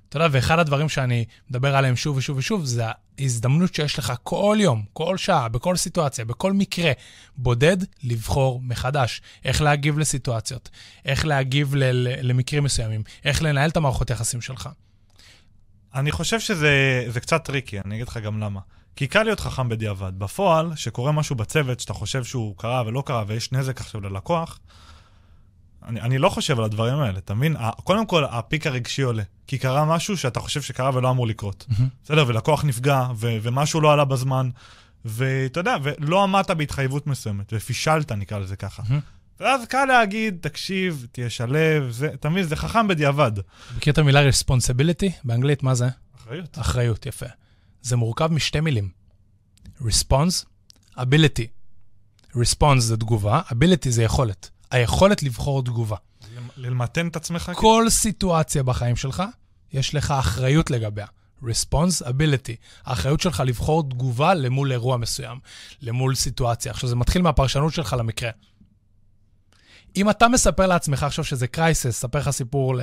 אתה 0.09 0.17
יודע, 0.17 0.29
ואחד 0.31 0.59
הדברים 0.59 0.89
שאני 0.89 1.25
מדבר 1.51 1.77
עליהם 1.77 1.97
שוב 1.97 2.17
ושוב 2.17 2.37
ושוב, 2.37 2.65
זה 2.65 2.85
ההזדמנות 3.19 3.75
שיש 3.75 3.99
לך 3.99 4.13
כל 4.23 4.57
יום, 4.61 4.85
כל 4.93 5.17
שעה, 5.17 5.49
בכל 5.49 5.77
סיטואציה, 5.77 6.25
בכל 6.25 6.53
מקרה 6.53 6.93
בודד, 7.37 7.77
לבחור 8.03 8.61
מחדש. 8.63 9.23
איך 9.45 9.63
להגיב 9.63 9.99
לסיטואציות, 9.99 10.69
איך 11.05 11.27
להגיב 11.27 11.75
ל- 11.75 11.85
ל- 11.85 12.29
למקרים 12.29 12.65
מסוימים, 12.65 13.03
איך 13.25 13.43
לנהל 13.43 13.71
את 13.71 13.77
המערכות 13.77 14.11
יחסים 14.11 14.41
שלך. 14.41 14.69
אני 15.95 16.13
חושב 16.13 16.41
שזה 16.41 17.05
זה 17.09 17.21
קצת 17.21 17.45
tricky, 17.45 17.81
אני 17.81 17.95
אגיד 17.95 18.09
לך 18.09 18.17
גם 18.17 18.41
למה. 18.41 18.61
כי 18.97 19.07
קל 19.07 19.23
להיות 19.23 19.41
חכם 19.41 19.69
בדיעבד. 19.69 20.19
בפועל, 20.19 20.77
שקורה 20.77 21.13
משהו 21.13 21.37
בצוות 21.37 21.81
שאתה 21.81 21.93
חושב 21.93 22.25
שהוא 22.25 22.57
קרה 22.57 22.83
ולא 22.87 23.03
קרה 23.07 23.25
ויש 23.27 23.53
נזק 23.53 23.81
עכשיו 23.81 24.01
ללקוח, 24.01 24.61
אני, 25.89 26.01
אני 26.01 26.19
לא 26.19 26.29
חושב 26.29 26.59
על 26.59 26.65
הדברים 26.65 26.99
האלה, 26.99 27.19
אתה 27.19 27.35
מבין? 27.35 27.57
קודם 27.85 28.07
כל, 28.07 28.25
הפיק 28.25 28.67
הרגשי 28.67 29.03
עולה. 29.03 29.23
כי 29.47 29.59
קרה 29.59 29.85
משהו 29.85 30.17
שאתה 30.17 30.41
חושב 30.41 30.63
שקרה 30.63 30.91
ולא 30.95 31.11
אמור 31.11 31.27
לקרות. 31.27 31.67
בסדר, 32.05 32.25
ולקוח 32.27 32.65
נפגע, 32.65 33.07
ו- 33.17 33.39
ומשהו 33.43 33.81
לא 33.81 33.93
עלה 33.93 34.05
בזמן, 34.05 34.51
ואתה 35.05 35.61
יודע, 35.61 35.77
ולא 35.83 36.23
עמדת 36.23 36.51
בהתחייבות 36.51 37.07
מסוימת, 37.07 37.53
ופישלת, 37.53 38.13
נקרא 38.13 38.39
לזה 38.39 38.57
ככה. 38.57 38.83
מהמם. 38.89 39.01
ואז 39.41 39.65
קל 39.67 39.85
להגיד, 39.85 40.39
תקשיב, 40.41 41.07
תהיה 41.13 41.31
שלב, 41.31 41.91
זה, 41.91 42.11
אתה 42.15 42.29
מבין, 42.29 42.45
זה 42.45 42.57
חכם 42.57 42.89
בדיעבד. 42.89 43.33
מכיר 43.77 43.93
את 43.93 43.99
המילה 43.99 44.29
responsibility? 44.29 45.11
באנגלית, 45.25 45.63
מה 45.63 45.75
זה? 45.75 45.89
אחריות. 46.19 46.59
אחריות, 46.59 47.07
יפה. 47.07 47.27
זה 47.83 47.97
מורכב 47.97 48.33
משתי 48.33 48.61
מילים. 48.61 48.89
response, 49.81 50.45
ability. 50.99 51.47
response 52.37 52.79
זה 52.79 52.97
תגובה, 52.97 53.41
ability 53.49 53.89
זה 53.89 54.03
יכולת. 54.03 54.51
היכולת 54.71 55.23
לבחור 55.23 55.63
תגובה. 55.63 55.97
למתן 56.57 57.09
את 57.09 57.17
עצמך? 57.17 57.53
כל 57.55 57.87
סיטואציה 57.89 58.63
בחיים 58.63 58.97
שלך, 58.97 59.23
יש 59.73 59.95
לך 59.95 60.11
אחריות 60.11 60.71
לגביה. 60.71 61.07
response 61.43 62.07
ability, 62.07 62.57
האחריות 62.85 63.21
שלך 63.21 63.43
לבחור 63.47 63.83
תגובה 63.83 64.35
למול 64.35 64.73
אירוע 64.73 64.97
מסוים, 64.97 65.39
למול 65.83 66.15
סיטואציה. 66.15 66.73
עכשיו, 66.73 66.89
זה 66.89 66.97
מתחיל 66.97 67.23
מהפרשנות 67.23 67.75
שלך 67.75 67.97
למקרה. 67.99 68.31
אם 69.97 70.11
אתה 70.11 70.29
מספר 70.29 70.67
לעצמך 70.67 71.03
עכשיו 71.03 71.25
שזה 71.25 71.47
קרייסס, 71.47 72.01
ספר 72.01 72.19
לך 72.19 72.31
סיפור. 72.31 72.75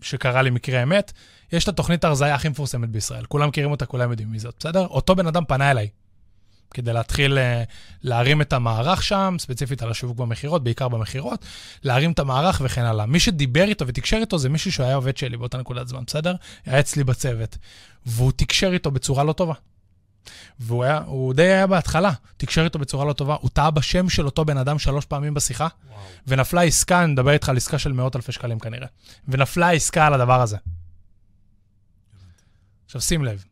שקרה 0.00 0.42
לי 0.42 0.50
מקרה 0.50 0.82
אמת, 0.82 1.12
יש 1.52 1.64
את 1.64 1.68
התוכנית 1.68 2.04
ההרזייה 2.04 2.34
הכי 2.34 2.48
מפורסמת 2.48 2.88
בישראל. 2.88 3.24
כולם 3.24 3.48
מכירים 3.48 3.70
אותה, 3.70 3.86
כולם 3.86 4.10
יודעים 4.10 4.30
מי 4.30 4.38
זאת, 4.38 4.54
בסדר? 4.58 4.86
אותו 4.86 5.16
בן 5.16 5.26
אדם 5.26 5.44
פנה 5.44 5.70
אליי 5.70 5.88
כדי 6.74 6.92
להתחיל 6.92 7.38
אה, 7.38 7.62
להרים 8.02 8.40
את 8.40 8.52
המערך 8.52 9.02
שם, 9.02 9.36
ספציפית 9.38 9.82
על 9.82 9.90
השיווק 9.90 10.16
במכירות, 10.16 10.64
בעיקר 10.64 10.88
במכירות, 10.88 11.44
להרים 11.82 12.12
את 12.12 12.18
המערך 12.18 12.60
וכן 12.64 12.84
הלאה. 12.84 13.06
מי 13.06 13.20
שדיבר 13.20 13.64
איתו 13.64 13.86
ותקשר 13.86 14.16
איתו 14.16 14.38
זה 14.38 14.48
מישהו 14.48 14.72
שהיה 14.72 14.94
עובד 14.94 15.16
שלי 15.16 15.36
באותה 15.36 15.58
נקודת 15.58 15.88
זמן, 15.88 16.02
בסדר? 16.06 16.34
היה 16.66 16.80
אצלי 16.80 17.04
בצוות. 17.04 17.58
והוא 18.06 18.32
תקשר 18.36 18.72
איתו 18.72 18.90
בצורה 18.90 19.24
לא 19.24 19.32
טובה. 19.32 19.54
והוא 20.58 20.84
היה, 20.84 20.98
הוא 21.06 21.34
די 21.34 21.42
היה 21.42 21.66
בהתחלה, 21.66 22.12
תקשר 22.36 22.64
איתו 22.64 22.78
בצורה 22.78 23.04
לא 23.04 23.12
טובה, 23.12 23.36
הוא 23.40 23.50
טעה 23.52 23.70
בשם 23.70 24.08
של 24.08 24.26
אותו 24.26 24.44
בן 24.44 24.56
אדם 24.56 24.78
שלוש 24.78 25.04
פעמים 25.04 25.34
בשיחה, 25.34 25.68
וואו. 25.88 26.00
ונפלה 26.26 26.62
עסקה, 26.62 27.04
אני 27.04 27.12
מדבר 27.12 27.30
איתך 27.30 27.48
על 27.48 27.56
עסקה 27.56 27.78
של 27.78 27.92
מאות 27.92 28.16
אלפי 28.16 28.32
שקלים 28.32 28.58
כנראה, 28.58 28.86
ונפלה 29.28 29.72
עסקה 29.72 30.06
על 30.06 30.14
הדבר 30.14 30.40
הזה. 30.40 30.56
עכשיו 32.86 33.00
שים 33.00 33.24
לב, 33.24 33.44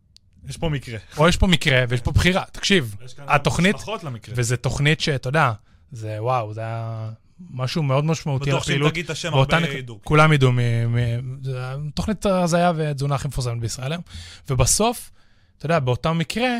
יש 0.48 0.56
פה 0.56 0.68
מקרה. 0.68 0.98
פה 1.14 1.28
יש 1.28 1.36
פה 1.36 1.46
מקרה 1.46 1.84
ויש 1.88 2.00
פה 2.00 2.12
בחירה, 2.12 2.44
תקשיב, 2.52 2.96
התוכנית-. 3.18 3.76
וזו 4.28 4.56
תוכנית 4.56 5.00
שאתה 5.00 5.28
יודע, 5.28 5.52
זה 5.92 6.16
וואו, 6.22 6.54
זה 6.54 6.60
היה 6.60 7.10
משהו 7.50 7.82
מאוד 7.82 8.04
משמעותי 8.04 8.50
בטוח 8.50 8.64
שאם. 8.64 8.88
תגיד 8.88 9.04
את 9.04 9.10
השם 9.10 9.34
הרבה 9.34 9.56
ידעו. 9.68 10.00
כולם 10.04 10.32
ידעו, 10.32 10.52
תוכנית 11.94 12.26
הזיה 12.26 12.72
ותזונה 12.76 13.14
הכי 13.14 13.28
מפורסמת 13.28 13.60
בישראל 13.60 13.92
היום. 13.92 14.02
ובסוף, 14.50 15.10
אתה 15.58 15.66
יודע, 15.66 15.78
באותם 15.78 16.18
מקרה, 16.18 16.50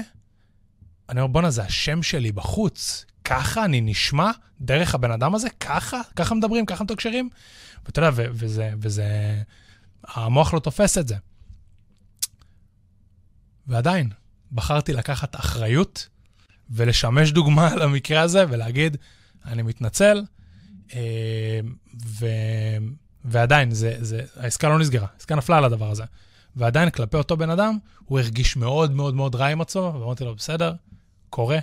אני 1.09 1.21
אומר, 1.21 1.33
בואנה, 1.33 1.51
זה 1.51 1.63
השם 1.63 2.03
שלי 2.03 2.33
בחוץ. 2.33 3.07
ככה 3.25 3.65
אני 3.65 3.81
נשמע 3.81 4.31
דרך 4.61 4.95
הבן 4.95 5.11
אדם 5.11 5.35
הזה? 5.35 5.49
ככה? 5.61 6.01
ככה 6.17 6.35
מדברים? 6.35 6.67
ככה 6.67 6.85
מתקשרים? 6.85 7.29
ואתה 7.87 7.99
יודע, 7.99 8.11
וזה, 8.15 8.71
וזה... 8.81 9.37
המוח 10.09 10.55
לא 10.55 10.59
תופס 10.59 10.99
את 10.99 11.09
זה. 11.09 11.17
ועדיין, 13.73 14.09
בחרתי 14.53 14.93
לקחת 14.93 15.37
אחריות 15.37 16.09
ולשמש 16.71 17.31
דוגמה 17.33 17.75
למקרה 17.81 18.21
הזה 18.21 18.45
ולהגיד, 18.49 18.97
אני 19.47 19.63
מתנצל, 19.63 20.25
אה, 20.95 21.61
ו... 22.07 22.27
ועדיין, 23.25 23.71
זה, 23.71 23.97
זה, 24.01 24.23
העסקה 24.37 24.69
לא 24.69 24.79
נסגרה, 24.79 25.07
העסקה 25.15 25.35
נפלה 25.35 25.59
על 25.59 25.65
הדבר 25.65 25.91
הזה. 25.91 26.05
ועדיין, 26.57 26.91
כלפי 26.91 27.17
אותו 27.17 27.37
בן 27.37 27.51
אדם, 27.51 27.79
הוא 28.05 28.19
הרגיש 28.21 28.57
מאוד 28.57 28.93
מאוד 28.93 29.15
מאוד 29.15 29.35
רע 29.35 29.47
עם 29.47 29.61
עצמו, 29.61 29.95
ואמרתי 30.01 30.25
לו, 30.25 30.35
בסדר, 30.35 30.75
קורה, 31.31 31.59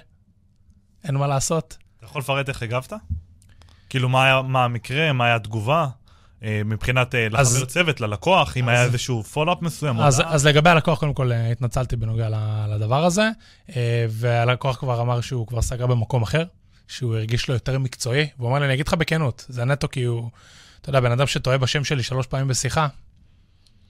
אין 1.03 1.15
מה 1.15 1.27
לעשות. 1.27 1.77
אתה 1.97 2.05
יכול 2.05 2.21
לפרט 2.21 2.49
איך 2.49 2.63
הגבת? 2.63 2.93
כאילו, 3.89 4.09
מה 4.09 4.23
היה- 4.25 4.41
מה 4.41 4.63
המקרה, 4.65 5.13
מה 5.13 5.25
היה 5.25 5.35
התגובה? 5.35 5.87
אה, 6.43 6.61
מבחינת 6.65 7.15
אה, 7.15 7.29
לחבר 7.29 7.65
צוות, 7.65 8.01
ללקוח, 8.01 8.57
אם 8.57 8.69
היה 8.69 8.83
איזשהו 8.83 9.23
follow 9.23 9.52
up 9.52 9.61
מסוים. 9.61 9.99
אז, 9.99 10.19
הודעה. 10.19 10.33
אז 10.33 10.45
לגבי 10.47 10.69
הלקוח, 10.69 10.99
קודם 10.99 11.13
כל, 11.13 11.31
אה, 11.31 11.51
התנצלתי 11.51 11.95
בנוגע 11.95 12.29
לדבר 12.69 13.05
הזה, 13.05 13.29
והלקוח 14.09 14.77
כבר 14.77 15.01
אמר 15.01 15.21
שהוא 15.21 15.47
כבר 15.47 15.61
סגר 15.61 15.87
במקום 15.87 16.21
אחר, 16.21 16.43
שהוא 16.87 17.15
הרגיש 17.15 17.47
לו 17.47 17.53
יותר 17.53 17.79
מקצועי, 17.79 18.27
והוא 18.37 18.49
אמר 18.49 18.59
לי, 18.59 18.65
אני 18.65 18.73
אגיד 18.73 18.87
לך 18.87 18.93
בכנות, 18.93 19.45
זה 19.49 19.65
נטו 19.65 19.89
כי 19.89 20.03
הוא, 20.03 20.29
אתה 20.81 20.89
יודע, 20.89 20.99
בן 20.99 21.11
אדם 21.11 21.27
שטועה 21.27 21.57
בשם 21.57 21.83
שלי 21.83 22.03
שלוש 22.03 22.27
פעמים 22.27 22.47
בשיחה, 22.47 22.87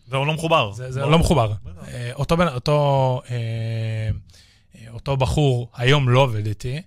זהו 0.09 0.25
לא 0.25 0.33
מחובר. 0.33 0.71
זה, 0.71 0.91
זה. 0.91 1.01
לא 1.01 1.19
מחובר. 1.19 1.53
אותו, 2.13 2.35
אותו, 2.53 3.21
אה, 3.31 4.09
אותו 4.93 5.17
בחור 5.17 5.69
היום 5.75 6.09
לא 6.09 6.19
עובד 6.19 6.45
איתי, 6.45 6.81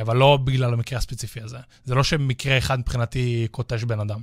אבל 0.00 0.16
לא 0.16 0.38
בגלל 0.44 0.72
המקרה 0.72 0.98
הספציפי 0.98 1.40
הזה. 1.40 1.58
זה 1.84 1.94
לא 1.94 2.02
שמקרה 2.02 2.58
אחד 2.58 2.78
מבחינתי 2.78 3.46
קוטש 3.50 3.84
בן 3.84 4.00
אדם. 4.00 4.20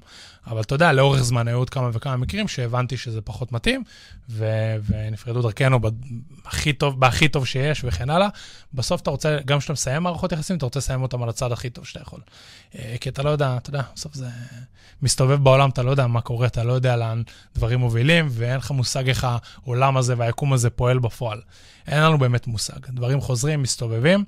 אבל 0.48 0.62
אתה 0.62 0.76
יודע, 0.76 0.94
לאורך 0.94 1.22
זמן 1.22 1.48
היו 1.48 1.58
עוד 1.58 1.70
כמה 1.70 1.90
וכמה 1.94 2.18
מקרים 2.18 2.48
שהבנתי 2.48 2.98
שזה 2.98 3.22
פחות 3.22 3.52
מתאים, 3.52 3.84
ו- 4.30 4.76
ונפרדו 4.88 5.42
דרכנו 5.42 5.80
ב- 5.80 5.90
הכי 6.46 6.74
טוב, 6.74 7.00
בהכי 7.00 7.28
טוב 7.28 7.46
שיש 7.46 7.82
וכן 7.84 8.10
הלאה. 8.10 8.28
בסוף 8.74 9.02
אתה 9.02 9.10
רוצה, 9.10 9.38
גם 9.46 9.60
כשאתה 9.60 9.74
מסיים 9.74 10.04
מערכות 10.04 10.32
יחסים, 10.32 10.58
אתה 10.58 10.66
רוצה 10.66 10.80
לסיים 10.80 11.02
אותם 11.02 11.24
על 11.24 11.30
הצד 11.30 11.52
הכי 11.52 11.70
טוב 11.70 11.86
שאתה 11.86 12.00
יכול. 12.02 12.20
אה, 12.76 12.96
כי 13.02 13.10
אתה 13.10 13.24
לא 13.24 13.30
יודע, 13.30 13.58
אתה 13.58 13.70
יודע, 13.70 13.82
בסוף 13.96 14.14
זה 14.14 14.28
מסתובב 15.02 15.44
בעולם, 15.44 15.70
אתה 15.70 15.84
לא 15.84 15.92
יודע 15.92 16.08
מה 16.08 16.22
קורה, 16.22 16.48
אתה 16.48 16.64
לא 16.64 16.74
יודע 16.74 16.96
לאן 16.96 17.22
דברים 17.56 17.80
מובילים, 17.80 18.28
ואין 18.30 18.58
לך 18.58 18.72
מושג 18.72 19.08
איך 19.08 19.28
העולם 19.64 19.98
הזה 19.98 20.14
והיקום 20.18 20.54
הזה 20.54 20.70
פועל 20.70 21.00
בפועל. 21.00 21.42
אין 21.88 22.04
לנו 22.04 22.18
באמת 22.18 22.48
מושג. 22.48 22.80
דברים 22.90 23.22
חוזרים, 23.26 23.62
מסתובבים, 23.62 24.24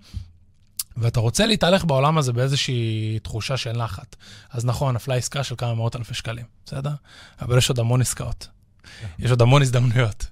ואתה 0.97 1.19
רוצה 1.19 1.45
להתהלך 1.45 1.85
בעולם 1.85 2.17
הזה 2.17 2.33
באיזושהי 2.33 3.19
תחושה 3.23 3.57
של 3.57 3.71
נחת. 3.71 4.15
אז 4.51 4.65
נכון, 4.65 4.95
נפלה 4.95 5.15
עסקה 5.15 5.43
של 5.43 5.55
כמה 5.57 5.73
מאות 5.73 5.95
אלפי 5.95 6.13
שקלים, 6.13 6.45
בסדר? 6.65 6.91
אבל 7.41 7.57
יש 7.57 7.69
עוד 7.69 7.79
המון 7.79 8.01
עסקאות. 8.01 8.47
יש 9.19 9.31
עוד 9.31 9.41
המון 9.41 9.61
הזדמנויות. 9.61 10.25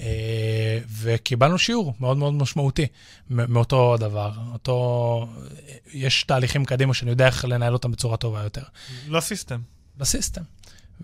אה, 0.00 0.78
וקיבלנו 1.00 1.58
שיעור 1.58 1.94
מאוד 2.00 2.16
מאוד 2.16 2.34
משמעותי 2.34 2.86
מאותו 3.30 3.96
דבר. 3.96 4.32
אותו, 4.52 5.28
יש 5.92 6.24
תהליכים 6.24 6.64
קדימה 6.64 6.94
שאני 6.94 7.10
יודע 7.10 7.26
איך 7.26 7.44
לנהל 7.44 7.72
אותם 7.72 7.92
בצורה 7.92 8.16
טובה 8.16 8.42
יותר. 8.42 8.62
לסיסטם. 9.08 9.60
בסיסטם. 9.96 10.42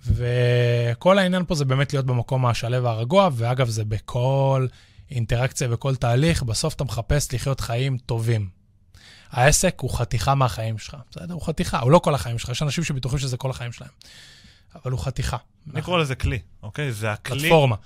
וכל 0.06 1.18
העניין 1.18 1.44
פה 1.44 1.54
זה 1.54 1.64
באמת 1.64 1.92
להיות 1.92 2.06
במקום 2.06 2.46
השלב 2.46 2.84
והרגוע, 2.84 3.28
ואגב, 3.32 3.68
זה 3.68 3.84
בכל 3.84 4.66
אינטראקציה 5.10 5.68
וכל 5.70 5.96
תהליך, 5.96 6.42
בסוף 6.42 6.74
אתה 6.74 6.84
מחפש 6.84 7.34
לחיות 7.34 7.60
חיים 7.60 7.98
טובים. 7.98 8.48
העסק 9.30 9.74
הוא 9.80 9.90
חתיכה 9.98 10.34
מהחיים 10.34 10.78
שלך, 10.78 10.96
בסדר? 11.10 11.34
הוא 11.34 11.42
חתיכה, 11.42 11.78
הוא 11.80 11.90
לא 11.90 11.98
כל 11.98 12.14
החיים 12.14 12.38
שלך, 12.38 12.48
יש 12.50 12.62
אנשים 12.62 12.84
שבטוחים 12.84 13.18
שזה 13.18 13.36
כל 13.36 13.50
החיים 13.50 13.72
שלהם, 13.72 13.90
אבל 14.74 14.92
הוא 14.92 15.00
חתיכה. 15.00 15.36
אני 15.74 15.82
קורא 15.82 15.98
לזה 15.98 16.14
כלי, 16.14 16.38
אוקיי? 16.62 16.92
זה 16.92 17.12
הכלי 17.12 17.40
פלטפורמה. 17.40 17.76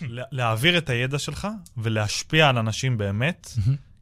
לה- 0.00 0.24
להעביר 0.30 0.78
את 0.78 0.90
הידע 0.90 1.18
שלך 1.18 1.48
ולהשפיע 1.76 2.48
על 2.48 2.58
אנשים 2.58 2.98
באמת, 2.98 3.52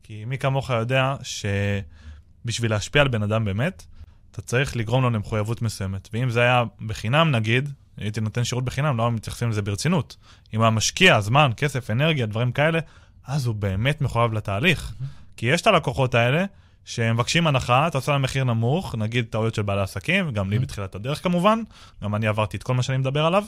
כי 0.03 0.25
מי 0.25 0.39
כמוך 0.39 0.71
יודע 0.71 1.15
שבשביל 1.23 2.71
להשפיע 2.71 3.03
על 3.03 3.09
בן 3.09 3.23
אדם 3.23 3.45
באמת, 3.45 3.85
אתה 4.31 4.43
צריך 4.43 4.77
לגרום 4.77 5.03
לו 5.03 5.11
למחויבות 5.11 5.63
מסוימת. 5.63 6.09
ואם 6.13 6.31
זה 6.31 6.41
היה 6.41 6.63
בחינם, 6.87 7.31
נגיד, 7.31 7.69
הייתי 7.97 8.21
נותן 8.21 8.45
שירות 8.45 8.65
בחינם, 8.65 8.97
לא 8.97 9.13
מתייחסים 9.13 9.51
לזה 9.51 9.63
ברצינות. 9.63 10.17
אם 10.55 10.61
היה 10.61 10.71
משקיע 10.71 11.21
זמן, 11.21 11.51
כסף, 11.57 11.91
אנרגיה, 11.91 12.27
דברים 12.27 12.53
כאלה, 12.53 12.79
אז 13.27 13.47
הוא 13.47 13.55
באמת 13.55 14.01
מחויב 14.01 14.33
לתהליך. 14.33 14.93
כי 15.37 15.47
יש 15.47 15.61
את 15.61 15.67
הלקוחות 15.67 16.15
האלה, 16.15 16.45
שמבקשים 16.85 17.47
הנחה, 17.47 17.87
אתה 17.87 17.99
עושה 17.99 18.13
להם 18.13 18.23
מחיר 18.23 18.45
נמוך, 18.45 18.95
נגיד 18.95 19.27
טעויות 19.31 19.55
של 19.55 19.63
בעלי 19.63 19.81
עסקים, 19.81 20.31
גם 20.31 20.51
לי 20.51 20.59
בתחילת 20.59 20.95
הדרך 20.95 21.23
כמובן, 21.23 21.63
גם 22.03 22.15
אני 22.15 22.27
עברתי 22.27 22.57
את 22.57 22.63
כל 22.63 22.75
מה 22.75 22.83
שאני 22.83 22.99
מדבר 22.99 23.25
עליו. 23.25 23.45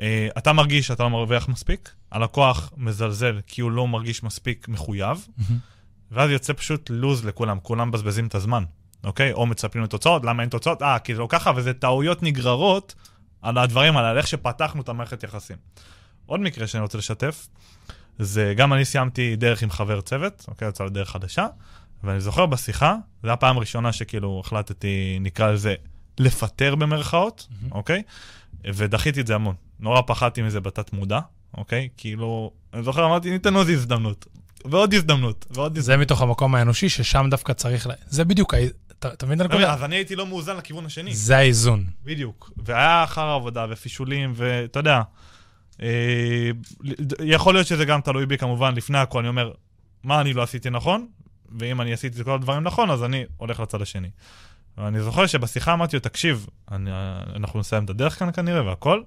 אה, 0.00 0.28
אתה 0.38 0.52
מרגיש 0.52 0.86
שאתה 0.86 1.02
לא 1.02 1.10
מרוויח 1.10 1.48
מספיק, 1.48 1.90
הלקוח 2.12 2.72
מזלזל 2.76 3.40
כי 3.46 3.60
הוא 3.60 3.70
לא 3.70 3.88
מרגיש 3.88 4.22
מספיק 4.22 4.68
מחויב, 4.68 5.26
ואז 6.10 6.30
יוצא 6.30 6.52
פשוט 6.52 6.90
לוז 6.90 7.24
לכולם, 7.24 7.58
כולם 7.62 7.88
מבזבזים 7.88 8.26
את 8.26 8.34
הזמן, 8.34 8.64
אוקיי? 9.04 9.32
או 9.32 9.46
מצפים 9.46 9.82
לתוצאות, 9.82 10.24
למה 10.24 10.42
אין 10.42 10.50
תוצאות? 10.50 10.82
אה, 10.82 10.98
כי 10.98 11.14
זה 11.14 11.20
לא 11.20 11.26
ככה, 11.30 11.52
וזה 11.56 11.72
טעויות 11.72 12.22
נגררות 12.22 12.94
על 13.42 13.58
הדברים 13.58 13.96
האלה, 13.96 14.10
על 14.10 14.18
איך 14.18 14.26
שפתחנו 14.26 14.82
את 14.82 14.88
המערכת 14.88 15.22
יחסים. 15.22 15.56
עוד 16.26 16.40
מקרה 16.40 16.66
שאני 16.66 16.82
רוצה 16.82 16.98
לשתף, 16.98 17.48
זה 18.18 18.54
גם 18.56 18.72
אני 18.72 18.84
סיימתי 18.84 19.36
דרך 19.36 19.62
עם 19.62 19.70
חבר 19.70 20.00
צוות, 20.00 20.44
אוקיי? 20.48 20.68
יצא 20.68 20.84
לדרך 20.84 21.10
חדשה, 21.10 21.46
ואני 22.04 22.20
זוכר 22.20 22.46
בשיחה, 22.46 22.96
זו 23.22 23.28
הייתה 23.28 23.32
הפעם 23.32 23.56
הראשונה 23.56 23.92
שכאילו 23.92 24.42
החלטתי, 24.44 25.18
נקרא 25.20 25.50
לזה, 25.50 25.74
לפטר 26.18 26.74
במרכאות, 26.74 27.48
אוקיי? 27.72 28.02
ודחיתי 28.64 29.20
את 29.20 29.26
זה 29.26 29.34
המון. 29.34 29.54
נורא 29.80 30.02
פחדתי 30.06 30.42
מזה 30.42 30.60
בתת 30.60 30.92
מודע, 30.92 31.20
אוקיי? 31.56 31.88
כאילו, 31.96 32.50
אני 32.74 32.82
זוכר, 32.82 33.06
אמרתי, 33.06 33.30
ניתן 33.30 33.54
עוד 33.54 33.68
הזדמנות. 33.68 34.26
ועוד 34.64 34.94
הזדמנות, 34.94 35.46
ועוד 35.50 35.78
הזדמנות. 35.78 35.84
זה 35.84 35.96
מתוך 35.96 36.22
המקום 36.22 36.54
האנושי, 36.54 36.88
ששם 36.88 37.26
דווקא 37.30 37.52
צריך... 37.52 37.86
ל... 37.86 37.90
זה 38.06 38.24
בדיוק, 38.24 38.54
אתה 39.06 39.26
מבין 39.26 39.40
את 39.40 39.44
הנקודה? 39.44 39.74
אז 39.74 39.84
אני 39.84 39.96
הייתי 39.96 40.16
לא 40.16 40.26
מאוזן 40.26 40.56
לכיוון 40.56 40.86
השני. 40.86 41.14
זה 41.14 41.36
האיזון. 41.36 41.84
בדיוק. 42.04 42.50
והיה 42.56 43.04
אחר 43.04 43.28
עבודה 43.28 43.66
ופישולים, 43.70 44.32
ואתה 44.36 44.78
יודע, 44.78 45.02
אה, 45.82 46.50
יכול 47.24 47.54
להיות 47.54 47.66
שזה 47.66 47.84
גם 47.84 48.00
תלוי 48.00 48.26
בי 48.26 48.38
כמובן, 48.38 48.74
לפני 48.74 48.98
הכל 48.98 49.18
אני 49.18 49.28
אומר, 49.28 49.52
מה 50.04 50.20
אני 50.20 50.32
לא 50.32 50.42
עשיתי 50.42 50.70
נכון, 50.70 51.06
ואם 51.58 51.80
אני 51.80 51.92
עשיתי 51.92 52.20
את 52.20 52.24
כל 52.24 52.34
הדברים 52.34 52.62
נכון, 52.62 52.90
אז 52.90 53.04
אני 53.04 53.24
הולך 53.36 53.60
לצד 53.60 53.82
השני. 53.82 54.10
ואני 54.78 55.00
זוכר 55.00 55.26
שבשיחה 55.26 55.72
אמרתי 55.72 55.96
לו, 55.96 56.00
תקשיב, 56.00 56.46
אני, 56.70 56.90
אנחנו 57.36 57.60
נסיים 57.60 57.84
את 57.84 57.90
הדרך 57.90 58.18
כאן 58.18 58.32
כנראה 58.32 58.64
והכל. 58.66 59.02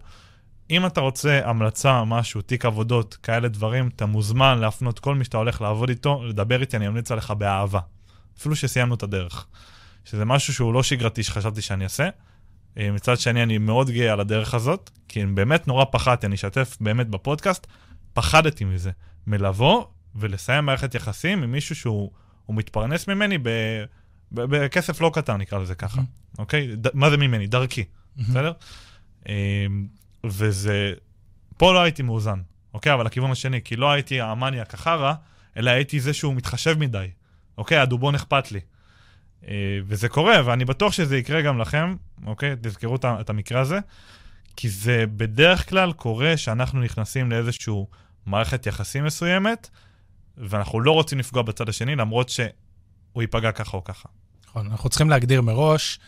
אם 0.70 0.86
אתה 0.86 1.02
רוצה 1.02 1.42
המלצה, 1.44 2.04
משהו, 2.04 2.42
תיק 2.42 2.66
עבודות, 2.66 3.18
כאלה 3.24 3.48
דברים, 3.48 3.90
אתה 3.96 4.06
מוזמן 4.06 4.60
להפנות 4.60 5.00
כל 5.00 5.16
מי 5.16 5.24
שאתה 5.24 5.38
הולך 5.38 5.62
לעבוד 5.62 5.90
איתו, 5.90 6.24
לדבר 6.24 6.62
איתי, 6.62 6.78
אני 6.78 6.88
אמליץ 6.88 7.12
עליך 7.12 7.32
באהבה. 7.32 7.80
אפילו 8.38 8.56
שסיימנו 8.56 8.96
את 8.96 9.04
הדרך. 9.04 9.48
שזה 10.06 10.26
משהו 10.26 10.54
שהוא 10.54 10.74
לא 10.74 10.84
שגרתי 10.84 11.24
שחשבתי 11.24 11.62
שאני 11.62 11.84
אעשה. 11.84 12.10
אה, 12.78 12.92
מצד 12.92 13.18
שני, 13.18 13.44
אני 13.44 13.58
מאוד 13.58 13.90
גאה 13.90 14.14
על 14.14 14.20
הדרך 14.20 14.54
הזאת, 14.54 14.90
כי 15.08 15.26
באמת 15.26 15.68
נורא 15.68 15.86
פחדתי, 15.92 16.26
אני 16.28 16.36
אשתף 16.36 16.78
באמת 16.82 17.08
בפודקאסט, 17.08 17.68
פחדתי 18.14 18.66
מזה, 18.66 18.92
מלבוא 19.28 19.86
ולסיים 20.16 20.66
מערכת 20.66 20.96
יחסים 20.96 21.44
עם 21.44 21.52
מישהו 21.52 21.76
שהוא 21.76 22.12
הוא 22.46 22.56
מתפרנס 22.56 23.08
ממני 23.08 23.38
ב, 23.38 23.50
ב, 24.32 24.42
בכסף 24.42 25.02
לא 25.02 25.12
קטן, 25.14 25.38
נקרא 25.38 25.60
לזה 25.60 25.76
ככה, 25.76 26.02
אוקיי? 26.38 26.76
ד, 26.76 26.88
מה 26.94 27.10
זה 27.10 27.18
ממני? 27.18 27.48
דרכי, 27.48 27.84
בסדר? 28.18 28.52
אה, 29.30 29.66
וזה, 30.26 30.94
פה 31.58 31.74
לא 31.74 31.82
הייתי 31.82 32.04
מאוזן, 32.04 32.42
אוקיי? 32.74 32.94
אבל 32.94 33.06
לכיוון 33.06 33.32
השני, 33.32 33.62
כי 33.64 33.76
לא 33.76 33.92
הייתי 33.92 34.22
המניאק 34.22 34.74
החרא, 34.74 35.14
אלא 35.58 35.72
הייתי 35.72 36.00
זה 36.00 36.14
שהוא 36.14 36.34
מתחשב 36.36 36.80
מדי, 36.80 37.08
אוקיי? 37.58 37.78
הדובון 37.78 38.16
אכפת 38.16 38.52
לי. 38.52 38.60
אה, 39.48 39.80
וזה 39.86 40.10
קורה, 40.10 40.42
ואני 40.46 40.66
בטוח 40.66 40.94
שזה 40.94 41.18
יקרה 41.18 41.42
גם 41.42 41.60
לכם, 41.60 41.96
אוקיי? 42.26 42.56
תזכרו 42.62 42.96
את 43.06 43.30
המקרה 43.30 43.62
הזה, 43.62 43.80
כי 44.56 44.70
זה 44.70 45.06
בדרך 45.16 45.70
כלל 45.70 45.94
קורה 45.94 46.38
שאנחנו 46.38 46.82
נכנסים 46.82 47.32
לאיזושהי 47.32 47.74
מערכת 48.26 48.66
יחסים 48.66 49.06
מסוימת, 49.06 49.70
ואנחנו 50.38 50.80
לא 50.80 50.92
רוצים 50.92 51.20
לפגוע 51.20 51.42
בצד 51.42 51.70
השני, 51.70 51.96
למרות 51.96 52.30
שהוא 52.30 53.22
ייפגע 53.22 53.52
ככה 53.52 53.78
או 53.78 53.84
ככה. 53.84 54.10
נכון, 54.48 54.68
אנחנו 54.72 54.90
צריכים 54.90 55.10
להגדיר 55.10 55.42
מראש 55.42 56.00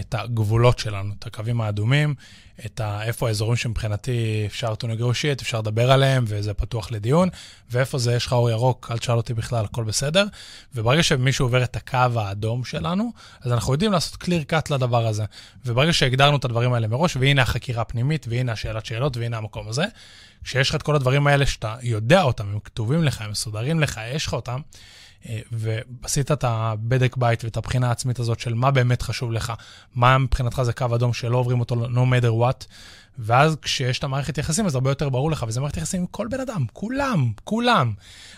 את 0.00 0.14
הגבולות 0.14 0.78
שלנו, 0.78 1.14
את 1.18 1.26
הקווים 1.26 1.60
האדומים, 1.60 2.14
את 2.66 2.80
ה, 2.80 3.02
איפה 3.02 3.28
האזורים 3.28 3.56
שמבחינתי 3.56 4.42
אפשר 4.46 4.74
to 4.74 4.84
negotiate, 4.84 5.42
אפשר 5.42 5.58
לדבר 5.58 5.92
עליהם, 5.92 6.24
וזה 6.26 6.54
פתוח 6.54 6.90
לדיון, 6.90 7.28
ואיפה 7.70 7.98
זה 7.98 8.14
יש 8.14 8.26
לך 8.26 8.32
אור 8.32 8.50
ירוק, 8.50 8.88
אל 8.90 8.98
תשאל 8.98 9.16
אותי 9.16 9.34
בכלל, 9.34 9.64
הכל 9.64 9.84
בסדר. 9.84 10.24
וברגע 10.74 11.02
שמישהו 11.02 11.46
עובר 11.46 11.64
את 11.64 11.76
הקו 11.76 12.20
האדום 12.20 12.64
שלנו, 12.64 13.12
אז 13.40 13.52
אנחנו 13.52 13.72
יודעים 13.72 13.92
לעשות 13.92 14.22
clear 14.22 14.52
cut 14.52 14.74
לדבר 14.74 15.06
הזה. 15.06 15.24
וברגע 15.66 15.92
שהגדרנו 15.92 16.36
את 16.36 16.44
הדברים 16.44 16.72
האלה 16.72 16.86
מראש, 16.86 17.16
והנה 17.16 17.42
החקירה 17.42 17.82
הפנימית, 17.82 18.26
והנה 18.28 18.52
השאלת 18.52 18.86
שאלות, 18.86 19.16
והנה 19.16 19.36
המקום 19.36 19.68
הזה, 19.68 19.84
כשיש 20.44 20.70
לך 20.70 20.74
את 20.74 20.82
כל 20.82 20.96
הדברים 20.96 21.26
האלה 21.26 21.46
שאתה 21.46 21.76
יודע 21.82 22.22
אותם, 22.22 22.48
הם 22.48 22.58
כתובים 22.64 23.04
לך, 23.04 23.20
הם 23.20 23.30
מסודרים 23.30 23.80
לך, 23.80 24.00
יש 24.14 24.26
לך 24.26 24.32
אותם, 24.32 24.60
ועשית 25.52 26.32
את 26.32 26.44
הבדק 26.44 27.16
בית 27.16 27.44
ואת 27.44 27.56
הבחינה 27.56 27.88
העצמית 27.88 28.18
הזאת 28.18 28.40
של 28.40 28.54
מה 28.54 28.70
באמת 28.70 29.02
חשוב 29.02 29.32
לך, 29.32 29.52
מה 29.94 30.18
מבחינתך 30.18 30.62
זה 30.62 30.72
קו 30.72 30.94
אדום 30.94 31.12
שלא 31.12 31.36
עוברים 31.36 31.60
אותו 31.60 31.86
no 31.86 31.98
matter 31.98 32.42
what, 32.42 32.66
ואז 33.18 33.56
כשיש 33.62 33.98
את 33.98 34.04
המערכת 34.04 34.38
יחסים, 34.38 34.66
אז 34.66 34.74
הרבה 34.74 34.90
יותר 34.90 35.08
ברור 35.08 35.30
לך, 35.30 35.44
וזה 35.48 35.60
מערכת 35.60 35.76
יחסים 35.76 36.00
עם 36.00 36.06
כל 36.06 36.28
בן 36.30 36.40
אדם, 36.40 36.64
כולם, 36.72 37.32
כולם. 37.44 37.92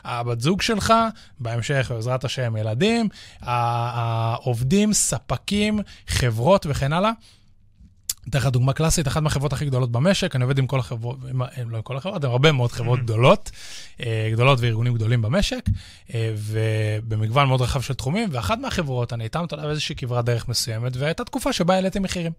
הבת 0.04 0.40
זוג 0.40 0.62
שלך, 0.62 0.94
בהמשך, 1.40 1.90
בעזרת 1.94 2.24
השם, 2.24 2.56
ילדים, 2.56 3.08
העובדים, 3.40 4.92
ספקים, 4.92 5.80
חברות 6.06 6.66
וכן 6.68 6.92
הלאה. 6.92 7.10
אתן 8.28 8.38
לך 8.38 8.46
דוגמה 8.46 8.72
קלאסית, 8.72 9.08
אחת 9.08 9.22
מהחברות 9.22 9.52
הכי 9.52 9.64
גדולות 9.64 9.92
במשק, 9.92 10.36
אני 10.36 10.44
עובד 10.44 10.58
עם 10.58 10.66
כל 10.66 10.78
החברות, 10.78 11.18
עם, 11.30 11.42
עם, 11.42 11.70
לא 11.70 11.76
עם 11.76 11.82
כל 11.82 11.96
החברות, 11.96 12.24
עם 12.24 12.30
הרבה 12.30 12.52
מאוד 12.52 12.72
חברות 12.72 13.00
גדולות, 13.00 13.50
אה, 14.00 14.28
גדולות 14.32 14.60
וארגונים 14.60 14.94
גדולים 14.94 15.22
במשק, 15.22 15.64
אה, 16.14 16.34
ובמגוון 16.36 17.48
מאוד 17.48 17.60
רחב 17.60 17.80
של 17.80 17.94
תחומים, 17.94 18.28
ואחת 18.32 18.58
מהחברות, 18.58 19.12
אני 19.12 19.24
איתם, 19.24 19.44
אתה 19.44 19.54
יודע, 19.54 19.66
באיזושהי 19.66 19.94
כברת 19.94 20.24
דרך 20.24 20.48
מסוימת, 20.48 20.96
והייתה 20.96 21.24
תקופה 21.24 21.52
שבה 21.52 21.74
העליתי 21.74 21.98
מחירים. 21.98 22.32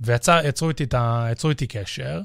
ויצרו 0.00 0.68
איתי, 0.68 0.86
איתי 1.48 1.66
קשר, 1.66 2.20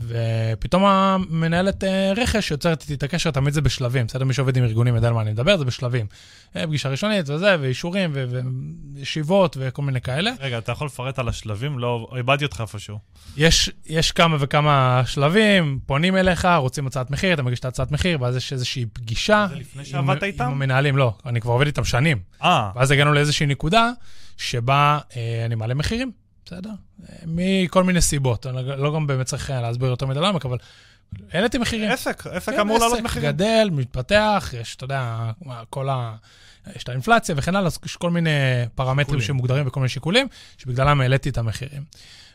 ופתאום 0.00 0.84
המנהלת 0.84 1.84
אה, 1.84 2.12
רכש 2.16 2.50
יוצרת 2.50 2.82
איתי 2.82 2.94
את 2.94 3.02
הקשר, 3.02 3.30
תמיד 3.30 3.54
זה 3.54 3.60
בשלבים, 3.60 4.06
בסדר? 4.06 4.24
מי 4.24 4.34
שעובד 4.34 4.56
עם 4.56 4.64
ארגונים 4.64 4.94
יודע 4.94 5.08
על 5.08 5.14
מה 5.14 5.20
אני 5.20 5.30
מדבר, 5.30 5.56
זה 5.56 5.64
בשלבים. 5.64 6.06
אה, 6.56 6.66
פגישה 6.66 6.88
ראשונית 6.88 7.28
וזה, 7.28 7.56
ואישורים, 7.60 8.12
וישיבות 8.94 9.56
וכל 9.60 9.82
מיני 9.82 10.00
כאלה. 10.00 10.30
רגע, 10.40 10.58
אתה 10.58 10.72
יכול 10.72 10.86
לפרט 10.86 11.18
על 11.18 11.28
השלבים? 11.28 11.78
לא, 11.78 12.08
איבדתי 12.16 12.44
אותך 12.44 12.60
איפשהו. 12.60 12.98
יש, 13.36 13.70
יש 13.86 14.12
כמה 14.12 14.36
וכמה 14.40 15.02
שלבים, 15.06 15.78
פונים 15.86 16.16
אליך, 16.16 16.48
רוצים 16.56 16.86
הצעת 16.86 17.10
מחיר, 17.10 17.34
אתה 17.34 17.42
מגיש 17.42 17.60
את 17.60 17.64
ההצעת 17.64 17.90
מחיר, 17.90 18.22
ואז 18.22 18.36
יש 18.36 18.52
איזושהי 18.52 18.86
פגישה. 18.92 19.46
זה 19.50 19.56
לפני 19.56 19.84
שעבדת 19.84 20.22
איתם? 20.22 20.44
עם 20.44 20.50
המנהלים, 20.50 20.96
לא, 20.96 21.14
אני 21.26 21.40
כבר 21.40 21.52
עובד 21.52 21.66
איתם 21.66 21.84
שנים. 21.84 22.18
אה. 22.42 22.70
ואז 22.74 22.90
הגענו 22.90 23.12
לאיזושהי 23.12 23.46
נקודה 23.46 23.90
שבה 24.36 24.98
אה, 25.16 25.44
אני 25.44 25.54
מעלה 25.54 25.74
מחירים. 25.74 26.23
בסדר? 26.46 26.70
מכל 27.26 27.84
מיני 27.84 28.00
סיבות. 28.00 28.46
אני 28.46 28.66
לא 28.66 28.94
גם 28.94 29.06
באמת 29.06 29.26
צריך 29.26 29.50
להסביר 29.50 29.88
יותר 29.90 30.06
מדי 30.06 30.20
למה, 30.20 30.38
אבל 30.44 30.58
העליתי 31.32 31.58
מחירים. 31.58 31.90
עסק, 31.90 32.26
עסק 32.26 32.52
כן, 32.52 32.60
אמור 32.60 32.78
לעלות 32.78 33.00
מחירים. 33.00 33.30
גדל, 33.30 33.68
מתפתח, 33.72 34.54
יש, 34.60 34.76
אתה 34.76 34.84
יודע, 34.84 35.30
כל 35.70 35.88
ה... 35.88 36.16
יש 36.76 36.82
את 36.82 36.88
האינפלציה 36.88 37.34
וכן 37.38 37.56
הלאה, 37.56 37.66
אז 37.66 37.78
יש 37.84 37.96
כל 37.96 38.10
מיני 38.10 38.30
פרמטרים 38.74 39.04
שיקולים. 39.04 39.20
שמוגדרים 39.20 39.66
וכל 39.66 39.80
מיני 39.80 39.88
שיקולים, 39.88 40.26
שבגללם 40.58 41.00
העליתי 41.00 41.28
את 41.28 41.38
המחירים. 41.38 41.84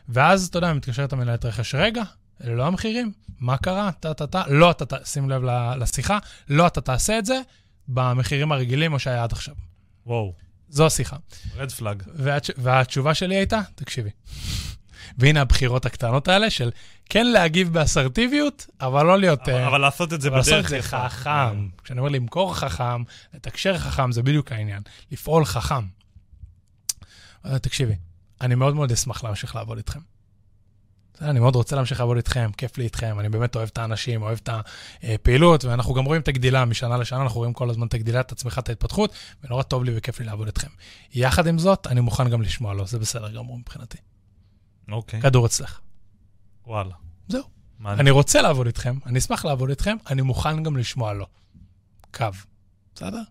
ואז, 0.08 0.46
אתה 0.46 0.58
יודע, 0.58 0.72
מתקשרת 0.72 1.12
המנהלת 1.12 1.44
רכש, 1.44 1.74
רגע, 1.74 2.02
אלה 2.44 2.54
לא 2.54 2.66
המחירים, 2.66 3.12
מה 3.40 3.56
קרה? 3.56 3.90
טה-טה-טה, 4.00 4.42
לא, 4.48 4.70
אתה, 4.70 4.96
שים 5.04 5.30
לב 5.30 5.42
לשיחה, 5.78 6.18
לא, 6.48 6.66
אתה 6.66 6.80
תעשה 6.80 7.18
את 7.18 7.26
זה 7.26 7.40
במחירים 7.88 8.52
הרגילים, 8.52 8.92
או 8.92 8.98
שהיה 8.98 9.22
עד 9.22 9.32
עכשיו. 9.32 9.54
וואו. 10.06 10.32
זו 10.70 10.86
השיחה. 10.86 11.16
רד 11.56 11.70
פלאג. 11.70 12.02
והתש... 12.14 12.50
והתשובה 12.56 13.14
שלי 13.14 13.36
הייתה, 13.36 13.60
תקשיבי. 13.74 14.10
והנה 15.18 15.40
הבחירות 15.40 15.86
הקטנות 15.86 16.28
האלה 16.28 16.50
של 16.50 16.70
כן 17.08 17.26
להגיב 17.26 17.72
באסרטיביות, 17.72 18.66
אבל 18.80 19.06
לא 19.06 19.18
להיות... 19.18 19.48
אבל, 19.48 19.64
uh, 19.64 19.68
אבל 19.68 19.80
לעשות 19.80 20.12
את 20.12 20.20
זה 20.20 20.30
בדרך... 20.30 20.48
לעשות 20.48 20.64
את 20.64 20.68
זה 20.70 20.82
חכם. 20.82 21.68
כשאני 21.84 22.00
אומר 22.00 22.10
למכור 22.10 22.54
חכם, 22.54 23.02
לתקשר 23.34 23.78
חכם, 23.78 24.12
זה 24.12 24.22
בדיוק 24.22 24.52
העניין. 24.52 24.82
לפעול 25.12 25.44
חכם. 25.44 25.84
תקשיבי, 27.42 27.94
אני 28.40 28.54
מאוד 28.54 28.74
מאוד 28.74 28.92
אשמח 28.92 29.24
להמשיך 29.24 29.56
לעבוד 29.56 29.78
איתכם. 29.78 30.00
אני 31.20 31.40
מאוד 31.40 31.56
רוצה 31.56 31.76
להמשיך 31.76 32.00
לעבוד 32.00 32.16
איתכם, 32.16 32.50
כיף 32.56 32.78
לי 32.78 32.84
איתכם, 32.84 33.20
אני 33.20 33.28
באמת 33.28 33.56
אוהב 33.56 33.68
את 33.72 33.78
האנשים, 33.78 34.22
אוהב 34.22 34.38
את 34.42 34.48
הפעילות, 35.02 35.64
ואנחנו 35.64 35.94
גם 35.94 36.04
רואים 36.04 36.22
את 36.22 36.28
הגדילה 36.28 36.64
משנה 36.64 36.96
לשנה, 36.96 37.22
אנחנו 37.22 37.38
רואים 37.38 37.52
כל 37.52 37.70
הזמן 37.70 37.86
את 37.86 37.94
הגדילה, 37.94 38.20
את 38.20 38.32
הצמיחה, 38.32 38.60
את 38.60 38.68
ההתפתחות, 38.68 39.12
ונורא 39.44 39.62
טוב 39.62 39.84
לי 39.84 39.92
וכיף 39.96 40.20
לי 40.20 40.26
לעבוד 40.26 40.46
איתכם. 40.46 40.68
יחד 41.12 41.46
עם 41.46 41.58
זאת, 41.58 41.86
אני 41.86 42.00
מוכן 42.00 42.28
גם 42.28 42.42
לשמוע 42.42 42.74
לו, 42.74 42.86
זה 42.86 42.98
בסדר 42.98 43.30
גמור 43.30 43.58
מבחינתי. 43.58 43.98
אוקיי. 44.90 45.20
כדור 45.20 45.46
אצלך. 45.46 45.80
וואלה. 46.66 46.94
זהו. 47.28 47.42
אני 47.86 48.10
רוצה 48.10 48.42
לעבוד 48.42 48.66
איתכם, 48.66 48.98
אני 49.06 49.18
אשמח 49.18 49.44
לעבוד 49.44 49.68
איתכם, 49.68 49.96
אני 50.10 50.22
מוכן 50.22 50.62
גם 50.62 50.76
לשמוע 50.76 51.12
לו. 51.12 51.26
קו. 52.14 52.26
בסדר? 52.94 53.22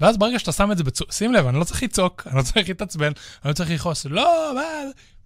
ואז 0.00 0.18
ברגע 0.18 0.38
שאתה 0.38 0.52
שם 0.52 0.72
את 0.72 0.78
זה 0.78 0.84
בצורה, 0.84 1.12
שים 1.12 1.32
לב, 1.32 1.46
אני 1.46 1.58
לא 1.58 1.64
צריך 1.64 1.82
לצעוק, 1.82 2.26
אני 2.26 2.36
לא 2.36 2.42
צריך 2.42 2.68
להתעצבן, 2.68 3.12
אני 3.44 3.48
לא 3.48 3.52
צריך 3.52 3.70
לכעוס, 3.70 4.06
לא, 4.06 4.52
מה... 4.54 4.62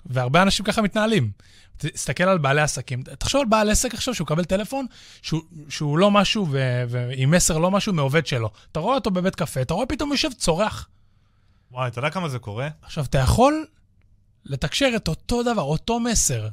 והרבה 0.07 0.43
אנשים 0.43 0.65
ככה 0.65 0.83
מתנהלים. 0.83 1.31
תסתכל 1.77 2.25
על 2.25 2.39
בעלי 2.39 2.61
עסקים. 2.61 3.03
תחשוב 3.03 3.41
על 3.41 3.47
בעל 3.47 3.71
עסק 3.71 3.95
עכשיו 3.95 4.15
שהוא 4.15 4.25
מקבל 4.25 4.45
טלפון, 4.45 4.87
שהוא, 5.23 5.41
שהוא 5.69 5.99
לא 5.99 6.11
משהו, 6.11 6.47
ו, 6.51 6.83
ועם 6.89 7.31
מסר 7.31 7.59
לא 7.59 7.71
משהו 7.71 7.93
מעובד 7.93 8.27
שלו. 8.27 8.51
אתה 8.73 8.81
רואה 8.81 8.95
אותו 8.95 9.11
בבית 9.11 9.35
קפה, 9.35 9.63
אתה 9.63 9.75
רואה 9.75 9.87
פתאום 9.87 10.11
יושב 10.11 10.33
צורח. 10.33 10.89
וואי, 11.73 11.89
אתה 11.89 11.99
יודע 11.99 12.11
כמה 12.11 12.29
זה 12.29 12.39
קורה? 12.39 12.69
עכשיו, 12.83 13.05
אתה 13.05 13.19
יכול 13.19 13.67
לתקשר 14.45 14.93
את 14.97 15.09
אותו 15.09 15.43
דבר, 15.43 15.63
אותו 15.63 16.01
מסר. 16.01 16.49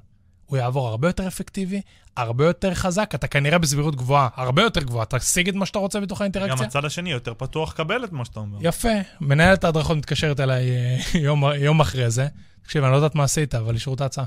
הוא 0.45 0.57
יעבור 0.57 0.87
הרבה 0.87 1.09
יותר 1.09 1.27
אפקטיבי, 1.27 1.81
הרבה 2.17 2.45
יותר 2.45 2.73
חזק, 2.73 3.11
אתה 3.15 3.27
כנראה 3.27 3.57
בסבירות 3.57 3.95
גבוהה, 3.95 4.29
הרבה 4.35 4.61
יותר 4.61 4.81
גבוהה, 4.83 5.05
תשיג 5.05 5.49
את 5.49 5.55
מה 5.55 5.65
שאתה 5.65 5.79
רוצה 5.79 5.99
בתוך 5.99 6.21
האינטראקציה. 6.21 6.55
גם 6.55 6.63
הצד 6.63 6.85
השני 6.85 7.11
יותר 7.11 7.33
פתוח 7.33 7.73
לקבל 7.73 8.03
את 8.03 8.11
מה 8.11 8.25
שאתה 8.25 8.39
אומר. 8.39 8.57
יפה. 8.61 8.89
מנהלת 9.21 9.63
ההדרכות 9.63 9.97
מתקשרת 9.97 10.39
אליי 10.39 10.69
אה, 10.71 10.97
יום, 11.19 11.43
יום 11.55 11.79
אחרי 11.79 12.11
זה. 12.11 12.27
תקשיב, 12.63 12.83
אני 12.83 12.91
לא 12.91 12.95
יודעת 12.95 13.15
מה 13.15 13.23
עשית, 13.23 13.55
אבל 13.55 13.73
אישרו 13.73 13.93
את 13.93 14.01
ההצעה. 14.01 14.25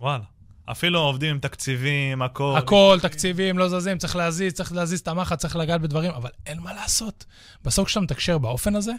וואלה. 0.00 0.24
אפילו 0.70 1.00
עובדים 1.00 1.30
עם 1.30 1.38
תקציבים, 1.38 2.22
הכל. 2.22 2.54
הכל, 2.58 2.98
תקציבים, 3.02 3.58
לא 3.58 3.68
זזים, 3.68 3.98
צריך 3.98 4.16
להזיז, 4.16 4.52
צריך 4.52 4.72
להזיז 4.72 5.00
את 5.00 5.08
המחט, 5.08 5.38
צריך 5.38 5.56
לגעת 5.56 5.80
בדברים, 5.80 6.10
אבל 6.10 6.30
אין 6.46 6.60
מה 6.60 6.72
לעשות. 6.72 7.24
בסוף 7.64 7.86
כשאתה 7.86 8.00
מתקשר 8.00 8.38
באופן 8.38 8.74
הזה, 8.74 8.92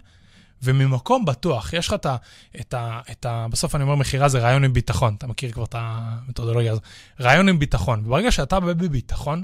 וממקום 0.63 1.25
בטוח, 1.25 1.73
יש 1.73 1.87
לך 1.87 1.93
את 1.93 2.05
ה... 2.05 2.15
את 2.59 2.73
ה, 2.73 3.01
את 3.11 3.25
ה 3.25 3.47
בסוף 3.51 3.75
אני 3.75 3.83
אומר 3.83 3.95
מכירה 3.95 4.29
זה 4.29 4.39
רעיון 4.39 4.63
עם 4.63 4.73
ביטחון, 4.73 5.15
אתה 5.15 5.27
מכיר 5.27 5.51
כבר 5.51 5.63
את 5.63 5.75
המתודולוגיה 5.77 6.71
הזאת. 6.71 6.83
רעיון 7.21 7.49
עם 7.49 7.59
ביטחון. 7.59 8.05
וברגע 8.05 8.31
שאתה 8.31 8.59
בביטחון, 8.59 9.43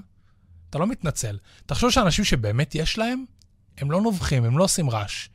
אתה 0.70 0.80
לא 0.80 0.88
מתנצל. 0.88 1.38
תחשוב 1.66 1.90
שאנשים 1.92 2.26
שבאמת 2.26 2.76
יש 2.76 2.98
להם, 2.98 3.26
הם 3.78 3.92
לא 3.92 4.02
נובחים, 4.02 4.46
הם 4.46 4.58
לא 4.58 4.64
עושים 4.64 4.90
רעש. 4.90 5.28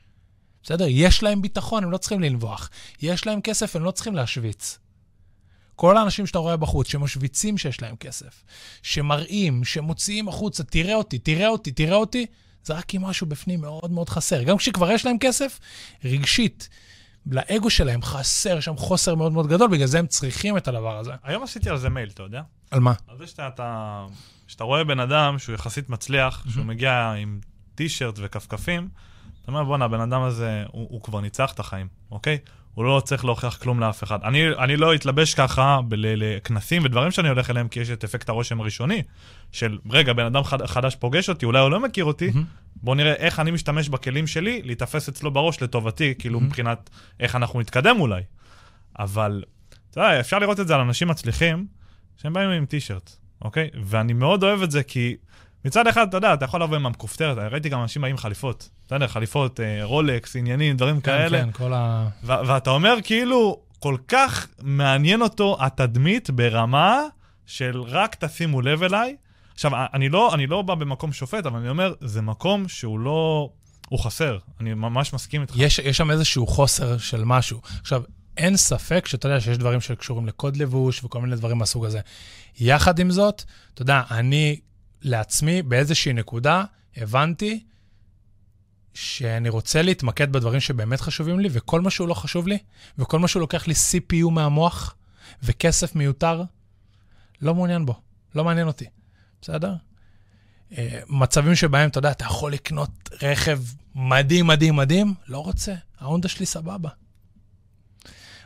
בסדר? 0.63 0.85
יש 0.89 1.23
להם 1.23 1.43
ביטחון, 1.43 1.85
הם 1.85 1.91
לא 1.91 1.97
צריכים 1.99 2.21
לנבוח. 2.21 2.71
יש 3.03 3.27
להם 3.27 3.41
כסף, 3.41 3.77
הם 3.77 3.85
לא 3.85 3.91
צריכים 3.91 4.15
להשוויץ. 4.15 4.79
כל 5.77 5.97
האנשים 5.97 6.27
שאתה 6.27 6.39
רואה 6.39 6.57
בחוץ, 6.57 6.89
שמשוויצים 6.89 7.59
שיש 7.59 7.83
להם 7.83 7.97
כסף, 7.97 8.45
שמראים, 8.83 9.65
שמוציאים 9.65 10.29
החוצה, 10.29 10.65
תראה 10.65 10.95
אותי, 10.95 11.19
תראה 11.19 11.49
אותי, 11.49 11.73
תראה 11.73 11.97
אותי, 11.97 12.27
זה 12.65 12.75
רק 12.75 12.85
כי 12.85 12.99
משהו 13.01 13.27
בפנים 13.27 13.61
מאוד 13.61 13.91
מאוד 13.91 14.09
חסר. 14.09 14.43
גם 14.43 14.57
כשכבר 14.57 14.91
יש 14.91 15.07
להם 15.07 15.19
כסף, 15.19 15.59
רגשית, 16.05 16.69
לאגו 17.27 17.71
שלהם 17.71 18.03
חסר 18.03 18.61
שם 18.61 18.77
חוסר 18.77 19.15
מאוד 19.15 19.33
מאוד 19.33 19.47
גדול, 19.47 19.69
בגלל 19.71 19.87
זה 19.87 19.99
הם 19.99 20.07
צריכים 20.07 20.57
את 20.57 20.69
הדבר 20.69 20.99
הזה. 20.99 21.13
היום 21.23 21.43
עשיתי 21.43 21.71
על 21.71 21.79
זה 21.79 21.89
מייל, 21.89 22.09
אתה 22.09 22.23
יודע? 22.23 22.43
על 22.71 22.81
מה? 22.81 22.93
על 23.09 23.19
זה 23.19 23.27
שאתה, 23.27 23.49
אתה, 23.49 24.07
שאתה 24.47 24.65
רואה 24.65 24.85
בן 24.85 25.01
אדם 25.01 25.39
שהוא 25.39 25.55
יחסית 25.55 25.91
מצליח, 25.91 26.45
שהוא 26.53 26.65
מגיע 26.65 27.13
עם 27.19 27.41
טישרט 27.75 28.15
וכפכפים, 28.19 28.89
אתה 29.43 29.53
אומר, 29.53 29.65
בואנה, 29.65 29.85
הבן 29.85 30.01
אדם 30.01 30.23
הזה, 30.23 30.65
הוא, 30.73 30.87
הוא 30.91 31.03
כבר 31.03 31.21
ניצח 31.21 31.53
את 31.53 31.61
החיים, 31.61 31.89
אוקיי? 32.11 32.39
הוא 32.75 32.85
לא 32.85 33.03
צריך 33.05 33.25
להוכיח 33.25 33.57
כלום 33.57 33.81
לאף 33.81 34.05
אחד. 34.05 34.19
אני, 34.25 34.49
אני 34.59 34.77
לא 34.77 34.95
אתלבש 34.95 35.35
ככה 35.35 35.81
לכנסים 35.91 36.85
ודברים 36.85 37.11
שאני 37.11 37.29
הולך 37.29 37.51
אליהם, 37.51 37.69
כי 37.69 37.81
יש 37.81 37.91
את 37.91 38.05
אפקט 38.05 38.29
הרושם 38.29 38.61
הראשוני, 38.61 39.03
של 39.53 39.79
רגע, 39.91 40.13
בן 40.13 40.25
אדם 40.25 40.45
חד, 40.45 40.67
חדש 40.67 40.97
פוגש 40.97 41.29
אותי, 41.29 41.47
אולי 41.47 41.61
הוא 41.61 41.71
לא 41.71 41.81
מכיר 41.81 42.05
אותי, 42.05 42.29
mm-hmm. 42.29 42.39
בואו 42.77 42.97
נראה 42.97 43.13
איך 43.13 43.41
אני 43.41 43.51
משתמש 43.51 43.89
בכלים 43.89 44.27
שלי 44.27 44.63
להיתפס 44.65 45.09
אצלו 45.09 45.31
בראש 45.31 45.63
לטובתי, 45.63 46.15
כאילו 46.19 46.39
mm-hmm. 46.39 46.43
מבחינת 46.43 46.91
איך 47.21 47.37
אנחנו 47.37 47.61
נתקדם 47.61 47.97
אולי. 48.01 48.23
אבל, 48.99 49.45
אתה 49.91 50.01
יודע, 50.01 50.21
אפשר 50.21 50.39
לראות 50.39 50.61
את 50.61 50.69
זה 50.69 50.75
על 50.75 50.81
אנשים 50.81 51.09
מצליחים, 51.09 51.67
שהם 52.17 52.33
באים 52.33 52.51
עם 52.51 52.67
טישרט, 52.67 53.17
אוקיי? 53.43 53.69
ואני 53.85 54.13
מאוד 54.13 54.43
אוהב 54.43 54.63
את 54.63 54.71
זה, 54.71 54.83
כי 54.83 55.17
מצד 55.65 55.87
אחד, 55.87 56.09
אתה 56.09 56.17
יודע, 56.17 56.35
אתה 56.35 56.45
יכול 56.45 56.63
לבוא 56.63 56.77
עם 56.77 56.87
המכופתרת, 56.87 57.39
ראיתי 57.53 57.69
גם 57.69 57.83
אנשים 57.83 58.03
באים 58.03 58.15
עם 58.15 58.19
חליפות. 58.19 58.69
בסדר, 58.87 59.07
חליפות, 59.07 59.61
אה, 59.61 59.85
רולקס, 59.85 60.37
עניינים, 60.37 60.77
דברים 60.77 61.01
כן, 61.01 61.13
כאלה. 61.13 61.41
כן, 61.41 61.51
כל 61.53 61.73
ה... 61.75 62.09
ואתה 62.23 62.71
אומר, 62.71 62.97
כאילו, 63.05 63.61
כל 63.79 63.97
כך 64.09 64.47
מעניין 64.63 65.23
אותו 65.23 65.57
התדמית 65.61 66.31
ברמה 66.31 67.03
של 67.47 67.81
רק 67.81 68.15
תשימו 68.15 68.61
לב 68.61 68.83
אליי. 68.83 69.17
עכשיו, 69.55 69.71
אני 69.95 70.09
לא, 70.09 70.35
אני 70.35 70.47
לא 70.47 70.63
בא 70.63 70.75
במקום 70.75 71.13
שופט, 71.13 71.47
אבל 71.47 71.59
אני 71.59 71.69
אומר, 71.69 71.95
זה 72.01 72.23
מקום 72.23 72.69
שהוא 72.69 73.01
לא... 73.01 73.51
הוא 73.89 73.99
חסר. 73.99 74.39
אני 74.61 74.75
ממש 74.75 75.13
מסכים 75.13 75.43
איתך. 75.43 75.55
יש, 75.57 75.79
יש 75.79 75.97
שם 75.97 76.11
איזשהו 76.11 76.47
חוסר 76.47 76.99
של 76.99 77.25
משהו. 77.25 77.61
עכשיו, 77.81 78.03
אין 78.37 78.57
ספק 78.57 79.07
שאתה 79.07 79.27
יודע 79.27 79.41
שיש 79.41 79.59
דברים 79.59 79.81
שקשורים 79.81 80.27
לקוד 80.27 80.57
לבוש 80.57 81.05
וכל 81.05 81.21
מיני 81.21 81.37
דברים 81.37 81.59
מהסוג 81.59 81.85
הזה. 81.85 82.01
יחד 82.61 82.99
עם 82.99 83.11
זאת, 83.11 83.43
אתה 83.75 83.83
יודע, 83.83 84.03
אני 84.11 84.61
לעצמי 85.03 85.63
באיזושהי 85.63 86.13
נקודה 86.13 86.65
הבנתי 86.97 87.65
שאני 88.95 89.49
רוצה 89.49 89.83
להתמקד 89.83 90.33
בדברים 90.33 90.61
שבאמת 90.61 91.01
חשובים 91.01 91.41
לי, 91.41 91.49
וכל 91.53 91.81
מה 91.81 91.91
שהוא 91.91 92.09
לא 92.09 92.15
חשוב 92.15 92.49
לי, 92.49 92.59
וכל 92.99 93.19
מה 93.19 93.29
שהוא 93.29 93.41
לוקח 93.41 93.69
לי 93.69 93.75
CPU 93.75 94.31
מהמוח, 94.31 94.95
וכסף 95.43 95.95
מיותר, 95.95 96.43
לא 97.43 97.55
מעוניין 97.55 97.87
בו, 97.87 98.01
לא 98.35 98.45
מעניין 98.45 98.67
אותי, 98.67 98.85
בסדר? 99.43 99.75
אה, 100.79 101.01
מצבים 101.09 101.55
שבהם, 101.55 101.89
אתה 101.89 101.99
יודע, 101.99 102.11
אתה 102.11 102.25
יכול 102.25 102.53
לקנות 102.53 102.91
רכב 103.23 103.61
מדהים, 103.95 104.47
מדהים, 104.47 104.77
מדהים, 104.77 105.15
לא 105.29 105.39
רוצה, 105.39 105.75
ההונדה 105.99 106.29
שלי 106.29 106.47
סבבה. 106.47 106.89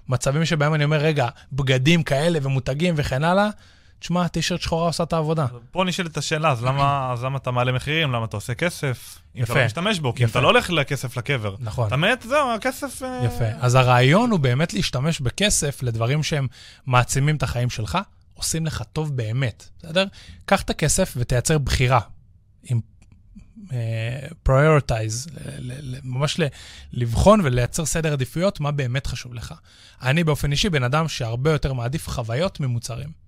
מצבים 0.09 0.45
שבהם 0.45 0.75
אני 0.75 0.85
אומר, 0.85 0.97
רגע, 0.97 1.29
בגדים 1.53 2.03
כאלה 2.03 2.39
ומותגים 2.43 2.95
וכן 2.97 3.25
הלאה, 3.25 3.51
תשמע, 4.05 4.29
טישרט 4.29 4.61
שחורה 4.61 4.87
עושה 4.87 5.03
את 5.03 5.13
העבודה. 5.13 5.47
פה 5.71 5.85
נשאלת 5.85 6.17
השאלה, 6.17 6.51
אז 6.51 6.65
למה, 6.65 7.13
אז 7.13 7.25
למה 7.25 7.39
אתה 7.39 7.51
מעלה 7.51 7.73
מחירים? 7.73 8.13
למה 8.13 8.25
אתה 8.25 8.37
עושה 8.37 8.55
כסף? 8.55 9.19
אם 9.37 9.43
יפה. 9.43 9.53
אתה 9.53 9.61
לא 9.61 9.67
משתמש 9.67 9.99
בו, 9.99 10.15
כי 10.15 10.23
יפה. 10.23 10.29
אם 10.29 10.31
אתה 10.31 10.41
לא 10.41 10.47
הולך 10.49 10.71
לכסף 10.71 11.17
לקבר. 11.17 11.55
נכון. 11.61 11.87
אתה 11.87 11.97
מת, 11.97 12.23
זהו, 12.29 12.55
הכסף... 12.55 13.03
אה, 13.03 13.25
יפה. 13.25 13.45
אז 13.61 13.75
הרעיון 13.75 14.31
הוא 14.31 14.41
באמת 14.41 14.75
להשתמש 14.75 15.21
בכסף 15.21 15.83
לדברים 15.83 16.23
שהם 16.23 16.47
מעצימים 16.87 17.37
את 17.37 17.43
החיים 17.43 17.71
שלך, 17.71 17.99
עושים 18.35 18.67
לך 18.67 18.83
טוב 18.93 19.17
באמת, 19.17 19.69
בסדר? 19.79 20.07
קח 20.45 20.63
את 20.63 20.71
הכסף 20.71 21.15
ותייצר 21.17 21.59
בחירה. 21.59 22.01
עם 22.63 22.81
prioritize, 24.49 25.31
ממש 26.03 26.41
לבחון 26.93 27.41
ולייצר 27.45 27.85
סדר 27.85 28.13
עדיפויות, 28.13 28.61
מה 28.61 28.71
באמת 28.71 29.07
חשוב 29.07 29.35
לך. 29.35 29.55
אני 30.03 30.25
באופן 30.25 30.53
אישי 30.53 30.71
בן 30.71 30.83
אדם 30.83 31.09
שהרבה 31.09 31.53
יותר 31.53 31.73
מעדיף 31.73 32.09
חוויות 32.09 32.61
ממוצרים. 32.61 33.24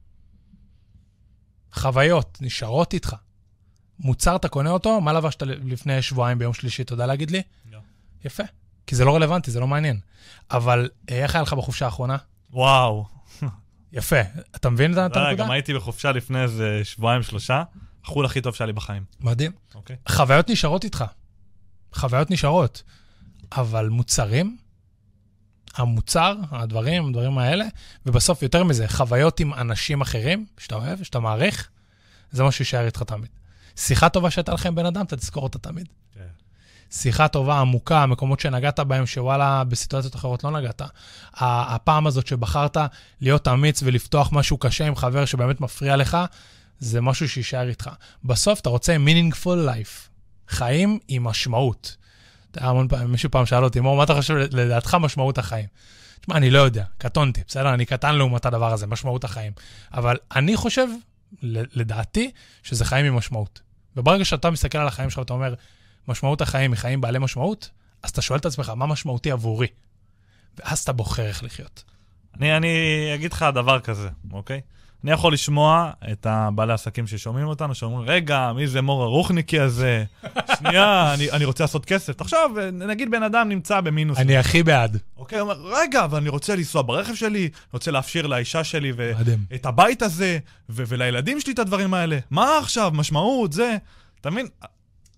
חוויות 1.73 2.39
נשארות 2.41 2.95
איתך. 2.95 3.17
מוצר, 3.99 4.37
אתה 4.37 4.49
קונה 4.49 4.71
אותו, 4.71 5.01
מה 5.01 5.13
לבשת 5.13 5.43
לפני 5.43 6.03
שבועיים 6.03 6.39
ביום 6.39 6.55
שלישי, 6.55 6.83
אתה 6.83 6.93
יודע 6.95 7.07
להגיד 7.07 7.31
לי? 7.31 7.43
לא. 7.73 7.79
יפה. 8.25 8.43
כי 8.87 8.97
זה 8.97 9.05
לא 9.05 9.15
רלוונטי, 9.15 9.51
זה 9.51 9.61
לא 9.61 9.67
מעניין. 9.67 10.01
אבל 10.51 10.89
אה, 11.11 11.23
איך 11.23 11.35
היה 11.35 11.43
לך 11.43 11.53
בחופשה 11.53 11.85
האחרונה? 11.85 12.17
וואו. 12.51 13.07
יפה. 13.93 14.21
אתה 14.57 14.71
מבין 14.71 14.93
את 14.93 14.97
הנקודה? 14.99 15.35
גם 15.35 15.51
הייתי 15.51 15.75
בחופשה 15.75 16.13
לפני 16.13 16.43
איזה 16.43 16.81
שבועיים, 16.85 17.23
שלושה. 17.23 17.63
החול 18.05 18.27
הכי 18.27 18.41
טוב 18.41 18.55
שהיה 18.55 18.67
לי 18.67 18.73
בחיים. 18.73 19.05
מדהים. 19.21 19.53
אוקיי. 19.75 19.97
חוויות 20.09 20.51
נשארות 20.51 20.85
איתך. 20.85 21.05
חוויות 21.95 22.31
נשארות. 22.31 22.83
אבל 23.53 23.89
מוצרים, 23.89 24.57
המוצר, 25.77 26.37
הדברים, 26.51 27.07
הדברים 27.07 27.39
האלה, 27.39 27.65
ובסוף, 28.07 28.43
יותר 28.43 28.65
מזה, 28.65 28.89
חוויות 28.89 29.41
עם 29.41 29.55
אנשים 29.55 30.01
אחרים, 30.01 30.47
שאתה 30.59 30.75
אוהב, 30.75 31.03
שאתה 31.03 31.21
מעריך, 31.21 31.69
זה 32.31 32.43
מה 32.43 32.53
שישאר 32.53 32.87
איתך 32.87 33.03
תמיד. 33.03 33.29
שיחה 33.77 34.09
טובה 34.09 34.31
שהייתה 34.31 34.55
לך 34.55 34.67
עם 34.67 34.75
בן 34.75 34.87
אדם, 34.87 35.05
אתה 35.05 35.17
תזכור 35.17 35.43
אותה 35.43 35.59
תמיד. 35.59 35.89
כן. 36.15 36.21
שיחה 36.91 37.29
טובה, 37.29 37.61
עמוקה, 37.61 38.07
מקומות 38.07 38.41
שנגעת 38.41 38.81
בהם, 38.81 39.07
שוואלה, 39.07 39.65
בסיטואציות 39.65 40.17
אחרות 40.17 40.45
לא 40.45 40.51
נגעת. 40.51 40.83
הפעם 41.35 42.07
הזאת 42.07 42.27
שבחרת 42.27 42.77
להיות 43.21 43.49
אמיץ 43.49 43.81
ולפתוח 43.83 44.33
משהו 44.33 44.59
קשה 44.59 44.87
עם 44.87 44.97
חבר 44.97 45.25
שבאמת 45.25 45.61
מפריע 45.61 45.97
לך, 45.97 46.19
זה 46.79 47.01
משהו 47.01 47.29
שיישאר 47.29 47.69
איתך. 47.69 47.91
בסוף 48.25 48.61
אתה 48.61 48.69
רוצה 48.69 48.97
meaningful 48.97 49.69
life, 49.69 50.09
חיים 50.49 50.99
עם 51.09 51.25
משמעות. 51.25 51.97
המון 52.57 52.89
פעמים, 52.89 53.13
מישהו 53.13 53.31
פעם 53.31 53.47
שאל 53.47 53.65
אותי, 53.65 53.81
מור, 53.81 53.97
מה 53.97 54.05
אתה 54.05 54.15
חושב 54.15 54.35
לדעתך 54.35 54.97
משמעות 55.01 55.39
החיים? 55.39 55.67
תשמע, 56.21 56.37
אני 56.37 56.51
לא 56.51 56.59
יודע, 56.59 56.85
קטונתי, 56.99 57.41
בסדר? 57.49 57.75
אני 57.75 57.87
קטן 57.87 58.15
לעומת 58.15 58.47
הדבר 58.47 58.73
הזה, 58.73 58.87
משמעות 58.87 59.25
החיים. 59.25 59.53
אבל 59.95 60.17
אני 60.37 60.57
חושב, 60.57 60.87
לדעתי, 61.43 62.31
שזה 62.63 62.85
חיים 62.85 63.07
עם 63.07 63.17
משמעות. 63.17 63.61
וברגע 63.97 64.25
שאתה 64.25 64.51
מסתכל 64.51 64.79
על 64.79 64.89
החיים 64.89 65.11
שלך 65.11 65.19
ואתה 65.19 65.33
אומר, 65.33 65.55
משמעות 66.09 66.41
החיים 66.41 66.73
היא 66.73 66.79
חיים 66.79 67.01
בעלי 67.01 67.19
משמעות, 67.19 67.71
אז 68.03 68.11
אתה 68.11 68.23
שואל 68.23 68.39
את 68.39 68.47
עצמך, 68.47 68.69
מה 68.69 68.87
משמעותי 68.87 69.31
עבורי? 69.31 69.67
ואז 70.59 70.79
אתה 70.79 70.93
בוחר 70.93 71.27
איך 71.27 71.45
לחיות. 71.45 71.85
אני, 72.37 72.57
אני 72.57 72.69
אגיד 73.15 73.33
לך 73.33 73.47
דבר 73.55 73.81
כזה, 73.81 74.09
אוקיי? 74.33 74.61
אני 75.07 75.15
יכול 75.15 75.33
לשמוע 75.33 75.91
את 76.13 76.27
הבעלי 76.27 76.73
עסקים 76.73 77.07
ששומעים 77.07 77.47
אותנו, 77.47 77.75
שאומרים, 77.75 78.09
רגע, 78.09 78.53
מי 78.57 78.67
זה 78.67 78.83
מור 78.83 79.03
הרוחניקי 79.03 79.61
הזה? 79.61 80.05
שנייה, 80.59 81.15
אני, 81.15 81.31
אני 81.31 81.45
רוצה 81.45 81.65
לעשות 81.65 81.85
כסף. 81.85 82.13
תחשוב, 82.13 82.59
נגיד 82.73 83.11
בן 83.11 83.23
אדם 83.23 83.49
נמצא 83.49 83.81
במינוס. 83.81 84.19
אני 84.19 84.37
הכי 84.37 84.63
בעד. 84.63 84.99
אוקיי, 85.17 85.39
הוא 85.39 85.53
אומר, 85.53 85.79
רגע, 85.81 86.05
אבל 86.05 86.19
אני 86.19 86.29
רוצה 86.29 86.57
לנסוע 86.57 86.83
ברכב 86.83 87.15
שלי, 87.15 87.41
אני 87.41 87.49
רוצה 87.73 87.91
להפשיר 87.91 88.27
לאישה 88.27 88.65
שלי 88.65 88.93
ואת 88.97 89.67
הבית 89.67 90.03
הזה, 90.03 90.39
ולילדים 90.69 91.41
שלי 91.41 91.53
את 91.53 91.59
הדברים 91.59 91.95
האלה. 91.95 92.19
מה 92.31 92.59
עכשיו, 92.59 92.91
משמעות, 92.95 93.53
זה? 93.53 93.77
אתה 94.21 94.31
מבין? 94.31 94.47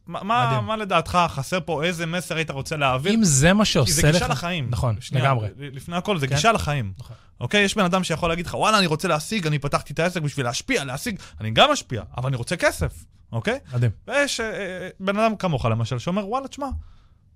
מה, 0.08 0.60
מה 0.60 0.76
לדעתך 0.76 1.18
חסר 1.28 1.58
פה, 1.64 1.84
איזה 1.84 2.06
מסר 2.06 2.36
היית 2.36 2.50
רוצה 2.50 2.76
להעביר? 2.76 3.14
אם 3.14 3.24
זה 3.24 3.52
מה 3.52 3.64
שעושה 3.64 3.92
לך... 3.92 3.96
כי 3.96 4.02
זה 4.02 4.12
גישה 4.12 4.28
לחיים. 4.28 4.66
נכון, 4.70 4.96
שנייה, 5.00 5.24
לגמרי. 5.24 5.48
לפני 5.58 5.96
הכל, 5.96 6.18
זה 6.18 6.26
כן? 6.26 6.34
גישה 6.34 6.52
לחיים. 6.52 6.92
נכון. 6.98 7.16
אוקיי? 7.40 7.64
יש 7.64 7.76
בן 7.76 7.84
אדם 7.84 8.04
שיכול 8.04 8.28
להגיד 8.28 8.46
לך, 8.46 8.54
וואלה, 8.54 8.78
אני 8.78 8.86
רוצה 8.86 9.08
להשיג, 9.08 9.46
אני 9.46 9.58
פתחתי 9.58 9.92
את 9.92 9.98
העסק 9.98 10.22
בשביל 10.22 10.46
להשפיע, 10.46 10.84
להשיג, 10.84 11.18
אני 11.40 11.50
גם 11.50 11.70
משפיע, 11.72 12.02
אבל 12.16 12.28
אני 12.28 12.36
רוצה 12.36 12.56
כסף, 12.56 13.04
אוקיי? 13.32 13.58
מדהים. 13.74 13.90
ויש 14.08 14.40
אה, 14.40 14.46
אה, 14.46 14.88
בן 15.00 15.18
אדם 15.18 15.36
כמוך, 15.36 15.64
למשל, 15.64 15.98
שאומר, 15.98 16.28
וואלה, 16.28 16.48
תשמע, 16.48 16.66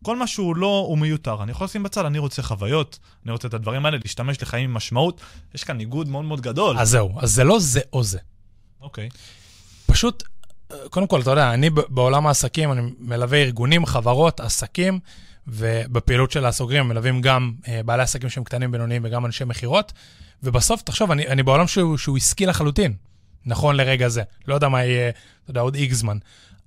כל 0.03 0.16
מה 0.16 0.27
שהוא 0.27 0.57
לא, 0.57 0.85
הוא 0.89 0.99
מיותר. 0.99 1.43
אני 1.43 1.51
יכול 1.51 1.64
לשים 1.64 1.83
בצד, 1.83 2.05
אני 2.05 2.18
רוצה 2.18 2.43
חוויות, 2.43 2.99
אני 3.25 3.33
רוצה 3.33 3.49
את 3.49 3.55
הדברים 3.55 3.87
האלה, 3.87 3.99
להשתמש 4.03 4.43
לחיים 4.43 4.64
עם 4.64 4.75
משמעות. 4.75 5.20
יש 5.55 5.64
כאן 5.64 5.77
ניגוד 5.77 6.09
מאוד 6.09 6.25
מאוד 6.25 6.41
גדול. 6.41 6.79
אז 6.79 6.89
זהו, 6.89 7.12
אז 7.20 7.33
זה 7.33 7.45
לא 7.45 7.59
זה 7.61 7.81
או 7.93 8.03
זה. 8.03 8.18
אוקיי. 8.81 9.09
פשוט, 9.87 10.23
קודם 10.91 11.07
כל, 11.07 11.20
אתה 11.20 11.31
יודע, 11.31 11.55
אני 11.55 11.70
בעולם 11.70 12.27
העסקים, 12.27 12.73
אני 12.73 12.83
מלווה 12.99 13.39
ארגונים, 13.39 13.87
חברות, 13.87 14.41
עסקים, 14.41 14.99
ובפעילות 15.47 16.31
של 16.31 16.47
הסוגרים 16.47 16.89
מלווים 16.89 17.20
גם 17.20 17.53
uh, 17.62 17.68
בעלי 17.85 18.03
עסקים 18.03 18.29
שהם 18.29 18.45
קטנים, 18.45 18.73
בינוניים 18.73 19.03
וגם 19.05 19.27
אנשי 19.27 19.45
מכירות. 19.45 19.93
ובסוף, 20.43 20.83
תחשוב, 20.83 21.11
אני, 21.11 21.29
אני 21.29 21.43
בעולם 21.43 21.66
שהוא, 21.66 21.97
שהוא 21.97 22.16
עסקי 22.16 22.47
לחלוטין, 22.47 22.95
נכון 23.47 23.77
לרגע 23.77 24.09
זה. 24.09 24.23
לא 24.49 24.55
יודע 24.55 24.68
מה 24.68 24.85
יהיה, 24.85 25.09
אתה 25.09 25.51
יודע, 25.51 25.61
עוד 25.61 25.75
איקס 25.75 25.97
זמן. 25.97 26.18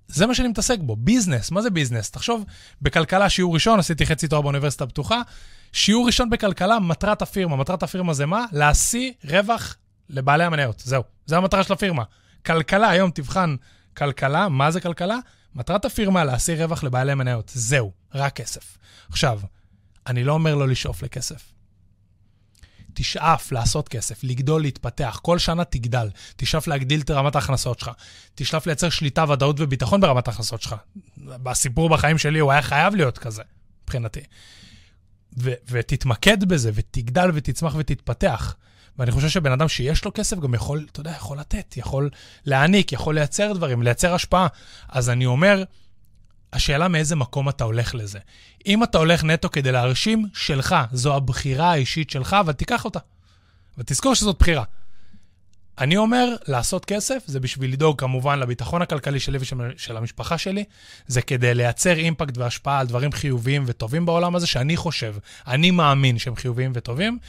זה 0.07 0.25
מה 0.25 0.35
שאני 0.35 0.47
מתעסק 0.47 0.79
בו, 0.79 0.95
ביזנס. 0.95 1.51
מה 1.51 1.61
זה 1.61 1.69
ביזנס? 1.69 2.11
תחשוב, 2.11 2.45
בכלכלה, 2.81 3.29
שיעור 3.29 3.53
ראשון, 3.53 3.79
עשיתי 3.79 4.05
חצי 4.05 4.27
תואר 4.27 4.41
באוניברסיטה 4.41 4.83
הפתוחה. 4.83 5.21
שיעור 5.73 6.05
ראשון 6.05 6.29
בכלכלה, 6.29 6.79
מטרת 6.79 7.21
הפירמה. 7.21 7.55
מטרת 7.55 7.83
הפירמה 7.83 8.13
זה 8.13 8.25
מה? 8.25 8.45
להשיא 8.51 9.11
רווח 9.29 9.75
לבעלי 10.09 10.43
המניות. 10.43 10.83
זהו, 10.85 11.03
זו 11.25 11.35
המטרה 11.35 11.63
של 11.63 11.73
הפירמה. 11.73 12.03
כלכלה, 12.45 12.89
היום 12.89 13.11
תבחן 13.11 13.55
כלכלה, 13.97 14.49
מה 14.49 14.71
זה 14.71 14.81
כלכלה? 14.81 15.17
מטרת 15.55 15.85
הפירמה 15.85 16.23
להשיא 16.23 16.63
רווח 16.63 16.83
לבעלי 16.83 17.13
מניות. 17.13 17.51
זהו, 17.55 17.91
רק 18.13 18.33
כסף. 18.33 18.77
עכשיו, 19.09 19.39
אני 20.07 20.23
לא 20.23 20.33
אומר 20.33 20.55
לא 20.55 20.67
לשאוף 20.67 21.03
לכסף. 21.03 21.51
תשאף 22.93 23.51
לעשות 23.51 23.89
כסף, 23.89 24.23
לגדול, 24.23 24.61
להתפתח. 24.61 25.19
כל 25.23 25.39
שנה 25.39 25.63
תגדל. 25.63 26.09
תשאף 26.35 26.67
להגדיל 26.67 27.01
את 27.01 27.11
רמת 27.11 27.35
ההכנסות 27.35 27.79
שלך. 27.79 27.91
תשאף 28.35 28.67
לייצר 28.67 28.89
שליטה, 28.89 29.25
ודאות 29.29 29.55
וביטחון 29.59 30.01
ברמת 30.01 30.27
ההכנסות 30.27 30.61
שלך. 30.61 30.75
בסיפור 31.17 31.89
בחיים 31.89 32.17
שלי 32.17 32.39
הוא 32.39 32.51
היה 32.51 32.61
חייב 32.61 32.95
להיות 32.95 33.17
כזה, 33.17 33.43
מבחינתי. 33.83 34.21
ו- 35.37 35.53
ותתמקד 35.69 36.43
בזה, 36.43 36.71
ותגדל 36.73 37.29
ותצמח 37.33 37.75
ותתפתח. 37.77 38.55
ואני 38.99 39.11
חושב 39.11 39.29
שבן 39.29 39.51
אדם 39.51 39.67
שיש 39.67 40.05
לו 40.05 40.11
כסף 40.13 40.39
גם 40.39 40.53
יכול, 40.53 40.85
אתה 40.91 40.99
יודע, 40.99 41.11
יכול 41.11 41.39
לתת, 41.39 41.77
יכול 41.77 42.09
להעניק, 42.45 42.91
יכול 42.91 43.15
לייצר 43.15 43.53
דברים, 43.53 43.83
לייצר 43.83 44.13
השפעה. 44.13 44.47
אז 44.89 45.09
אני 45.09 45.25
אומר, 45.25 45.63
השאלה 46.53 46.87
מאיזה 46.87 47.15
מקום 47.15 47.49
אתה 47.49 47.63
הולך 47.63 47.95
לזה. 47.95 48.19
אם 48.65 48.83
אתה 48.83 48.97
הולך 48.97 49.23
נטו 49.23 49.49
כדי 49.51 49.71
להרשים, 49.71 50.25
שלך, 50.33 50.75
זו 50.91 51.15
הבחירה 51.15 51.71
האישית 51.71 52.09
שלך, 52.09 52.35
אבל 52.39 52.53
תיקח 52.53 52.85
אותה. 52.85 52.99
ותזכור 53.77 54.13
שזאת 54.15 54.39
בחירה. 54.39 54.63
אני 55.77 55.97
אומר, 55.97 56.35
לעשות 56.47 56.85
כסף 56.85 57.23
זה 57.25 57.39
בשביל 57.39 57.73
לדאוג 57.73 57.99
כמובן 57.99 58.39
לביטחון 58.39 58.81
הכלכלי 58.81 59.19
שלי 59.19 59.37
ושל 59.41 59.97
המשפחה 59.97 60.37
שלי, 60.37 60.63
זה 61.07 61.21
כדי 61.21 61.53
לייצר 61.53 61.97
impact 61.97 62.37
והשפעה 62.37 62.79
על 62.79 62.87
דברים 62.87 63.11
חיוביים 63.11 63.63
וטובים 63.67 64.05
בעולם 64.05 64.35
הזה, 64.35 64.47
שאני 64.47 64.77
חושב, 64.77 65.15
אני 65.47 65.71
מאמין 65.71 66.19
שהם 66.19 66.35
חיוביים 66.35 66.71
וטובים, 66.75 67.19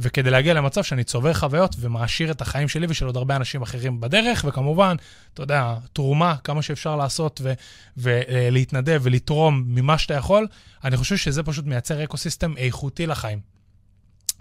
וכדי 0.00 0.30
להגיע 0.30 0.54
למצב 0.54 0.82
שאני 0.82 1.04
צובר 1.04 1.34
חוויות 1.34 1.76
ומעשיר 1.78 2.30
את 2.30 2.40
החיים 2.40 2.68
שלי 2.68 2.86
ושל 2.90 3.06
עוד 3.06 3.16
הרבה 3.16 3.36
אנשים 3.36 3.62
אחרים 3.62 4.00
בדרך, 4.00 4.44
וכמובן, 4.48 4.96
אתה 5.34 5.42
יודע, 5.42 5.74
תרומה, 5.92 6.36
כמה 6.44 6.62
שאפשר 6.62 6.96
לעשות 6.96 7.40
ו- 7.44 7.52
ולהתנדב 7.96 9.00
ולתרום 9.02 9.64
ממה 9.66 9.98
שאתה 9.98 10.14
יכול, 10.14 10.46
אני 10.84 10.96
חושב 10.96 11.16
שזה 11.16 11.42
פשוט 11.42 11.66
מייצר 11.66 12.04
ecosystem 12.04 12.56
איכותי 12.56 13.06
לחיים. 13.06 13.40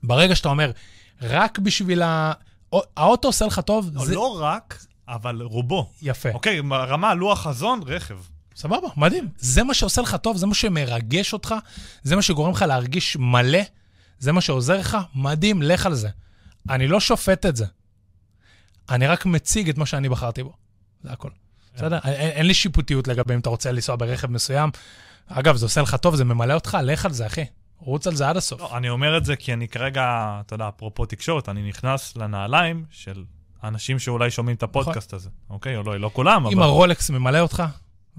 ברגע 0.03 0.36
שאתה 0.36 0.49
אומר, 0.49 0.72
רק 1.22 1.60
בשביל 1.60 2.01
ה... 2.01 2.32
האוטו 2.97 3.28
עושה 3.28 3.45
לך 3.45 3.60
טוב, 3.60 3.89
לא, 3.93 4.05
זה... 4.05 4.16
לא 4.16 4.41
רק, 4.41 4.86
אבל 5.07 5.41
רובו. 5.41 5.89
יפה. 6.01 6.30
אוקיי, 6.30 6.60
רמה, 6.72 7.14
לוח 7.14 7.43
חזון, 7.43 7.82
רכב. 7.86 8.18
סבבה, 8.55 8.88
מדהים. 8.97 9.28
זה 9.38 9.64
מה 9.64 9.74
שעושה 9.74 10.01
לך 10.01 10.16
טוב, 10.16 10.38
זה 10.38 10.45
מה 10.45 10.53
שמרגש 10.53 11.34
אותך, 11.34 11.55
זה 12.03 12.16
מה 12.16 12.22
שגורם 12.22 12.51
לך 12.51 12.62
להרגיש 12.62 13.18
מלא. 13.20 13.60
זה 14.20 14.32
מה 14.32 14.42
שעוזר 14.42 14.80
לך? 14.80 14.98
מדהים, 15.16 15.62
לך 15.62 15.86
על 15.86 15.94
זה. 15.94 16.10
אני 16.70 16.88
לא 16.88 17.00
שופט 17.00 17.46
את 17.46 17.56
זה. 17.56 17.66
אני 18.90 19.08
רק 19.08 19.26
מציג 19.26 19.70
את 19.70 19.78
מה 19.78 19.86
שאני 19.86 20.10
בחרתי 20.10 20.44
בו. 20.44 20.54
זה 21.04 21.12
הכל. 21.12 21.30
בסדר? 21.76 22.00
אין, 22.06 22.14
אין 22.14 22.46
לי 22.46 22.54
שיפוטיות 22.54 23.08
לגבי 23.08 23.34
אם 23.34 23.40
אתה 23.40 23.50
רוצה 23.50 23.72
לנסוע 23.72 23.96
ברכב 23.96 24.32
מסוים. 24.32 24.70
אגב, 25.28 25.56
זה 25.56 25.66
עושה 25.66 25.82
לך 25.82 25.96
טוב, 25.96 26.16
זה 26.16 26.24
ממלא 26.24 26.54
אותך, 26.54 26.78
לך 26.84 27.06
על 27.06 27.12
זה, 27.12 27.28
אחי. 27.28 27.46
רוץ 27.80 28.08
על 28.08 28.16
זה 28.16 28.30
עד 28.30 28.38
הסוף. 28.38 28.62
לא, 28.62 28.78
אני 28.78 28.90
אומר 28.90 29.18
את 29.18 29.26
זה 29.26 29.36
כי 29.36 29.54
אני 29.54 29.68
כרגע, 29.68 30.38
אתה 30.46 30.54
יודע, 30.54 30.70
אפרופו 30.70 31.06
תקשורת, 31.06 31.50
אני 31.50 31.70
נכנס 31.70 32.16
לנעליים 32.18 32.86
של 32.92 33.24
האנשים 33.62 34.00
שאולי 34.00 34.32
שומעים 34.32 34.56
את 34.56 34.64
הפודקאסט 34.64 35.14
הזה, 35.14 35.30
אוקיי? 35.50 35.78
או 35.78 35.84
לא, 35.84 36.00
לא 36.00 36.10
כולם, 36.14 36.46
אבל... 36.46 36.54
אם 36.54 36.62
הרולקס 36.62 37.10
ממלא 37.10 37.40
אותך, 37.40 37.64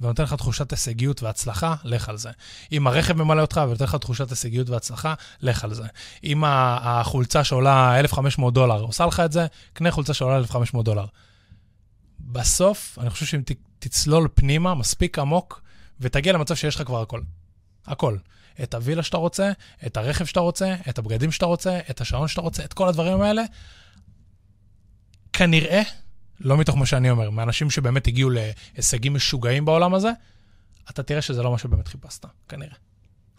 ונותן 0.01 0.23
לך 0.23 0.35
תחושת 0.35 0.71
הישגיות 0.71 1.23
והצלחה, 1.23 1.75
לך 1.85 2.09
על 2.09 2.17
זה. 2.17 2.31
אם 2.73 2.87
הרכב 2.87 3.17
ממלא 3.17 3.41
אותך 3.41 3.61
ונותן 3.65 3.85
לך 3.85 3.95
תחושת 3.95 4.31
הישגיות 4.31 4.71
והצלחה, 4.71 5.15
לך 5.41 5.65
על 5.65 5.75
זה. 5.75 5.85
אם 6.25 6.45
החולצה 6.47 7.45
שעולה 7.45 8.01
1,500 8.01 8.55
דולר 8.55 8.81
עושה 8.81 9.07
לך 9.07 9.21
את 9.21 9.33
זה, 9.33 9.47
קנה 9.73 9.91
חולצה 9.91 10.15
שעולה 10.15 10.37
1,500 10.37 10.85
דולר. 10.85 11.07
בסוף, 12.21 12.99
אני 13.01 13.11
חושב 13.11 13.27
שאם 13.27 13.43
תצלול 13.79 14.29
פנימה 14.35 14.75
מספיק 14.75 15.19
עמוק, 15.19 15.63
ותגיע 16.01 16.33
למצב 16.33 16.55
שיש 16.55 16.75
לך 16.75 16.83
כבר 16.83 17.03
הכל. 17.03 17.21
הכל. 17.87 18.17
את 18.63 18.75
הווילה 18.75 19.03
שאתה 19.03 19.17
רוצה, 19.17 19.53
את 19.87 19.97
הרכב 19.97 20.25
שאתה 20.25 20.41
רוצה, 20.41 20.75
את 20.89 20.99
הבגדים 20.99 21.33
שאתה 21.33 21.47
רוצה, 21.47 21.79
את 21.91 22.01
השעון 22.01 22.29
שאתה 22.29 22.41
רוצה, 22.41 22.65
את 22.65 22.73
כל 22.73 22.89
הדברים 22.89 23.21
האלה, 23.21 23.43
כנראה 25.33 25.83
לא 26.41 26.57
מתוך 26.57 26.77
מה 26.77 26.87
שאני 26.87 27.11
אומר, 27.11 27.31
מאנשים 27.31 27.71
שבאמת 27.71 28.07
הגיעו 28.07 28.31
להישגים 28.31 29.15
משוגעים 29.15 29.65
בעולם 29.65 29.95
הזה, 29.95 30.11
אתה 30.91 31.03
תראה 31.03 31.23
שזה 31.23 31.43
לא 31.43 31.51
מה 31.51 31.59
שבאמת 31.59 31.89
חיפשת, 31.89 32.27
כנראה. 32.49 32.75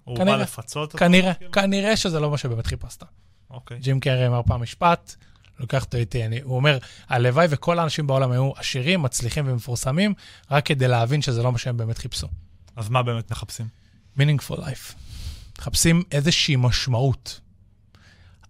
הוא 0.03 0.17
כנראה. 0.17 0.37
בא 0.37 0.43
לפצות 0.43 0.93
אותו? 0.93 0.97
כנראה, 0.97 1.33
כאילו? 1.33 1.51
כנראה 1.51 1.97
שזה 1.97 2.19
לא 2.19 2.31
מה 2.31 2.37
שבאמת 2.37 2.67
חיפשת. 2.67 3.03
אוקיי. 3.49 3.79
ג'ים 3.79 3.99
קרי 3.99 4.27
אמר 4.27 4.41
פעם 4.45 4.61
משפט, 4.61 5.15
לוקח 5.59 5.83
אותו 5.83 5.97
איתי, 5.97 6.25
אני, 6.25 6.41
הוא 6.41 6.55
אומר, 6.55 6.77
הלוואי 7.09 7.47
וכל 7.49 7.79
האנשים 7.79 8.07
בעולם 8.07 8.31
היו 8.31 8.51
עשירים, 8.55 9.01
מצליחים 9.01 9.47
ומפורסמים, 9.47 10.13
רק 10.51 10.65
כדי 10.65 10.87
להבין 10.87 11.21
שזה 11.21 11.43
לא 11.43 11.51
מה 11.51 11.57
שהם 11.57 11.77
באמת 11.77 11.97
חיפשו. 11.97 12.27
אז 12.75 12.89
מה 12.89 13.03
באמת 13.03 13.31
מחפשים? 13.31 13.67
meaningful 14.17 14.57
life. 14.57 14.93
מחפשים 15.59 16.03
איזושהי 16.11 16.55
משמעות. 16.55 17.39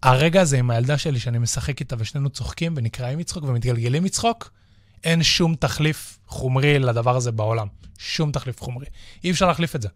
הרגע 0.03 0.41
הזה 0.41 0.57
עם 0.57 0.69
הילדה 0.69 0.97
שלי, 0.97 1.19
שאני 1.19 1.37
משחק 1.37 1.79
איתה 1.79 1.95
ושנינו 1.99 2.29
צוחקים 2.29 2.73
ונקרעים 2.77 3.19
מצחוק 3.19 3.43
ומתגלגלים 3.43 4.03
מצחוק, 4.03 4.51
אין 5.03 5.23
שום 5.23 5.55
תחליף 5.55 6.19
חומרי 6.27 6.79
לדבר 6.79 7.15
הזה 7.15 7.31
בעולם. 7.31 7.67
שום 7.97 8.31
תחליף 8.31 8.61
חומרי. 8.61 8.85
אי 9.23 9.31
אפשר 9.31 9.47
להחליף 9.47 9.75
את 9.75 9.81
זה. 9.81 9.87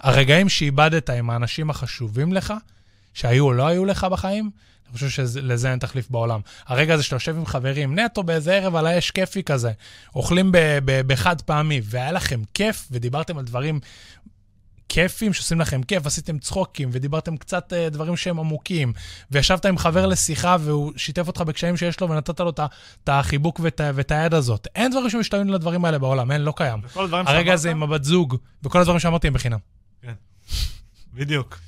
הרגעים 0.00 0.48
שאיבדת 0.48 1.10
עם 1.10 1.30
האנשים 1.30 1.70
החשובים 1.70 2.32
לך, 2.32 2.54
שהיו 3.14 3.44
או 3.44 3.52
לא 3.52 3.66
היו 3.66 3.84
לך 3.84 4.04
בחיים, 4.04 4.50
אני 4.86 4.92
חושב 4.92 5.08
שלזה 5.08 5.70
אין 5.70 5.78
תחליף 5.78 6.10
בעולם. 6.10 6.40
הרגע 6.66 6.94
הזה 6.94 7.02
שאתה 7.02 7.16
יושב 7.16 7.36
עם 7.36 7.46
חברים, 7.46 7.98
נטו 7.98 8.22
באיזה 8.22 8.54
ערב 8.54 8.76
על 8.76 8.86
האש 8.86 9.10
כיפי 9.10 9.42
כזה, 9.42 9.72
אוכלים 10.16 10.52
בחד 10.84 11.40
פעמי, 11.40 11.80
והיה 11.84 12.12
לכם 12.12 12.42
כיף, 12.54 12.88
ודיברתם 12.90 13.38
על 13.38 13.44
דברים 13.44 13.80
כיפים 14.88 15.32
שעושים 15.32 15.60
לכם 15.60 15.82
כיף, 15.82 16.06
עשיתם 16.06 16.38
צחוקים, 16.38 16.88
ודיברתם 16.92 17.36
קצת 17.36 17.72
uh, 17.72 17.90
דברים 17.90 18.16
שהם 18.16 18.38
עמוקים, 18.40 18.92
וישבת 19.30 19.66
עם 19.66 19.78
חבר 19.78 20.06
לשיחה, 20.06 20.56
והוא 20.60 20.92
שיתף 20.96 21.26
אותך 21.26 21.40
בקשיים 21.40 21.76
שיש 21.76 22.00
לו, 22.00 22.10
ונתת 22.10 22.40
לו 22.40 22.50
את 22.50 23.08
החיבוק 23.08 23.60
ואת, 23.62 24.10
היד 24.10 24.34
הזאת. 24.34 24.68
אין 24.74 24.90
דברים 24.90 25.10
שמשתווים 25.10 25.48
לדברים 25.48 25.84
האלה 25.84 25.98
בעולם, 25.98 26.32
אין, 26.32 26.40
לא 26.40 26.52
קיים. 26.56 26.80
הרגע? 27.26 27.52
הזה 27.52 27.70
עם 27.70 27.82
הבת 27.82 28.04
זוג, 28.04 28.36
וכל 28.62 28.80
הדברים 28.80 28.98
שאמרתי 28.98 29.26
הם 29.26 29.32
בחינם. 29.32 29.58
בדיוק. 31.14 31.58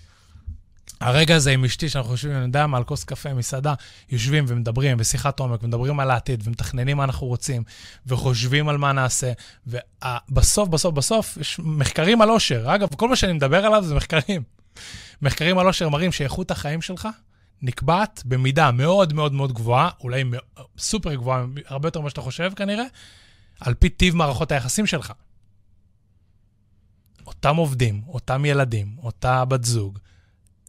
הרגע 1.01 1.37
הזה 1.37 1.51
עם 1.51 1.65
אשתי, 1.65 1.89
שאנחנו 1.89 2.13
יושבים, 2.13 2.37
אני 2.37 2.43
יודע 2.43 2.67
מה, 2.67 2.77
על 2.77 2.85
כוס 2.85 3.05
קפה, 3.05 3.35
מסעדה, 3.35 3.75
יושבים 4.11 4.45
ומדברים, 4.49 4.97
בשיחת 4.97 5.41
עומק, 5.41 5.63
ומדברים 5.63 6.01
על 6.01 6.11
העתיד, 6.11 6.43
ומתכננים 6.45 6.97
מה 6.97 7.05
אנחנו 7.05 7.27
רוצים, 7.27 7.63
וחושבים 8.07 8.69
על 8.69 8.79
מה 8.79 8.93
נעשה, 8.93 9.33
ובסוף, 9.67 10.69
בסוף, 10.69 10.95
בסוף, 10.95 11.37
יש 11.37 11.61
מחקרים 11.65 12.23
על 12.23 12.31
אושר. 12.31 12.75
אגב, 12.75 12.89
כל 12.95 13.09
מה 13.09 13.17
שאני 13.17 13.33
מדבר 13.33 13.67
עליו 13.67 13.85
זה 13.85 13.95
מחקרים. 13.95 14.43
מחקרים 15.23 15.59
על 15.59 15.67
אושר 15.67 15.89
מראים 15.89 16.13
שאיכות 16.13 16.51
החיים 16.51 16.83
שלך 16.83 17.09
נקבעת 17.63 18.23
במידה 18.25 18.71
מאוד 18.71 19.13
מאוד 19.13 19.33
מאוד 19.33 19.53
גבוהה, 19.53 19.91
אולי 20.01 20.25
סופר 20.79 21.15
גבוהה, 21.15 21.45
הרבה 21.67 21.89
יותר 21.89 22.01
ממה 22.01 22.11
שאתה 22.11 22.21
חושב 22.21 22.53
כנראה, 22.57 22.85
על 23.61 23.75
פי 23.75 23.89
טיב 23.89 24.17
מערכות 24.17 24.53
היחסים 24.53 24.87
שלך. 24.87 25.13
אותם 27.27 27.57
עובדים, 27.57 28.03
אותם 28.09 28.45
ילדים, 28.45 28.97
אותה 28.99 29.45
בת 29.45 29.65
זוג, 29.65 29.99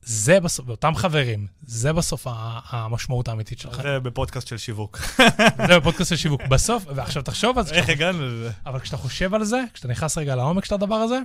זה 0.09 0.39
בסוף, 0.39 0.67
ואותם 0.67 0.95
חברים, 0.95 1.47
זה 1.65 1.93
בסוף 1.93 2.27
המשמעות 2.69 3.27
האמיתית 3.27 3.59
שלך. 3.59 3.81
זה 3.81 3.99
בפודקאסט 3.99 4.47
של 4.47 4.57
שיווק. 4.57 4.99
זה 5.67 5.79
בפודקאסט 5.79 6.09
של 6.09 6.15
שיווק. 6.15 6.41
בסוף, 6.41 6.85
ועכשיו 6.95 7.21
תחשוב 7.21 7.57
על 7.57 7.65
זה, 7.65 7.73
איך 7.75 7.89
הגענו 7.89 8.25
לזה? 8.25 8.51
אבל 8.65 8.79
כשאתה 8.79 8.97
חושב 8.97 9.33
על 9.33 9.43
זה, 9.43 9.63
כשאתה 9.73 9.87
נכנס 9.87 10.17
רגע 10.17 10.35
לעומק 10.35 10.65
של 10.65 10.75
הדבר 10.75 10.95
הזה, 10.95 11.19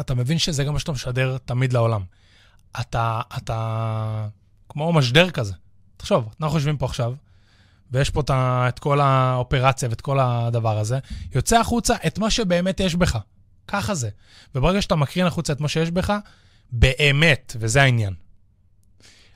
אתה 0.00 0.14
מבין 0.14 0.38
שזה 0.38 0.64
גם 0.64 0.72
מה 0.72 0.78
שאתה 0.78 0.92
משדר 0.92 1.36
תמיד 1.44 1.72
לעולם. 1.72 2.02
אתה, 2.80 3.20
אתה 3.36 4.28
כמו 4.68 4.92
משדר 4.92 5.30
כזה. 5.30 5.54
תחשוב, 5.96 6.28
אנחנו 6.40 6.56
יושבים 6.56 6.76
פה 6.76 6.86
עכשיו, 6.86 7.14
ויש 7.90 8.10
פה 8.10 8.20
את, 8.20 8.30
את 8.68 8.78
כל 8.78 9.00
האופרציה 9.00 9.88
ואת 9.88 10.00
כל 10.00 10.18
הדבר 10.20 10.78
הזה, 10.78 10.98
יוצא 11.34 11.60
החוצה 11.60 11.94
את 12.06 12.18
מה 12.18 12.30
שבאמת 12.30 12.80
יש 12.80 12.94
בך. 12.94 13.18
ככה 13.68 13.94
זה. 13.94 14.08
וברגע 14.54 14.82
שאתה 14.82 14.96
מקרין 14.96 15.26
החוצה 15.26 15.52
את 15.52 15.60
מה 15.60 15.68
שיש 15.68 15.90
בך, 15.90 16.12
באמת, 16.72 17.56
וזה 17.60 17.82
העניין. 17.82 18.14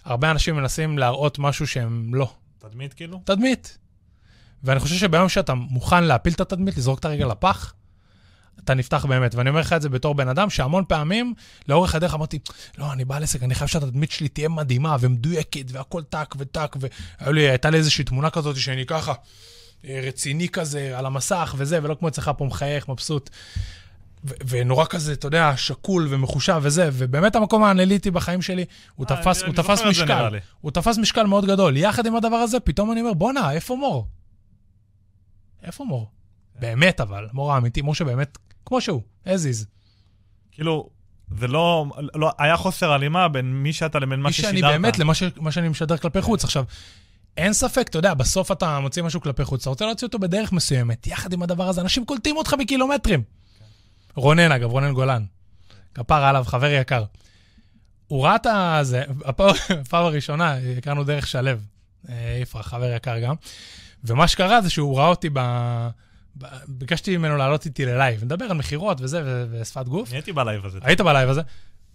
הרבה 0.04 0.30
אנשים 0.30 0.56
מנסים 0.56 0.98
להראות 0.98 1.38
משהו 1.38 1.66
שהם 1.66 2.14
לא. 2.14 2.32
תדמית 2.58 2.94
כאילו? 2.94 3.20
תדמית. 3.24 3.78
ואני 4.64 4.80
חושב 4.80 4.94
שביום 4.94 5.28
שאתה 5.28 5.54
מוכן 5.54 6.04
להפיל 6.04 6.32
את 6.32 6.40
התדמית, 6.40 6.76
לזרוק 6.76 6.98
את 6.98 7.04
הרגל 7.04 7.26
לפח, 7.26 7.74
אתה 8.64 8.74
נפתח 8.74 9.04
באמת. 9.04 9.34
ואני 9.34 9.50
אומר 9.50 9.60
לך 9.60 9.72
את 9.72 9.82
זה 9.82 9.88
בתור 9.88 10.14
בן 10.14 10.28
אדם, 10.28 10.50
שהמון 10.50 10.84
פעמים, 10.88 11.34
לאורך 11.68 11.94
הדרך 11.94 12.14
אמרתי, 12.14 12.38
לא, 12.78 12.92
אני 12.92 13.04
בעל 13.04 13.22
עסק, 13.22 13.42
אני 13.42 13.54
חייב 13.54 13.68
שהתדמית 13.68 14.10
שלי 14.10 14.28
תהיה 14.28 14.48
מדהימה 14.48 14.96
ומדויקת, 15.00 15.64
והכל 15.68 16.02
טק 16.02 16.34
וטק, 16.38 16.76
והייתה 17.20 17.70
לי 17.70 17.78
איזושהי 17.78 18.04
תמונה 18.04 18.30
כזאת 18.30 18.56
שאני 18.56 18.86
ככה, 18.86 19.12
אה, 19.84 20.00
רציני 20.02 20.48
כזה, 20.48 20.98
על 20.98 21.06
המסך 21.06 21.54
וזה, 21.58 21.78
ולא 21.82 21.94
כמו 21.94 22.08
אצלך 22.08 22.30
פה 22.36 22.44
מחייך, 22.44 22.88
מבסוט. 22.88 23.30
ו- 24.24 24.34
ונורא 24.48 24.84
כזה, 24.84 25.12
אתה 25.12 25.26
יודע, 25.26 25.52
שקול 25.56 26.06
ומחושב 26.10 26.60
וזה, 26.62 26.88
ובאמת 26.92 27.36
המקום 27.36 27.64
האנליטי 27.64 28.10
בחיים 28.10 28.42
שלי, 28.42 28.64
הוא 28.94 29.06
אה, 29.10 29.16
תפס, 29.16 29.42
אני- 29.42 29.46
הוא 29.50 29.54
אני 29.56 29.64
תפס 29.64 29.78
זה, 29.78 29.84
נראה 29.84 29.90
משקל. 29.90 30.38
הוא 30.60 30.70
תפס 30.70 30.98
משקל 30.98 31.26
מאוד 31.26 31.44
גדול. 31.46 31.76
יחד 31.76 32.06
עם 32.06 32.16
הדבר 32.16 32.36
הזה, 32.36 32.60
פתאום 32.60 32.92
אני 32.92 33.00
אומר, 33.00 33.14
בואנה, 33.14 33.52
איפה 33.52 33.76
מור? 33.76 34.06
איפה 35.62 35.84
מור? 35.84 36.10
באמת 36.60 37.00
אבל, 37.00 37.28
מור 37.32 37.52
האמיתי, 37.52 37.82
מור 37.82 37.94
שבאמת, 37.94 38.38
כמו 38.66 38.80
שהוא, 38.80 39.02
as 39.26 39.28
is. 39.28 39.64
כאילו, 40.52 40.88
זה 41.38 41.46
לא, 41.48 41.86
לא, 42.14 42.32
היה 42.38 42.56
חוסר 42.56 42.92
הלימה 42.92 43.28
בין 43.28 43.62
מי 43.62 43.72
שאתה 43.72 43.98
לבין 43.98 44.20
מה 44.20 44.28
מי 44.28 44.32
ששידרת. 44.32 44.50
שאני 44.54 44.62
באמת, 44.72 44.98
למה 44.98 45.14
ש, 45.14 45.22
שאני 45.50 45.68
משדר 45.68 45.96
כלפי 45.96 46.22
חוץ. 46.22 46.44
עכשיו, 46.44 46.64
אין 47.36 47.52
ספק, 47.52 47.86
אתה 47.90 47.98
יודע, 47.98 48.14
בסוף 48.14 48.52
אתה 48.52 48.80
מוציא 48.80 49.02
משהו 49.02 49.20
כלפי 49.20 49.44
חוץ, 49.44 49.60
אתה 49.60 49.70
רוצה 49.70 49.86
להוציא 49.86 50.06
אותו 50.06 50.18
בדרך 50.18 50.52
מסוימת. 50.52 51.06
יחד 51.06 51.32
עם 51.32 51.42
הדבר 51.42 51.68
הזה, 51.68 51.80
אנשים 51.80 52.04
קולטים 52.04 52.36
אותך 52.36 52.54
בקילומטרים. 52.60 53.22
רונן, 54.14 54.52
אגב, 54.52 54.70
רונן 54.70 54.92
גולן. 54.92 55.24
כפרה 55.94 56.28
עליו, 56.28 56.44
חבר 56.46 56.70
יקר. 56.70 57.04
הוא 58.06 58.24
ראה 58.24 58.36
את 58.36 58.46
הזה, 58.50 59.04
הפעם 59.24 60.04
הראשונה, 60.04 60.56
הכרנו 60.78 61.04
דרך 61.04 61.26
שלו, 61.26 61.50
אה, 62.08 62.38
יפרח, 62.42 62.66
חבר 62.66 62.92
יקר 62.96 63.18
גם, 63.18 63.34
ומה 64.04 64.28
שקרה 64.28 64.62
זה 64.62 64.70
שהוא 64.70 64.98
ראה 64.98 65.06
אותי 65.06 65.28
ב... 65.32 65.38
ב... 66.38 66.46
ביקשתי 66.68 67.16
ממנו 67.16 67.36
לעלות 67.36 67.66
איתי 67.66 67.86
ללייב, 67.86 68.24
נדבר 68.24 68.44
על 68.44 68.56
מכירות 68.56 69.00
וזה, 69.00 69.22
ו... 69.24 69.46
ושפת 69.50 69.88
גוף. 69.88 70.12
הייתי 70.12 70.32
בלייב 70.32 70.66
הזה. 70.66 70.78
היית 70.82 71.00
בלייב 71.00 71.28
הזה, 71.28 71.40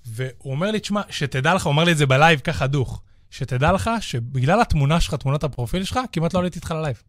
והוא 0.05 0.51
אומר 0.51 0.71
לי, 0.71 0.79
תשמע, 0.79 1.01
שתדע 1.09 1.53
לך, 1.53 1.65
הוא 1.65 1.73
אמר 1.73 1.83
לי 1.83 1.91
את 1.91 1.97
זה 1.97 2.05
בלייב 2.05 2.39
ככה 2.39 2.67
דוך, 2.67 3.01
שתדע 3.29 3.71
לך 3.71 3.89
שבגלל 3.99 4.61
התמונה 4.61 5.01
שלך, 5.01 5.13
תמונת 5.15 5.43
הפרופיל 5.43 5.83
שלך, 5.83 5.99
כמעט 6.11 6.33
לא 6.33 6.39
עליתי 6.39 6.59
איתך 6.59 6.71
ללייב. 6.71 7.01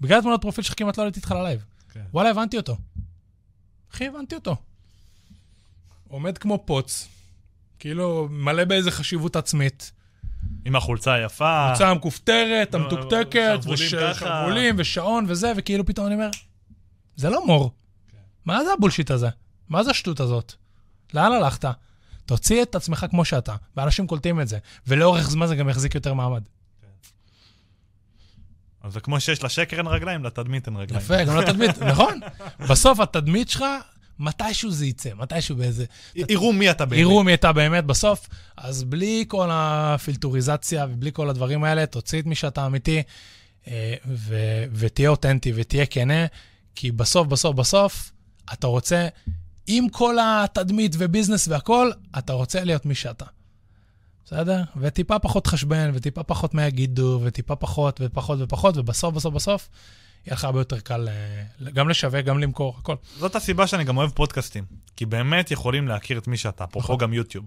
בגלל 0.00 0.20
תמונת 0.20 0.38
הפרופיל 0.38 0.64
שלך 0.64 0.74
כמעט 0.76 0.98
לא 0.98 1.02
עליתי 1.02 1.20
איתך 1.20 1.30
ללייב. 1.30 1.64
כן. 1.92 2.00
וואלה, 2.12 2.30
הבנתי 2.30 2.56
אותו. 2.56 2.76
אחי, 3.94 4.06
הבנתי 4.08 4.34
אותו. 4.34 4.56
עומד 6.08 6.38
כמו 6.38 6.62
פוץ, 6.66 7.08
כאילו 7.78 8.28
מלא 8.30 8.64
באיזה 8.64 8.90
חשיבות 8.90 9.36
עצמית. 9.36 9.92
עם 10.64 10.76
החולצה 10.76 11.12
היפה. 11.14 11.66
חולצה 11.68 11.88
המכופתרת, 11.90 12.74
לא, 12.74 12.78
המתוקתקת, 12.80 13.58
שרוולים 13.62 13.86
וש- 13.86 13.94
ככה. 13.94 14.26
שרוולים 14.26 14.74
ושעון 14.78 15.24
וזה, 15.28 15.52
וכאילו 15.56 15.86
פתאום 15.86 16.06
אני 16.06 16.14
אומר, 16.14 16.30
זה 17.16 17.30
לא 17.30 17.46
מור. 17.46 17.70
כן. 18.10 18.16
מה 18.44 18.64
זה 18.64 18.72
הבולשיט 18.72 19.10
הזה? 19.10 19.28
מה 19.68 19.82
זה 19.84 19.90
השטות 19.90 20.20
הזאת? 20.20 20.52
לאן 21.14 21.32
הלכת? 21.32 21.64
תוציא 22.26 22.62
את 22.62 22.74
עצמך 22.74 23.06
כמו 23.10 23.24
שאתה, 23.24 23.56
ואנשים 23.76 24.06
קולטים 24.06 24.40
את 24.40 24.48
זה, 24.48 24.58
ולאורך 24.86 25.30
זמן 25.30 25.46
זה 25.46 25.56
גם 25.56 25.68
יחזיק 25.68 25.94
יותר 25.94 26.14
מעמד. 26.14 26.42
אז 28.82 28.92
זה 28.92 29.00
כמו 29.00 29.20
שיש 29.20 29.44
לשקר 29.44 29.78
אין 29.78 29.86
רגליים, 29.86 30.24
לתדמית 30.24 30.66
אין 30.66 30.76
רגליים. 30.76 31.04
יפה, 31.04 31.24
גם 31.24 31.36
לתדמית, 31.36 31.82
נכון. 31.92 32.20
בסוף 32.68 33.00
התדמית 33.00 33.48
שלך, 33.48 33.64
מתישהו 34.18 34.70
זה 34.70 34.86
יצא, 34.86 35.10
מתישהו 35.16 35.56
באיזה... 35.56 35.84
יראו 36.14 36.52
מי 36.52 36.70
אתה 36.70 36.84
באמת. 36.84 37.00
יראו 37.00 37.24
מי 37.24 37.34
אתה 37.34 37.52
באמת 37.52 37.84
בסוף, 37.84 38.28
אז 38.56 38.84
בלי 38.84 39.24
כל 39.28 39.48
הפילטוריזציה 39.52 40.86
ובלי 40.90 41.10
כל 41.12 41.30
הדברים 41.30 41.64
האלה, 41.64 41.86
תוציא 41.86 42.20
את 42.20 42.26
מי 42.26 42.34
שאתה 42.34 42.66
אמיתי, 42.66 43.02
אה, 43.68 43.94
ו- 44.06 44.64
ותהיה 44.72 45.08
אותנטי 45.08 45.52
ותהיה 45.54 45.86
כנה, 45.86 46.26
כי 46.74 46.92
בסוף, 46.92 47.26
בסוף, 47.26 47.56
בסוף, 47.56 48.12
אתה 48.52 48.66
רוצה, 48.66 49.08
עם 49.66 49.88
כל 49.88 50.16
התדמית 50.22 50.92
וביזנס 50.98 51.48
והכול, 51.48 51.92
אתה 52.18 52.32
רוצה 52.32 52.64
להיות 52.64 52.86
מי 52.86 52.94
שאתה. 52.94 53.24
בסדר? 54.32 54.62
וטיפה 54.76 55.18
פחות 55.18 55.46
חשבן, 55.46 55.90
וטיפה 55.94 56.22
פחות 56.22 56.54
מה 56.54 56.66
יגידו, 56.66 57.20
וטיפה 57.24 57.56
פחות 57.56 58.00
ופחות 58.04 58.38
ופחות, 58.40 58.76
ובסוף, 58.76 59.14
בסוף, 59.14 59.34
בסוף, 59.34 59.68
יהיה 60.26 60.34
לך 60.34 60.44
הרבה 60.44 60.60
יותר 60.60 60.80
קל 60.80 61.08
אה, 61.08 61.70
גם 61.70 61.88
לשווק, 61.88 62.24
גם 62.24 62.38
למכור, 62.38 62.76
הכל. 62.78 62.94
זאת 63.18 63.36
הסיבה 63.36 63.66
שאני 63.66 63.84
גם 63.84 63.96
אוהב 63.96 64.10
פודקאסטים. 64.10 64.64
כי 64.96 65.06
באמת 65.06 65.50
יכולים 65.50 65.88
להכיר 65.88 66.18
את 66.18 66.28
מי 66.28 66.36
שאתה, 66.36 66.64
אפרופו 66.64 66.86
נכון. 66.86 66.98
גם 66.98 67.12
יוטיוב. 67.12 67.44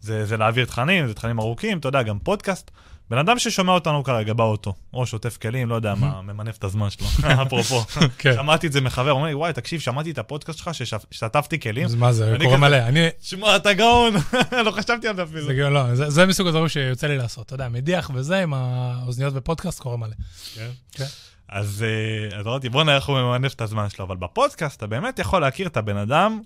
זה, 0.00 0.26
זה 0.26 0.36
להעביר 0.36 0.64
תכנים, 0.64 1.06
זה 1.06 1.14
תכנים 1.14 1.38
ארוכים, 1.38 1.78
אתה 1.78 1.88
יודע, 1.88 2.02
גם 2.02 2.18
פודקאסט. 2.18 2.70
בן 3.10 3.18
אדם 3.18 3.38
ששומע 3.38 3.72
אותנו 3.72 4.04
כרגע 4.04 4.32
באוטו, 4.32 4.74
או 4.92 5.06
שוטף 5.06 5.36
כלים, 5.36 5.68
לא 5.68 5.74
יודע 5.74 5.94
מה, 5.94 6.22
ממנף 6.22 6.56
את 6.58 6.64
הזמן 6.64 6.90
שלו, 6.90 7.06
אפרופו. 7.42 7.84
כן. 8.18 8.34
שמעתי 8.34 8.66
את 8.66 8.72
זה 8.72 8.80
מחבר, 8.80 9.12
אומר 9.12 9.26
לי, 9.26 9.34
וואי, 9.34 9.52
תקשיב, 9.52 9.80
שמעתי 9.80 10.10
את 10.10 10.18
הפודקאסט 10.18 10.58
שלך 10.58 10.70
ששטפתי 10.74 11.60
כלים. 11.60 11.84
אז 11.84 11.94
מה 11.94 12.12
זה, 12.12 12.36
קורה 12.44 12.56
מלא. 12.56 12.76
אני, 12.76 13.08
שמע, 13.20 13.56
אתה 13.56 13.72
גאון, 13.72 14.14
לא 14.66 14.70
חשבתי 14.70 15.08
על 15.08 15.16
זה 15.16 15.22
אפילו. 15.22 15.46
זה, 15.46 15.52
לא, 15.52 15.94
זה, 15.94 16.26
מסוג 16.26 16.46
הדברים 16.46 16.68
שיוצא 16.68 17.06
לי 17.06 17.18
לעשות. 17.18 17.46
אתה 17.46 17.54
יודע, 17.54 17.68
מדיח 17.68 18.10
וזה, 18.14 18.42
עם 18.42 18.54
האוזניות 18.54 19.34
בפודקאסט, 19.34 19.80
קורה 19.80 19.96
מלא. 19.96 20.14
כן. 20.54 20.70
כן. 20.92 21.04
אז 21.48 21.84
אה, 22.32 22.38
אז 22.38 22.46
אמרתי, 22.46 22.68
בוא 22.68 22.84
נראה 22.84 22.96
איך 22.96 23.08
הוא 23.08 23.18
ממנף 23.18 23.54
את 23.54 23.60
הזמן 23.60 23.88
שלו, 23.88 24.04
אבל 24.04 24.16
בפודקאסט 24.16 24.76
אתה 24.76 24.86
באמת 24.86 25.18
יכול 25.18 25.40
להכיר 25.40 25.66
את 25.66 25.76
הבן 25.76 25.96
אדם 25.96 26.40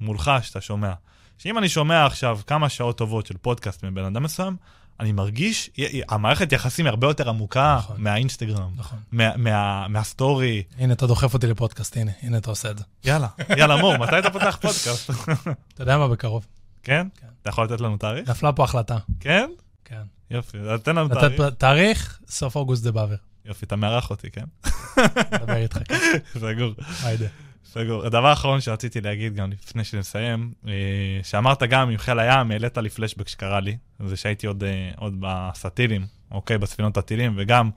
מולך 0.00 0.30
שאתה 0.42 0.60
שומע. 0.60 0.92
שאם 1.38 1.58
אני 1.58 1.68
שומע 1.68 2.06
עכשיו 2.06 2.38
כמה 2.46 2.68
שעות 2.68 2.98
טובות 2.98 3.26
של 3.26 3.36
פודקאסט 3.36 3.84
מבן 3.84 4.04
אדם 4.04 4.22
מסוים, 4.22 4.56
אני 5.00 5.12
מרגיש, 5.12 5.70
המערכת 6.08 6.52
יחסים 6.52 6.86
היא 6.86 6.90
הרבה 6.90 7.06
יותר 7.06 7.28
עמוקה 7.28 7.76
נכון. 7.78 7.96
מהאינסטגרם, 8.00 8.70
נכון. 8.76 8.98
מה- 9.12 9.36
מה- 9.36 9.88
מהסטורי. 9.88 10.62
הנה, 10.78 10.92
אתה 10.92 11.06
דוחף 11.06 11.34
אותי 11.34 11.46
לפודקאסט, 11.46 11.96
הנה, 11.96 12.10
הנה 12.22 12.38
אתה 12.38 12.50
עושה 12.50 12.70
את 12.70 12.78
זה. 12.78 12.84
יאללה, 13.04 13.28
יאללה 13.56 13.76
מור, 13.76 13.96
מתי 13.96 14.18
אתה 14.18 14.30
פותח 14.30 14.58
פודקאסט? 14.60 15.10
אתה 15.74 15.82
יודע 15.82 15.98
מה, 15.98 16.08
בקרוב. 16.08 16.46
כן? 16.82 17.06
כן. 17.20 17.26
אתה 17.42 17.50
יכול 17.50 17.64
לתת 17.64 17.80
לנו 17.80 17.96
תאריך? 17.96 18.28
נפלה 18.28 18.52
פה 18.52 18.64
החלטה. 18.64 18.96
כן? 19.20 19.50
כן. 19.84 20.02
יופי, 20.30 20.58
אז 20.58 20.80
תן 20.80 20.96
לנו 20.96 21.08
תאריך. 21.08 21.42
תאריך, 21.58 22.20
סוף 22.28 22.56
אוגוסט 22.56 22.84
דבאבר. 22.84 23.14
יופי, 23.44 23.66
אתה 23.66 23.76
מארח 23.76 24.10
אותי, 24.10 24.30
כן? 24.30 24.44
נדבר 25.32 25.56
איתך, 25.56 25.78
כן. 25.88 25.94
סגור. 26.40 26.72
היידה. 27.02 27.26
סגור. 27.74 28.06
הדבר 28.06 28.26
האחרון 28.26 28.60
שרציתי 28.60 29.00
להגיד 29.00 29.34
גם 29.34 29.50
לפני 29.50 29.84
שנסיים, 29.84 30.52
אה, 30.68 30.72
שאמרת 31.22 31.62
גם 31.62 31.90
עם 31.90 31.98
חיל 31.98 32.18
הים, 32.18 32.50
העלית 32.50 32.78
לי 32.78 32.90
פלשבק 32.90 33.28
שקרה 33.28 33.60
לי, 33.60 33.76
זה 34.06 34.16
שהייתי 34.16 34.46
עוד, 34.46 34.64
אה, 34.64 34.90
עוד 34.96 35.16
בסטילים, 35.20 36.06
אוקיי, 36.30 36.58
בספינות 36.58 36.96
הטילים, 36.96 37.34
וגם, 37.36 37.70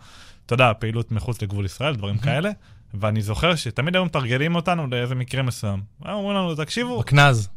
אתה 0.46 0.54
יודע, 0.54 0.72
פעילות 0.80 1.12
מחוץ 1.12 1.42
לגבול 1.42 1.66
ישראל, 1.66 1.96
דברים 1.96 2.18
כאלה, 2.18 2.52
ואני 2.94 3.22
זוכר 3.22 3.56
שתמיד 3.56 3.96
היו 3.96 4.06
מתרגלים 4.06 4.56
אותנו 4.56 4.88
לאיזה 4.88 5.16
מקרה 5.16 5.42
מסוים. 5.42 5.82
היו 6.04 6.16
אומרים 6.16 6.38
לנו, 6.38 6.56
תקשיבו, 6.56 7.00
בקנז. 7.00 7.50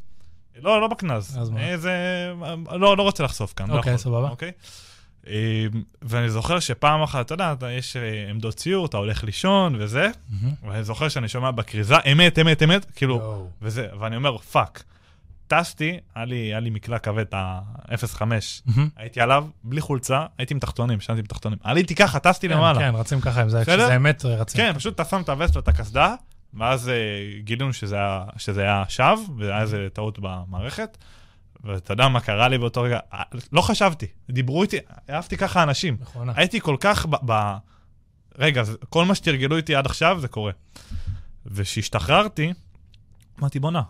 לא, 0.62 0.80
לא 0.80 0.88
בקנז. 0.88 1.38
אז 1.40 1.50
מה? 1.50 1.60
איזה... 1.60 1.92
לא, 2.70 2.96
לא 2.96 3.02
רוצה 3.02 3.24
לחשוף 3.24 3.52
כאן. 3.56 3.70
לא 3.70 3.76
אוקיי, 3.76 3.98
סבבה. 3.98 4.28
אוקיי? 4.28 4.52
אה, 5.26 5.66
ואני 6.02 6.30
זוכר 6.30 6.60
שפעם 6.60 7.02
אחת, 7.02 7.26
אתה 7.26 7.34
יודע, 7.34 7.70
יש 7.70 7.96
אה, 7.96 8.30
עמדות 8.30 8.54
ציור, 8.54 8.86
אתה 8.86 8.96
הולך 8.96 9.24
לישון 9.24 9.76
וזה, 9.78 10.10
מהמם. 10.30 10.54
ואני 10.68 10.84
זוכר 10.84 11.08
שאני 11.08 11.28
שומע 11.28 11.50
בכריזה, 11.50 11.96
אמת, 12.12 12.38
אמת, 12.38 12.62
אמת, 12.62 12.86
כאילו, 12.96 13.16
יואו. 13.16 13.48
וזה, 13.62 13.86
ואני 14.00 14.16
אומר, 14.16 14.38
fuck. 14.38 14.82
טסתי, 15.46 15.98
היה 16.14 16.24
לי, 16.24 16.36
היה 16.36 16.60
לי 16.60 16.70
מקלע 16.70 16.98
כבד, 16.98 17.34
ה-05, 17.34 18.22
מהמם. 18.22 18.88
הייתי 18.96 19.20
עליו, 19.20 19.46
בלי 19.64 19.80
חולצה, 19.80 20.26
הייתי 20.38 20.54
עם 20.54 20.60
תחתונים, 20.60 20.98
ישנתי 20.98 21.20
עם 21.20 21.26
תחתונים. 21.26 21.58
עליתי 21.64 21.94
ככה, 21.94 22.18
טסתי 22.18 22.48
כן, 22.48 22.56
למעלה. 22.56 22.78
כן, 22.80 22.94
רצים 22.94 23.20
ככה 23.20 23.42
עם 23.42 23.48
זה? 23.48 23.62
כשזה 23.62 23.96
אמת, 23.96 24.24
רצים. 24.24 24.60
כן, 24.60 24.72
פשוט 24.76 24.94
אתה 24.94 25.04
שם 25.04 25.20
את 25.20 25.28
הווסט 25.28 25.56
ואת 25.56 25.68
הקסדה, 25.68 26.14
ואז 26.54 26.88
אה, 26.88 26.94
גילינו 27.40 27.72
שזה 27.72 27.98
שזה 28.36 28.62
היה 28.62 28.84
שווא, 28.88 29.24
והיה 29.38 29.60
איזה 29.60 29.88
טעות 29.92 30.18
במערכת. 30.18 30.98
ואתה 31.64 31.92
יודע 31.92 32.08
מה 32.08 32.20
קרה 32.20 32.48
לי 32.48 32.58
באותו 32.58 32.82
רגע? 32.82 32.98
אה, 33.12 33.22
לא 33.52 33.60
חשבתי, 33.60 34.06
דיברו 34.30 34.62
איתי, 34.62 34.76
אהבתי 35.10 35.36
ככה 35.36 35.62
אנשים. 35.62 35.96
נכונה. 36.00 36.32
הייתי 36.36 36.60
כל 36.60 36.76
כך 36.80 37.06
ב... 37.06 37.16
ב... 37.32 37.56
רגע, 38.38 38.62
כל 38.88 39.04
מה 39.04 39.14
שתרגלו 39.14 39.56
איתי 39.56 39.74
עד 39.74 39.86
עכשיו 39.86 40.20
זה 40.20 40.28
קורה. 40.28 40.52
וכשהשתחררתי, 41.46 42.52
אמרתי, 43.40 43.60
בואנה, 43.60 43.82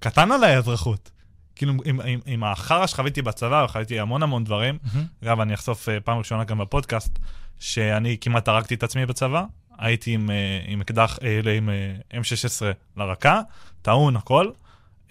קטן 0.00 0.32
עליי 0.32 0.54
האזרחות. 0.54 1.10
כאילו, 1.56 1.72
עם, 1.84 2.00
עם, 2.00 2.20
עם 2.26 2.44
החרא 2.44 2.86
שחוויתי 2.86 3.22
בצבא, 3.22 3.64
וחוויתי 3.64 4.00
המון 4.00 4.22
המון 4.22 4.44
דברים, 4.44 4.78
מהמם. 4.82 5.06
אגב, 5.24 5.40
אני 5.40 5.54
אחשוף 5.54 5.88
אה, 5.88 6.00
פעם 6.00 6.18
ראשונה 6.18 6.44
גם 6.44 6.58
בפודקאסט, 6.58 7.18
שאני 7.58 8.16
כמעט 8.20 8.48
הרגתי 8.48 8.74
את 8.74 8.82
עצמי 8.82 9.06
בצבא. 9.06 9.44
הייתי 9.78 10.10
עם, 10.10 10.30
אה, 10.30 10.60
עם 10.66 10.80
אקדח, 10.80 11.18
לא, 11.42 11.50
עם 11.50 11.70
אה, 11.70 12.20
M16 12.20 12.62
לרקה, 12.96 13.40
טעון, 13.82 14.16
הכל. 14.16 14.50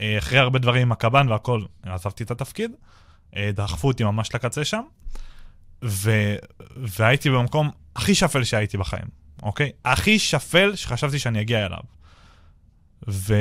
אה, 0.01 0.17
אחרי 0.17 0.39
הרבה 0.39 0.59
דברים 0.59 0.81
עם 0.81 0.91
הקב"ן 0.91 1.27
והכל, 1.29 1.61
עזבתי 1.83 2.23
את 2.23 2.31
התפקיד. 2.31 2.71
אה, 3.35 3.49
דחפו 3.53 3.87
אותי 3.87 4.03
ממש 4.03 4.35
לקצה 4.35 4.65
שם. 4.65 4.81
ו, 5.83 6.35
והייתי 6.77 7.29
במקום 7.29 7.71
הכי 7.95 8.15
שפל 8.15 8.43
שהייתי 8.43 8.77
בחיים, 8.77 9.05
אוקיי? 9.43 9.71
הכי 9.85 10.19
שפל 10.19 10.75
שחשבתי 10.75 11.19
שאני 11.19 11.41
אגיע 11.41 11.65
אליו. 11.65 11.79
ו, 13.07 13.35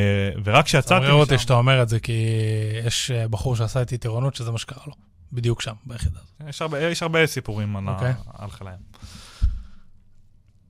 ורק 0.44 0.64
כשיצאתי 0.64 1.06
מעורר 1.06 1.20
אותי 1.20 1.38
שאתה 1.38 1.54
אומר 1.54 1.82
את 1.82 1.88
זה, 1.88 2.00
כי 2.00 2.26
יש 2.84 3.10
אה, 3.10 3.28
בחור 3.28 3.56
שעשה 3.56 3.80
איתי 3.80 3.98
טירונות 3.98 4.34
שזה 4.34 4.50
מה 4.50 4.58
שקרה 4.58 4.82
לו. 4.86 4.92
בדיוק 5.32 5.60
שם, 5.60 5.74
ביחידה 5.86 6.18
הזאת. 6.22 6.48
יש 6.48 6.62
הרבה, 6.62 6.80
יש 6.80 7.02
הרבה 7.02 7.26
סיפורים 7.26 7.76
על, 7.76 7.88
אוקיי. 7.88 8.12
okay. 8.12 8.42
על 8.42 8.50
חיל 8.50 8.68
הים. 8.68 8.78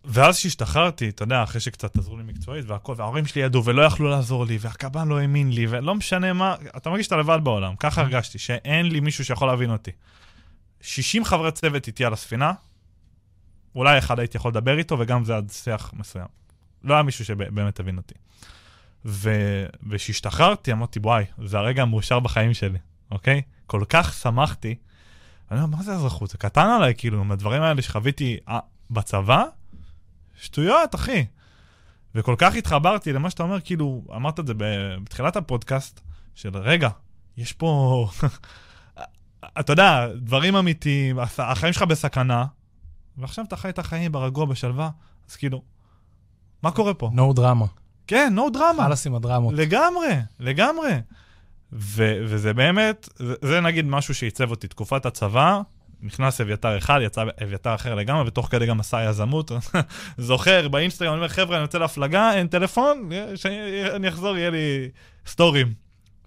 ואז 0.04 0.38
כשהשתחררתי, 0.38 1.08
אתה 1.08 1.22
יודע, 1.22 1.42
אחרי 1.42 1.60
שקצת 1.60 1.98
עזרו 1.98 2.16
לי 2.16 2.22
מקצועית 2.22 2.64
והכל, 2.68 2.94
וההורים 2.96 3.26
שלי 3.26 3.42
ידעו 3.42 3.64
ולא 3.64 3.82
יכלו 3.82 4.08
לעזור 4.10 4.46
לי, 4.46 4.58
והקב"ן 4.60 5.08
לא 5.08 5.18
האמין 5.18 5.52
לי, 5.52 5.66
ולא 5.68 5.94
משנה 5.94 6.32
מה, 6.32 6.54
אתה 6.76 6.90
מרגיש 6.90 7.06
שאתה 7.06 7.16
לבד 7.16 7.38
בעולם, 7.42 7.76
ככה 7.76 8.00
הרגשתי, 8.00 8.38
שאין 8.38 8.86
לי 8.86 9.00
מישהו 9.00 9.24
שיכול 9.24 9.48
להבין 9.48 9.70
אותי. 9.70 9.90
60 10.80 11.24
חברי 11.24 11.52
צוות 11.52 11.86
איתי 11.86 12.04
על 12.04 12.12
הספינה, 12.12 12.52
אולי 13.74 13.98
אחד 13.98 14.18
הייתי 14.18 14.36
יכול 14.36 14.50
לדבר 14.50 14.78
איתו, 14.78 14.96
וגם 14.98 15.24
זה 15.24 15.36
עד 15.36 15.50
שיח 15.50 15.92
מסוים. 15.96 16.26
לא 16.84 16.94
היה 16.94 17.02
מישהו 17.02 17.24
שבאמת 17.24 17.80
הבין 17.80 17.96
אותי. 17.96 18.14
וכשהשתחררתי, 19.88 20.72
אמרתי, 20.72 20.98
וואי, 20.98 21.24
זה 21.44 21.58
הרגע 21.58 21.82
המאושר 21.82 22.20
בחיים 22.20 22.54
שלי, 22.54 22.78
אוקיי? 23.10 23.42
כל 23.66 23.82
כך 23.88 24.14
שמחתי. 24.14 24.74
אני 25.50 25.60
אומר, 25.62 25.76
מה 25.76 25.82
זה 25.82 25.92
אזרחות? 25.92 26.30
זה 26.30 26.38
קטן 26.38 26.66
עליי, 26.66 26.94
כאילו, 26.98 27.20
עם 27.20 27.32
הדברים 27.32 27.62
האלה 27.62 27.82
שחוויתי 27.82 28.36
אה, 28.48 28.58
בצבא, 28.90 29.44
שטויות, 30.36 30.94
אחי. 30.94 31.24
וכל 32.14 32.34
כך 32.38 32.54
התחברתי 32.54 33.12
למה 33.12 33.30
שאתה 33.30 33.42
אומר, 33.42 33.60
כאילו, 33.60 34.02
אמרת 34.16 34.40
את 34.40 34.46
זה 34.46 34.52
בתחילת 34.56 35.36
הפודקאסט, 35.36 36.00
של 36.34 36.56
רגע, 36.56 36.88
יש 37.36 37.52
פה, 37.52 38.06
אתה 39.60 39.72
יודע, 39.72 40.08
דברים 40.16 40.56
אמיתיים, 40.56 41.18
הח- 41.18 41.40
החיים 41.40 41.72
שלך 41.72 41.82
בסכנה, 41.82 42.44
ועכשיו 43.16 43.44
אתה 43.44 43.56
חי 43.56 43.68
את 43.68 43.78
החיים 43.78 44.12
ברגוע, 44.12 44.44
בשלווה, 44.46 44.90
אז 45.30 45.36
כאילו, 45.36 45.62
מה 46.62 46.70
קורה 46.70 46.94
פה? 46.94 47.10
נו 47.12 47.32
דרמה. 47.32 47.66
כן, 48.06 48.34
no 48.36 48.50
דרמה. 48.52 48.84
חלאס 48.84 49.06
עם 49.06 49.14
הדרמות. 49.14 49.54
לגמרי, 49.54 50.08
לגמרי. 50.40 50.92
ו- 51.72 52.16
וזה 52.28 52.54
באמת, 52.54 53.08
זה, 53.16 53.34
זה 53.42 53.60
נגיד 53.60 53.84
משהו 53.86 54.14
שעיצב 54.14 54.50
אותי. 54.50 54.68
תקופת 54.68 55.06
הצבא, 55.06 55.60
נכנס 56.04 56.40
אביתר 56.40 56.78
אחד, 56.78 57.00
יצא 57.02 57.24
אביתר 57.42 57.74
אחר 57.74 57.94
לגמרי, 57.94 58.22
ותוך 58.26 58.48
כדי 58.50 58.66
גם 58.66 58.80
עשה 58.80 59.04
יזמות. 59.04 59.52
זוכר, 60.18 60.68
באינסטגרם, 60.68 61.12
אני 61.12 61.18
אומר, 61.18 61.28
חבר'ה, 61.28 61.56
אני 61.56 61.62
יוצא 61.62 61.78
להפלגה, 61.78 62.32
אין 62.34 62.46
טלפון, 62.46 63.10
שאני 63.34 64.08
אחזור, 64.08 64.36
יהיה 64.36 64.50
לי 64.50 64.88
סטורים. 65.26 65.72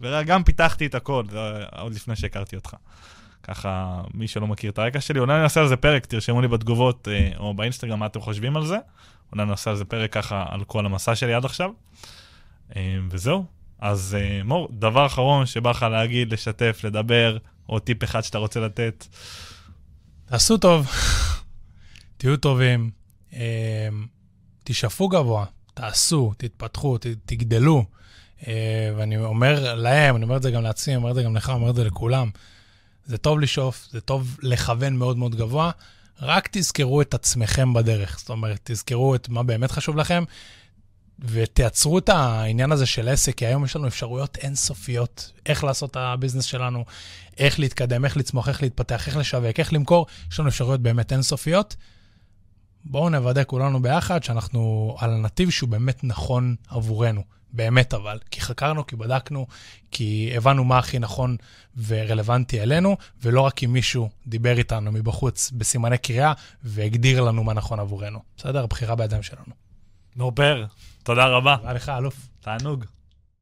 וגם 0.01 0.43
פיתחתי 0.43 0.85
את 0.85 0.95
הכל, 0.95 1.23
עוד 1.79 1.93
לפני 1.93 2.15
שהכרתי 2.15 2.55
אותך. 2.55 2.75
ככה, 3.43 4.01
מי 4.13 4.27
שלא 4.27 4.47
מכיר 4.47 4.71
את 4.71 4.79
הרקע 4.79 5.01
שלי, 5.01 5.19
אולי 5.19 5.35
אני 5.35 5.43
אעשה 5.43 5.61
על 5.61 5.67
זה 5.67 5.75
פרק, 5.75 6.05
תרשמו 6.05 6.41
לי 6.41 6.47
בתגובות 6.47 7.07
אה, 7.11 7.29
או 7.37 7.53
באינסטגרם 7.53 7.99
מה 7.99 8.05
אתם 8.05 8.19
חושבים 8.19 8.57
על 8.57 8.65
זה. 8.65 8.77
אולי 9.31 9.43
אני 9.43 9.51
אעשה 9.51 9.69
על 9.69 9.75
זה 9.75 9.85
פרק 9.85 10.13
ככה 10.13 10.45
על 10.49 10.63
כל 10.63 10.85
המסע 10.85 11.15
שלי 11.15 11.33
עד 11.33 11.45
עכשיו. 11.45 11.69
אה, 12.75 12.97
וזהו. 13.09 13.45
אז 13.79 14.17
אה, 14.19 14.43
מור, 14.43 14.69
דבר 14.71 15.05
אחרון 15.05 15.45
שבא 15.45 15.69
לך 15.69 15.83
להגיד, 15.91 16.33
לשתף, 16.33 16.81
לדבר, 16.83 17.37
או 17.69 17.79
טיפ 17.79 18.03
אחד 18.03 18.21
שאתה 18.21 18.37
רוצה 18.37 18.59
לתת. 18.59 19.05
תעשו 20.29 20.57
טוב, 20.57 20.87
תהיו 22.17 22.37
טובים, 22.37 22.91
אה, 23.33 23.87
תשאפו 24.63 25.07
גבוה, 25.07 25.45
תעשו, 25.73 26.33
תתפתחו, 26.37 26.97
תגדלו. 27.25 27.85
אה, 28.47 28.91
ואני 28.97 29.17
אומר 29.17 29.75
להם, 29.75 30.15
אני 30.15 30.23
אומר 30.23 30.37
את 30.37 30.41
זה 30.41 30.51
גם 30.51 30.63
לעצמי, 30.63 30.93
אני 30.93 30.97
אומר 31.01 31.09
את 31.09 31.15
זה 31.15 31.23
גם 31.23 31.35
לך, 31.35 31.49
אני 31.49 31.55
אומר 31.55 31.69
את 31.69 31.75
זה 31.75 31.83
לכולם. 31.83 32.29
זה 33.05 33.17
טוב 33.17 33.39
לשאוף, 33.39 33.87
זה 33.91 34.01
טוב 34.01 34.37
לכוון 34.41 34.95
מאוד 34.95 35.17
מאוד 35.17 35.35
גבוה, 35.35 35.71
רק 36.21 36.49
תזכרו 36.51 37.01
את 37.01 37.13
עצמכם 37.13 37.73
בדרך. 37.73 38.19
זאת 38.19 38.29
אומרת, 38.29 38.59
תזכרו 38.63 39.15
את 39.15 39.29
מה 39.29 39.43
באמת 39.43 39.71
חשוב 39.71 39.95
לכם, 39.97 40.23
ותייצרו 41.19 41.97
את 41.97 42.09
העניין 42.09 42.71
הזה 42.71 42.85
של 42.85 43.09
עסק, 43.09 43.35
כי 43.35 43.45
היום 43.45 43.65
יש 43.65 43.75
לנו 43.75 43.87
אפשרויות 43.87 44.37
אינסופיות, 44.37 45.31
איך 45.45 45.63
לעשות 45.63 45.91
את 45.91 45.95
הביזנס 45.95 46.43
שלנו, 46.43 46.85
איך 47.37 47.59
להתקדם, 47.59 48.05
איך 48.05 48.17
לצמוח, 48.17 48.49
איך 48.49 48.61
להתפתח, 48.61 49.07
איך 49.07 49.17
לשווק, 49.17 49.59
איך 49.59 49.73
למכור, 49.73 50.05
יש 50.31 50.39
לנו 50.39 50.49
אפשרויות 50.49 50.81
באמת 50.81 51.11
אינסופיות. 51.11 51.75
בואו 52.85 53.09
נוודא 53.09 53.43
כולנו 53.47 53.81
ביחד 53.81 54.23
שאנחנו 54.23 54.95
על 54.99 55.13
הנתיב 55.13 55.49
שהוא 55.49 55.69
באמת 55.69 56.03
נכון 56.03 56.55
עבורנו, 56.67 57.23
באמת 57.53 57.93
אבל. 57.93 58.19
כי 58.31 58.41
חקרנו, 58.41 58.87
כי 58.87 58.95
בדקנו, 58.95 59.47
כי 59.91 60.31
הבנו 60.35 60.63
מה 60.63 60.77
הכי 60.77 60.99
נכון 60.99 61.37
ורלוונטי 61.87 62.61
אלינו, 62.61 62.97
ולא 63.21 63.41
רק 63.41 63.63
אם 63.63 63.73
מישהו 63.73 64.09
דיבר 64.27 64.57
איתנו 64.57 64.91
מבחוץ 64.91 65.51
בסימני 65.51 65.97
קריאה 65.97 66.33
והגדיר 66.63 67.21
לנו 67.21 67.43
מה 67.43 67.53
נכון 67.53 67.79
עבורנו. 67.79 68.19
בסדר? 68.37 68.63
הבחירה 68.63 68.95
בידיים 68.95 69.23
שלנו. 69.23 69.53
נובר, 70.15 70.65
תודה 71.07 71.25
רבה. 71.27 71.55
תודה 71.61 71.73
לך, 71.73 71.89
אלוף. 71.89 72.15
תענוג. 72.41 72.85